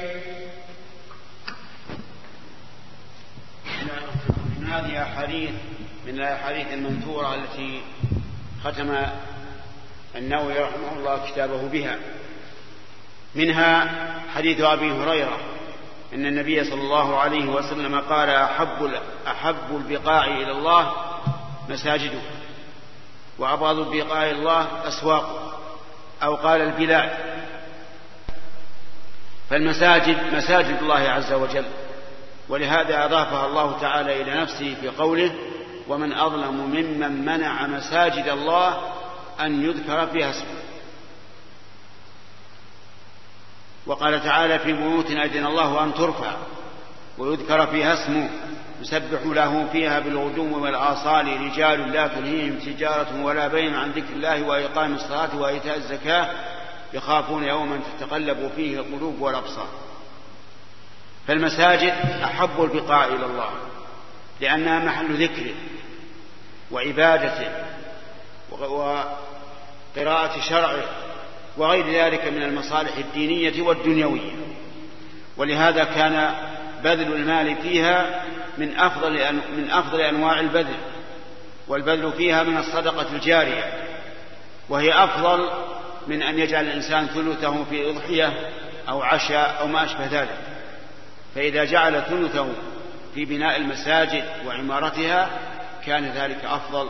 من 4.60 4.66
هذه 4.68 5.03
احاديث 5.03 5.52
من 6.08 6.14
الأحاديث 6.14 6.74
المنثورة 6.74 7.36
التي 7.36 7.82
ختم 8.64 8.95
النووي 10.16 10.53
رحمه 10.53 10.94
الله 10.98 11.32
كتابه 11.32 11.68
بها. 11.68 11.98
منها 13.36 13.90
حديث 14.36 14.62
أبي 14.62 14.91
هريرة 14.91 15.38
إن 16.14 16.26
النبي 16.26 16.64
صلى 16.64 16.82
الله 16.82 17.20
عليه 17.20 17.46
وسلم 17.46 18.00
قال 18.00 18.30
أحب 18.30 18.92
أحب 19.28 19.56
البقاع 19.72 20.26
إلى 20.26 20.52
الله 20.52 20.94
مساجده 21.70 22.22
وأبغض 23.40 23.80
البقاع 23.80 24.24
إلى 24.24 24.40
الله 24.40 24.68
اسواقه 24.88 25.54
أو 26.24 26.36
قال 26.36 26.62
البلاد. 26.62 27.12
فالمساجد 29.50 30.34
مساجد 30.34 30.78
الله 30.82 31.10
عز 31.10 31.34
وجل 31.34 31.66
ولهذا 32.50 33.06
أضافها 33.06 33.46
الله 33.46 33.80
تعالى 33.80 34.22
إلى 34.22 34.42
نفسه 34.42 34.76
في 34.82 34.88
قوله 34.88 35.32
ومن 35.88 36.14
أظلم 36.14 36.56
ممن 36.56 37.26
منع 37.26 37.68
مساجد 37.68 38.28
الله 38.28 38.78
أن 39.40 39.66
يذكر 39.66 40.08
فيها 40.08 40.30
اسمه. 40.30 40.70
وقال 43.86 44.24
تعالى 44.24 44.60
في 44.60 44.74
بيوت 44.74 45.12
أذن 45.12 45.45
الله 45.45 45.84
أن 45.84 45.94
ترفع 45.94 46.32
ويذكر 47.18 47.68
فيها 47.68 47.94
اسمه 47.94 48.30
يسبح 48.82 49.22
له 49.26 49.68
فيها 49.72 49.99
بالغدو 49.99 50.64
والآصال 50.64 51.41
رجال 51.41 51.91
لا 51.91 52.08
تلهيهم 52.08 52.60
تجارة 52.60 53.24
ولا 53.24 53.48
بين 53.48 53.76
عن 53.76 53.91
ذكر 53.91 54.14
الله 54.14 54.44
وإقام 54.44 54.94
الصلاة 54.94 55.38
وإيتاء 55.38 55.78
الزكاة 55.78 56.30
يخافون 56.94 57.44
يوما 57.44 57.80
تتقلب 57.99 58.52
فيه 58.56 58.80
القلوب 58.80 59.22
والأبصار. 59.22 59.68
فالمساجد 61.28 61.94
أحب 62.24 62.64
البقاع 62.64 63.06
إلى 63.06 63.26
الله 63.26 63.49
لأنها 64.41 64.80
محل 64.80 65.24
ذكره 65.24 65.53
وعبادته 66.72 67.52
وقراءة 68.52 70.40
شرعه 70.49 70.84
وغير 71.57 72.06
ذلك 72.06 72.28
من 72.28 72.44
المصالح 72.44 72.98
الدينية 72.98 73.61
والدنيوية. 73.61 74.32
ولهذا 75.38 75.84
كان 75.84 76.34
بذل 76.84 77.14
المال 77.14 77.56
فيها 77.56 78.23
من 78.57 78.80
أفضل 78.80 79.34
من 79.57 79.72
أفضل 79.72 80.02
أنواع 80.02 80.40
البذل 80.40 80.78
والبذل 81.68 82.11
فيها 82.11 82.44
من 82.44 82.57
الصدقة 82.57 83.15
الجارية 83.15 83.73
وهي 84.69 85.03
أفضل 85.03 85.49
من 86.07 86.23
أن 86.23 86.40
يجعل 86.40 86.65
الإنسان 86.65 87.07
ثلثه 87.07 87.64
في 87.64 87.90
أضحية 87.90 88.34
أو 88.90 89.02
عشاء 89.02 89.57
أو 89.60 89.68
ما 89.68 89.84
أشبه 89.84 90.06
ذلك. 90.06 90.38
فإذا 91.36 91.64
جعل 91.64 92.02
ثلثه 92.02 92.48
في 93.15 93.26
بناء 93.26 93.57
المساجد 93.57 94.23
وعمارتها 94.45 95.30
كان 95.86 96.11
ذلك 96.11 96.45
أفضل 96.45 96.90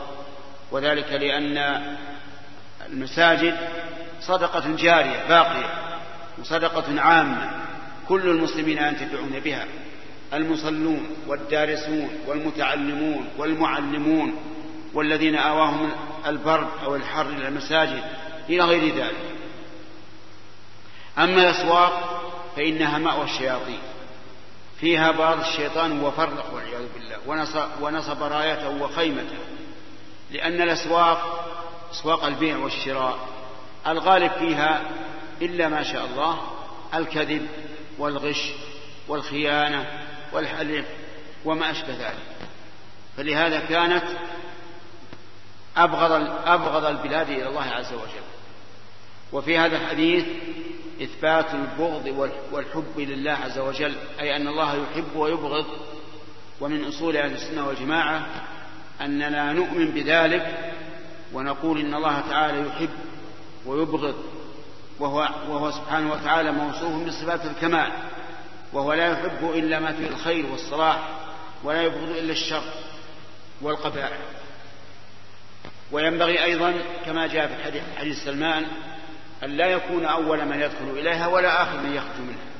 وذلك 0.70 1.12
لأن 1.12 1.82
المساجد 2.88 3.56
صدقة 4.26 4.76
جارية 4.76 5.28
باقية 5.28 5.98
وصدقة 6.38 7.00
عامة 7.00 7.50
كل 8.08 8.28
المسلمين 8.28 8.78
ينتفعون 8.78 9.40
بها. 9.44 9.64
المصلون 10.34 11.06
والدارسون 11.26 12.10
والمتعلمون 12.26 13.28
والمعلمون 13.38 14.36
والذين 14.94 15.36
آواهم 15.36 15.90
البرد 16.26 16.68
أو 16.84 16.96
الحر 16.96 17.26
إلى 17.26 17.48
المساجد 17.48 18.02
إلى 18.48 18.64
غير 18.64 18.96
ذلك. 18.96 19.34
أما 21.18 21.42
الأسواق 21.42 22.22
فإنها 22.56 22.98
مأوى 22.98 23.24
الشياطين. 23.24 23.80
فيها 24.80 25.10
بعض 25.10 25.40
الشيطان 25.40 26.00
وفرق 26.00 26.54
والعياذ 26.54 26.86
بالله. 26.94 27.16
ونصب, 27.26 27.68
ونصب 27.80 28.22
رايته 28.22 28.82
وخيمته. 28.82 29.38
لأن 30.30 30.62
الأسواق 30.62 31.48
أسواق 31.92 32.24
البيع 32.24 32.56
والشراء. 32.56 33.18
الغالب 33.86 34.32
فيها 34.32 34.82
إلا 35.42 35.68
ما 35.68 35.82
شاء 35.82 36.06
الله 36.06 36.40
الكذب 36.94 37.48
والغش 37.98 38.52
والخيانة 39.08 39.86
والحلف 40.32 40.86
وما 41.44 41.70
أشبه 41.70 41.92
ذلك. 41.92 42.48
فلهذا 43.16 43.60
كانت 43.60 44.04
أبغض 45.76 46.12
أبغض 46.46 46.84
البلاد 46.84 47.30
إلى 47.30 47.48
الله 47.48 47.64
عز 47.64 47.92
وجل. 47.92 48.26
وفي 49.32 49.58
هذا 49.58 49.76
الحديث 49.76 50.24
إثبات 51.02 51.54
البغض 51.54 52.32
والحب 52.52 52.98
لله 52.98 53.32
عز 53.32 53.58
وجل 53.58 53.94
أي 54.20 54.36
أن 54.36 54.48
الله 54.48 54.74
يحب 54.74 55.16
ويبغض. 55.16 55.66
ومن 56.60 56.84
أصول 56.84 57.16
أهل 57.16 57.32
السنة 57.32 57.66
والجماعة 57.66 58.26
أننا 59.00 59.52
نؤمن 59.52 59.90
بذلك 59.90 60.72
ونقول 61.32 61.80
إن 61.80 61.94
الله 61.94 62.20
تعالى 62.20 62.68
يحب 62.68 62.90
ويبغض 63.66 64.14
وهو, 65.00 65.28
وهو 65.48 65.70
سبحانه 65.70 66.12
وتعالى 66.12 66.52
موصوف 66.52 67.06
بصفات 67.06 67.44
الكمال 67.44 67.92
وهو 68.72 68.92
لا 68.92 69.12
يحب 69.12 69.50
إلا 69.54 69.80
ما 69.80 69.92
فيه 69.92 70.06
الخير 70.06 70.46
والصلاح 70.46 71.08
ولا 71.64 71.82
يبغض 71.82 72.08
إلا 72.08 72.32
الشر 72.32 72.62
والقبائح. 73.62 74.18
وينبغي 75.92 76.44
أيضا 76.44 76.74
كما 77.06 77.26
جاء 77.26 77.46
في 77.46 77.82
حديث, 77.98 78.24
سلمان 78.24 78.66
أن 79.44 79.50
لا 79.50 79.66
يكون 79.66 80.04
أول 80.04 80.44
من 80.44 80.60
يدخل 80.60 80.90
إليها 80.90 81.26
ولا 81.26 81.62
آخر 81.62 81.78
من 81.80 81.94
يخرج 81.94 82.20
منها 82.20 82.52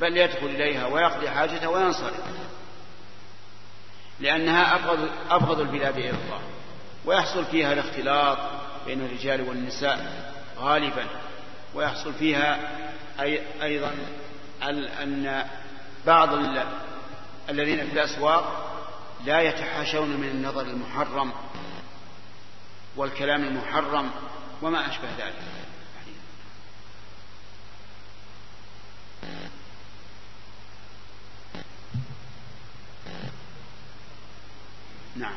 بل 0.00 0.16
يدخل 0.16 0.46
إليها 0.46 0.86
ويقضي 0.86 1.30
حاجته 1.30 1.68
وينصرف 1.68 2.14
لأنها 4.20 4.74
أبغض, 4.74 5.08
أبغض 5.30 5.60
البلاد 5.60 5.96
إلى 5.98 6.10
الله 6.10 6.40
ويحصل 7.04 7.44
فيها 7.44 7.72
الاختلاط 7.72 8.38
بين 8.86 9.00
الرجال 9.00 9.48
والنساء 9.48 10.32
غالبا 10.58 11.06
ويحصل 11.74 12.14
فيها 12.14 12.58
أي 13.20 13.42
أيضا 13.62 13.92
أن 15.02 15.46
بعض 16.06 16.28
الذين 17.48 17.86
في 17.86 17.92
الأسواق 17.92 18.72
لا 19.24 19.40
يتحاشون 19.40 20.08
من 20.08 20.28
النظر 20.28 20.62
المحرم 20.62 21.32
والكلام 22.96 23.44
المحرم 23.44 24.10
وما 24.62 24.88
أشبه 24.88 25.08
ذلك. 25.18 25.34
نعم. 35.16 35.36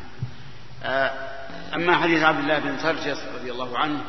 آه 0.83 1.48
أما 1.75 1.97
حديث 1.97 2.23
عبد 2.23 2.39
الله 2.39 2.59
بن 2.59 2.77
سرجس 2.79 3.17
رضي 3.39 3.51
الله 3.51 3.77
عنه 3.77 4.01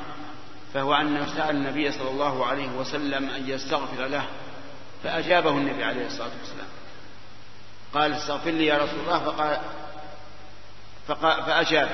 فهو 0.75 0.95
أنه 0.95 1.27
سأل 1.37 1.57
النبي 1.57 1.93
صلى 1.93 2.11
الله 2.11 2.47
عليه 2.47 2.69
وسلم 2.69 3.31
أن 3.31 3.51
يستغفر 3.51 4.07
له 4.07 4.25
فأجابه 5.05 5.51
النبي 5.51 5.85
عليه 5.85 6.07
الصلاة 6.07 6.31
والسلام. 6.41 6.69
قال 7.95 8.13
استغفر 8.13 8.51
لي 8.51 8.67
يا 8.67 8.79
رسول 8.79 9.01
الله. 9.01 9.19
فقال, 9.19 9.59
فقال 11.09 11.43
فأجاب. 11.43 11.89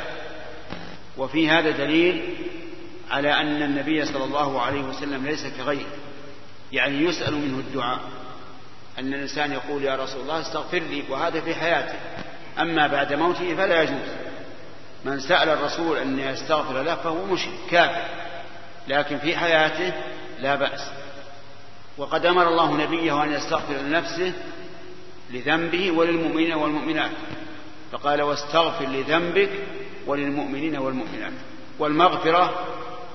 وفي 1.17 1.49
هذا 1.49 1.71
دليل 1.71 2.35
على 3.11 3.33
أن 3.33 3.63
النبي 3.63 4.05
صلى 4.05 4.25
الله 4.25 4.63
عليه 4.63 4.81
وسلم 4.81 5.27
ليس 5.27 5.47
كغيره. 5.47 5.97
يعني 6.73 7.05
يسأل 7.05 7.35
منه 7.35 7.59
الدعاء. 7.59 8.01
أن 8.99 9.15
الإنسان 9.15 9.53
يقول 9.53 9.85
يا 9.85 9.97
رسول 9.97 10.21
الله 10.21 10.41
استغفر 10.41 10.79
لي 10.79 11.05
وهذا 11.09 11.41
في 11.41 11.55
حياته 11.55 11.95
أما 12.59 12.87
بعد 12.87 13.13
موته 13.13 13.57
فلا 13.57 13.83
يجوز. 13.83 14.26
من 15.07 15.21
سأل 15.21 15.49
الرسول 15.49 15.99
أن 15.99 16.19
يستغفر 16.19 16.83
له 16.83 16.95
فهو 16.95 17.25
مشرك 17.25 17.55
كافر. 17.71 18.03
لكن 18.89 19.19
في 19.19 19.37
حياته 19.37 19.93
لا 20.41 20.55
بأس. 20.55 20.91
وقد 21.99 22.27
أمر 22.27 22.49
الله 22.49 22.77
نبيه 22.77 23.23
أن 23.23 23.33
يستغفر 23.33 23.75
لنفسه 23.75 24.33
لذنبه 25.31 25.91
وللمؤمنين 25.91 26.55
والمؤمنات. 26.55 27.11
فقال 27.93 28.23
واستغفر 28.23 28.85
لذنبك 28.85 29.51
وللمؤمنين 30.07 30.77
والمؤمنات. 30.77 31.33
والمغفرة 31.79 32.67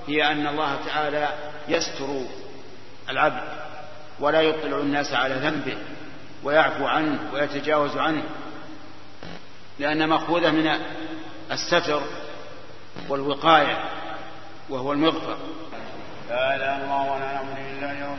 هي 0.06 0.32
أن 0.32 0.46
الله 0.46 0.78
تعالى 0.86 1.28
يستر 1.68 2.24
العبد 3.10 3.42
ولا 4.20 4.40
يطلع 4.40 4.78
الناس 4.78 5.12
على 5.12 5.34
ذنبه 5.34 5.76
ويعفو 6.44 6.86
عنه 6.86 7.18
ويتجاوز 7.32 7.96
عنه 7.96 8.22
لأن 9.78 10.08
مأخوذة 10.08 10.50
من 10.50 10.66
الستر 11.52 12.02
والوقاية 13.08 13.84
وهو 14.70 14.92
المغفر. 14.92 15.36
لا 16.28 16.56
اله 16.56 16.76
الا 16.76 16.84
الله 16.84 17.12
ولا 17.12 17.32
نعبد 17.32 17.58
الا 17.78 17.90
يوم 18.00 18.16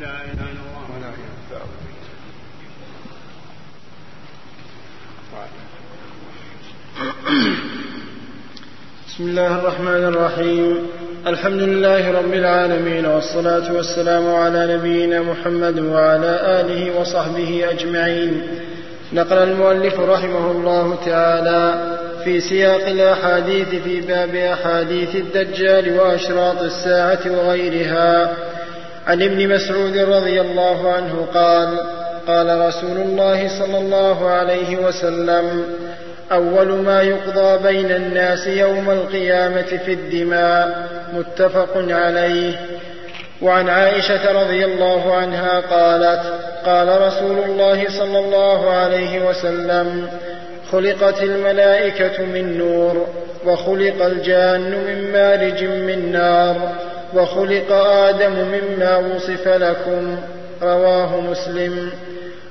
لا 0.00 0.24
اله 0.24 0.32
الا 0.32 0.62
الله 0.66 0.84
ولا 0.96 1.10
بسم 9.06 9.24
الله 9.24 9.58
الرحمن 9.58 10.04
الرحيم. 10.04 11.03
الحمد 11.26 11.62
لله 11.62 12.12
رب 12.12 12.34
العالمين 12.34 13.06
والصلاة 13.06 13.72
والسلام 13.72 14.34
على 14.34 14.76
نبينا 14.76 15.20
محمد 15.20 15.78
وعلى 15.78 16.60
آله 16.60 17.00
وصحبه 17.00 17.64
أجمعين. 17.70 18.42
نقل 19.12 19.38
المؤلف 19.38 20.00
رحمه 20.00 20.50
الله 20.50 20.98
تعالى 21.06 21.74
في 22.24 22.40
سياق 22.40 22.86
الأحاديث 22.86 23.68
في 23.68 24.00
باب 24.00 24.34
أحاديث 24.34 25.16
الدجال 25.16 25.98
وأشراط 25.98 26.62
الساعة 26.62 27.20
وغيرها. 27.26 28.32
عن 29.06 29.22
ابن 29.22 29.54
مسعود 29.54 29.96
رضي 29.96 30.40
الله 30.40 30.92
عنه 30.92 31.26
قال 31.34 31.78
قال 32.26 32.68
رسول 32.68 32.96
الله 32.96 33.58
صلى 33.58 33.78
الله 33.78 34.30
عليه 34.30 34.76
وسلم 34.76 35.64
أول 36.32 36.68
ما 36.68 37.02
يقضى 37.02 37.62
بين 37.62 37.90
الناس 37.90 38.46
يوم 38.46 38.90
القيامة 38.90 39.78
في 39.86 39.92
الدماء 39.92 40.88
متفق 41.14 41.76
عليه. 41.76 42.54
وعن 43.42 43.68
عائشة 43.68 44.42
رضي 44.42 44.64
الله 44.64 45.14
عنها 45.14 45.60
قالت 45.60 46.20
قال 46.66 47.02
رسول 47.02 47.38
الله 47.38 47.84
صلى 47.98 48.18
الله 48.18 48.70
عليه 48.70 49.28
وسلم 49.28 50.08
خلقت 50.72 51.22
الملائكة 51.22 52.24
من 52.24 52.58
نور 52.58 53.06
وخلق 53.46 54.04
الجان 54.04 54.60
من 54.60 55.12
مارج 55.12 55.64
من 55.64 56.12
نار 56.12 56.56
وخلق 57.14 57.72
آدم 57.72 58.32
مما 58.32 58.96
وصف 58.96 59.48
لكم 59.48 60.16
رواه 60.62 61.20
مسلم. 61.20 61.90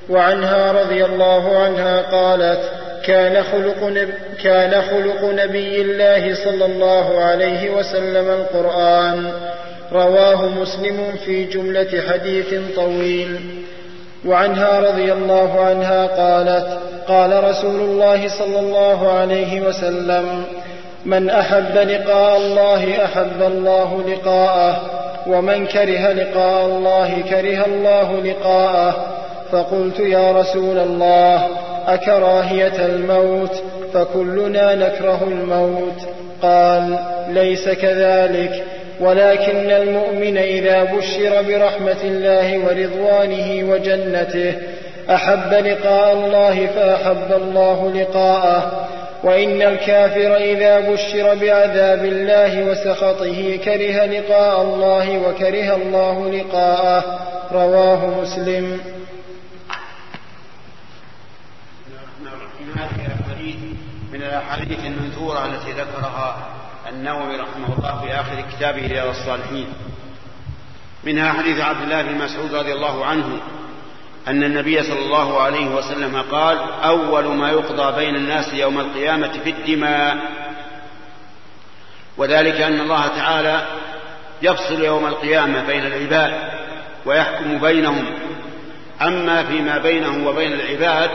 وعنها 0.10 0.72
رضي 0.72 1.06
الله 1.06 1.58
عنها 1.58 2.02
قالت 2.02 2.62
كان 3.06 3.44
خلق, 3.44 3.84
نب 3.84 4.10
كان 4.44 4.82
خلق 4.82 5.24
نبي 5.24 5.82
الله 5.82 6.36
صلى 6.36 6.66
الله 6.66 7.20
عليه 7.20 7.70
وسلم 7.70 8.30
القرآن. 8.32 9.32
رواه 9.94 10.46
مسلم 10.46 11.14
في 11.26 11.44
جملة 11.44 12.02
حديث 12.10 12.54
طويل. 12.76 13.40
وعنها 14.26 14.80
رضي 14.80 15.14
الله 15.14 15.66
عنها 15.66 16.06
قالت 16.06 16.80
قال 17.08 17.44
رسول 17.44 17.80
الله 17.82 18.28
صلى 18.28 18.60
الله 18.60 19.12
عليه 19.12 19.62
وسلم 19.62 20.44
من 21.06 21.30
أحب 21.30 21.78
لقاء 21.78 22.38
الله 22.38 23.06
أحب 23.06 23.42
الله 23.42 24.04
لقاءه 24.08 24.82
ومن 25.28 25.68
كره 25.68 26.12
لقاء 26.12 26.66
الله 26.66 27.24
كره 27.30 27.66
الله 27.66 28.22
لقاءه. 28.24 29.08
فقلت 29.52 30.00
يا 30.00 30.32
رسول 30.32 30.78
الله 30.78 31.48
أكراهية 31.88 32.86
الموت 32.86 33.64
فكلنا 33.94 34.76
نكره 34.76 35.24
الموت. 35.24 36.08
قال 36.42 37.00
ليس 37.30 37.70
كذلك 37.70 38.64
ولكن 39.00 39.72
المؤمن 39.72 40.38
إذا 40.38 40.84
بشر 40.84 41.42
برحمة 41.42 42.04
الله 42.04 42.58
ورضوانه 42.58 43.72
وجنته 43.72 44.54
أحب 45.10 45.54
لقاء 45.54 46.14
الله 46.14 46.68
فأحب 46.68 47.42
الله 47.42 47.92
لقاءه. 47.96 48.88
وإن 49.24 49.62
الكافر 49.62 50.36
إذا 50.36 50.80
بشر 50.80 51.36
بعذاب 51.36 52.06
الله 52.06 52.64
وسخطه 52.64 53.58
كره 53.66 54.06
لقاء 54.06 54.62
الله 54.62 55.18
وكره 55.18 55.76
الله 55.76 56.30
لقاءه. 56.32 57.20
رواه 57.52 58.22
مسلم 58.22 58.80
من 64.13 64.13
الأحاديث 64.24 64.80
المنثورة 64.86 65.46
التي 65.46 65.72
ذكرها 65.72 66.50
النووي 66.90 67.36
رحمه 67.36 67.78
الله 67.78 68.02
في 68.02 68.14
آخر 68.14 68.44
كتابه 68.52 68.88
رياض 68.88 69.08
الصالحين. 69.08 69.68
منها 71.04 71.34
حديث 71.34 71.60
عبد 71.60 71.82
الله 71.82 72.02
بن 72.02 72.18
مسعود 72.18 72.56
رضي 72.56 72.74
الله 72.74 73.06
عنه 73.06 73.40
أن 74.28 74.44
النبي 74.44 74.84
صلى 74.84 75.00
الله 75.00 75.42
عليه 75.42 75.68
وسلم 75.68 76.22
قال 76.32 76.58
أول 76.84 77.26
ما 77.26 77.50
يقضى 77.50 77.96
بين 77.96 78.16
الناس 78.16 78.54
يوم 78.54 78.80
القيامة 78.80 79.32
في 79.44 79.50
الدماء. 79.50 80.18
وذلك 82.18 82.62
أن 82.62 82.80
الله 82.80 83.08
تعالى 83.08 83.68
يفصل 84.42 84.84
يوم 84.84 85.06
القيامة 85.06 85.64
بين 85.64 85.86
العباد 85.86 86.34
ويحكم 87.06 87.60
بينهم. 87.60 88.06
أما 89.02 89.44
فيما 89.44 89.78
بينه 89.78 90.28
وبين 90.28 90.54
العباد 90.54 91.10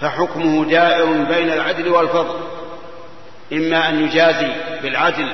فحكمه 0.00 0.64
دائر 0.64 1.06
بين 1.06 1.50
العدل 1.50 1.88
والفضل. 1.88 2.40
إما 3.52 3.88
أن 3.88 4.04
يجازي 4.04 4.52
بالعدل 4.82 5.32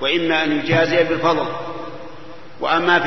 وإما 0.00 0.44
أن 0.44 0.52
يجازي 0.52 1.04
بالفضل. 1.04 1.46
وأما 2.60 2.98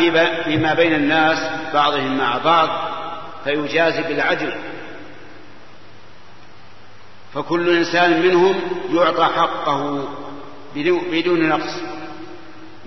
فيما 0.44 0.74
بين 0.74 0.94
الناس 0.94 1.38
بعضهم 1.74 2.18
مع 2.18 2.38
بعض 2.38 2.70
فيجازي 3.44 4.02
بالعدل. 4.02 4.54
فكل 7.34 7.78
إنسان 7.78 8.22
منهم 8.22 8.62
يعطى 8.94 9.26
حقه 9.26 10.08
بدون 11.12 11.50
نقص 11.50 11.74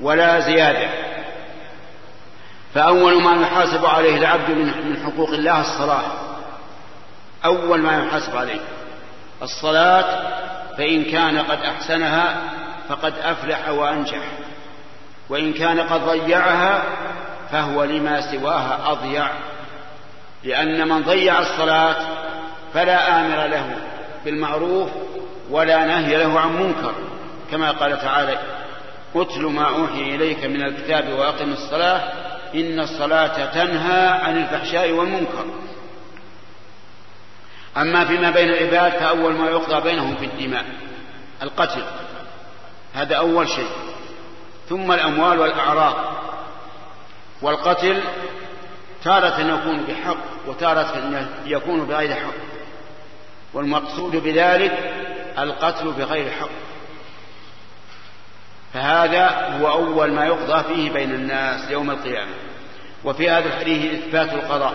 ولا 0.03 0.41
زيادة. 0.41 0.89
فأول 2.75 3.23
ما 3.23 3.43
يحاسب 3.43 3.87
عليه 3.87 4.19
العبد 4.19 4.51
من 4.51 5.03
حقوق 5.05 5.31
الله 5.31 5.61
الصلاة 5.61 6.26
أول 7.47 7.81
ما 7.81 8.05
يحاسب 8.05 8.37
عليه. 8.37 8.61
الصلاة 9.43 10.05
فإن 10.79 11.05
كان 11.05 11.39
قد 11.39 11.59
أحسنها 11.59 12.37
فقد 12.89 13.15
أفلح 13.25 13.69
وأنجح. 13.69 14.23
وإن 15.29 15.53
كان 15.53 15.81
قد 15.81 16.01
ضيعها 16.01 16.83
فهو 17.53 17.85
لما 17.85 18.21
سواها 18.21 18.79
أضيع. 18.87 19.29
لأن 20.45 20.89
من 20.89 21.03
ضيع 21.03 21.39
الصلاة 21.39 21.97
فلا 22.75 23.21
آمر 23.21 23.47
له 23.47 23.77
بالمعروف 24.25 24.91
ولا 25.51 25.85
نهي 25.85 26.17
له 26.17 26.41
عن 26.41 26.53
منكر. 26.57 26.95
كما 27.51 27.71
قال 27.71 28.01
تعالى 28.01 28.39
أتل 29.15 29.43
ما 29.43 29.69
أوحي 29.69 30.15
إليك 30.15 30.45
من 30.45 30.63
الكتاب 30.63 31.09
وأقم 31.19 31.53
الصلاة 31.53 32.01
إن 32.55 32.81
الصلاة 32.81 33.47
تنهى 33.47 34.09
عن 34.09 34.37
الفحشاء 34.37 34.91
والمنكر. 34.91 35.45
أما 37.77 38.05
فيما 38.05 38.31
بين 38.31 38.49
العباد 38.49 38.93
فأول 38.93 39.33
ما 39.33 39.51
يقضى 39.51 39.81
بينهم 39.81 40.17
في 40.17 40.25
الدماء 40.25 40.65
القتل. 41.43 41.83
هذا 42.95 43.17
أول 43.17 43.49
شيء. 43.49 43.71
ثم 44.69 44.93
الأموال 44.93 45.39
والأعراض. 45.41 45.95
والقتل 47.43 48.01
تارة 49.05 49.41
يكون 49.41 49.85
بحق 49.85 50.17
وتارة 50.47 51.29
يكون 51.47 51.87
بغير 51.87 52.15
حق. 52.15 52.35
والمقصود 53.55 54.17
بذلك 54.17 54.95
القتل 55.39 55.93
بغير 55.93 56.31
حق. 56.31 56.49
فهذا 58.75 59.59
هو 59.61 59.69
أول 59.69 60.13
ما 60.13 60.27
يقضى 60.27 60.65
فيه 60.75 60.91
بين 60.91 61.11
الناس 61.11 61.71
يوم 61.71 61.91
القيامة. 61.91 62.35
وفي 63.05 63.31
هذا 63.31 63.49
الحديث 63.49 64.03
إثبات 64.03 64.33
القضاء 64.33 64.75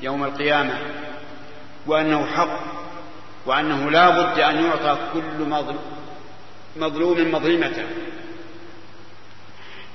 يوم 0.00 0.24
القيامة. 0.24 0.78
وأنه 1.86 2.26
حق 2.26 2.60
وأنه 3.46 3.90
لا 3.90 4.10
بد 4.10 4.38
أن 4.38 4.64
يعطى 4.64 4.98
كل 5.12 5.48
مظلوم 6.76 7.32
مظلمته. 7.32 7.86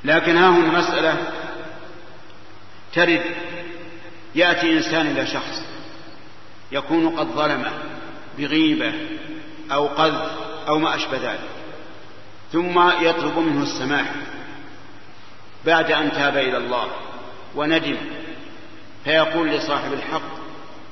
لكن 0.03 0.37
ها 0.37 0.49
هنا 0.49 0.79
مسألة 0.79 1.31
ترد. 2.93 3.21
يأتي 4.35 4.77
إنسان 4.77 5.07
إلى 5.07 5.27
شخص 5.27 5.61
يكون 6.71 7.09
قد 7.09 7.27
ظلمه 7.27 7.71
بغيبة 8.37 8.93
أو 9.71 9.87
قذف 9.87 10.31
أو 10.67 10.79
ما 10.79 10.95
أشبه 10.95 11.17
ذلك 11.17 11.49
ثم 12.51 12.89
يطلب 13.01 13.37
منه 13.37 13.63
السماح 13.63 14.11
بعد 15.65 15.91
أن 15.91 16.11
تاب 16.11 16.37
إلى 16.37 16.57
الله 16.57 16.87
وندم 17.55 17.97
فيقول 19.03 19.49
لصاحب 19.49 19.93
الحق 19.93 20.41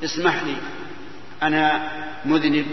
اسمح 0.03 0.43
لي 0.43 0.55
أنا 1.43 1.91
مذنب 2.25 2.65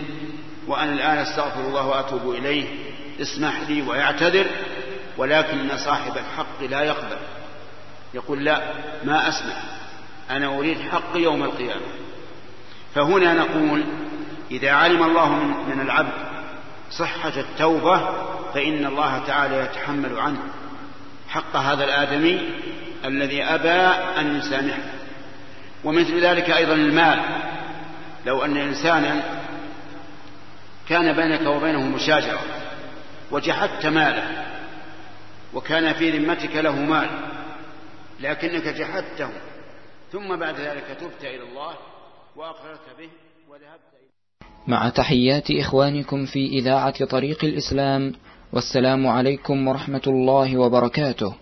وأنا 0.67 0.93
الآن 0.93 1.19
أستغفر 1.19 1.61
الله 1.61 1.87
وأتوب 1.87 2.31
إليه. 2.31 2.69
اسمح 3.21 3.61
لي 3.69 3.83
ويعتذر 3.83 4.47
ولكن 5.17 5.77
صاحب 5.77 6.13
الحق 6.17 6.63
لا 6.71 6.83
يقبل. 6.83 7.17
يقول 8.15 8.45
لا 8.45 8.61
ما 9.05 9.29
أسمح 9.29 9.63
أنا 10.31 10.47
أريد 10.47 10.79
حق 10.81 11.17
يوم 11.17 11.43
القيامة. 11.43 11.87
فهنا 12.95 13.35
نقول 13.35 13.85
إذا 14.51 14.71
علم 14.71 15.03
الله 15.03 15.29
من 15.69 15.81
العبد 15.81 16.13
صحة 16.91 17.33
التوبة 17.37 17.99
فإن 18.55 18.87
الله 18.87 19.23
تعالى 19.27 19.57
يتحمل 19.57 20.19
عنه 20.19 20.39
حق 21.29 21.57
هذا 21.57 21.85
الآدمي 21.85 22.41
الذي 23.05 23.43
أبى 23.43 23.71
أن 24.21 24.39
يسامحه. 24.39 24.83
ومثل 25.85 26.21
ذلك 26.21 26.51
أيضا 26.51 26.75
المال. 26.75 27.21
لو 28.27 28.45
أن 28.45 28.57
إنسانا 28.57 29.43
كان 30.89 31.13
بينك 31.13 31.47
وبينه 31.47 31.81
مشاجرة 31.81 32.41
وجحدت 33.31 33.87
ماله 33.87 34.47
وكان 35.55 35.93
في 35.93 36.19
ذمتك 36.19 36.57
له 36.57 36.77
مال 36.77 37.09
لكنك 38.21 38.69
جحدته 38.69 39.29
ثم 40.13 40.37
بعد 40.37 40.61
ذلك 40.61 40.97
تبت 41.01 41.23
إلى 41.25 41.43
الله 41.43 41.75
وأقررت 42.37 42.87
به 42.99 43.09
وذهبت 43.49 43.91
إليه 43.95 44.09
مع 44.67 44.89
تحيات 44.89 45.51
إخوانكم 45.51 46.27
في 46.27 46.47
إذاعة 46.47 47.05
طريق 47.05 47.45
الإسلام 47.45 48.15
والسلام 48.53 49.07
عليكم 49.07 49.69
ورحمة 49.69 50.03
الله 50.07 50.57
وبركاته. 50.57 51.35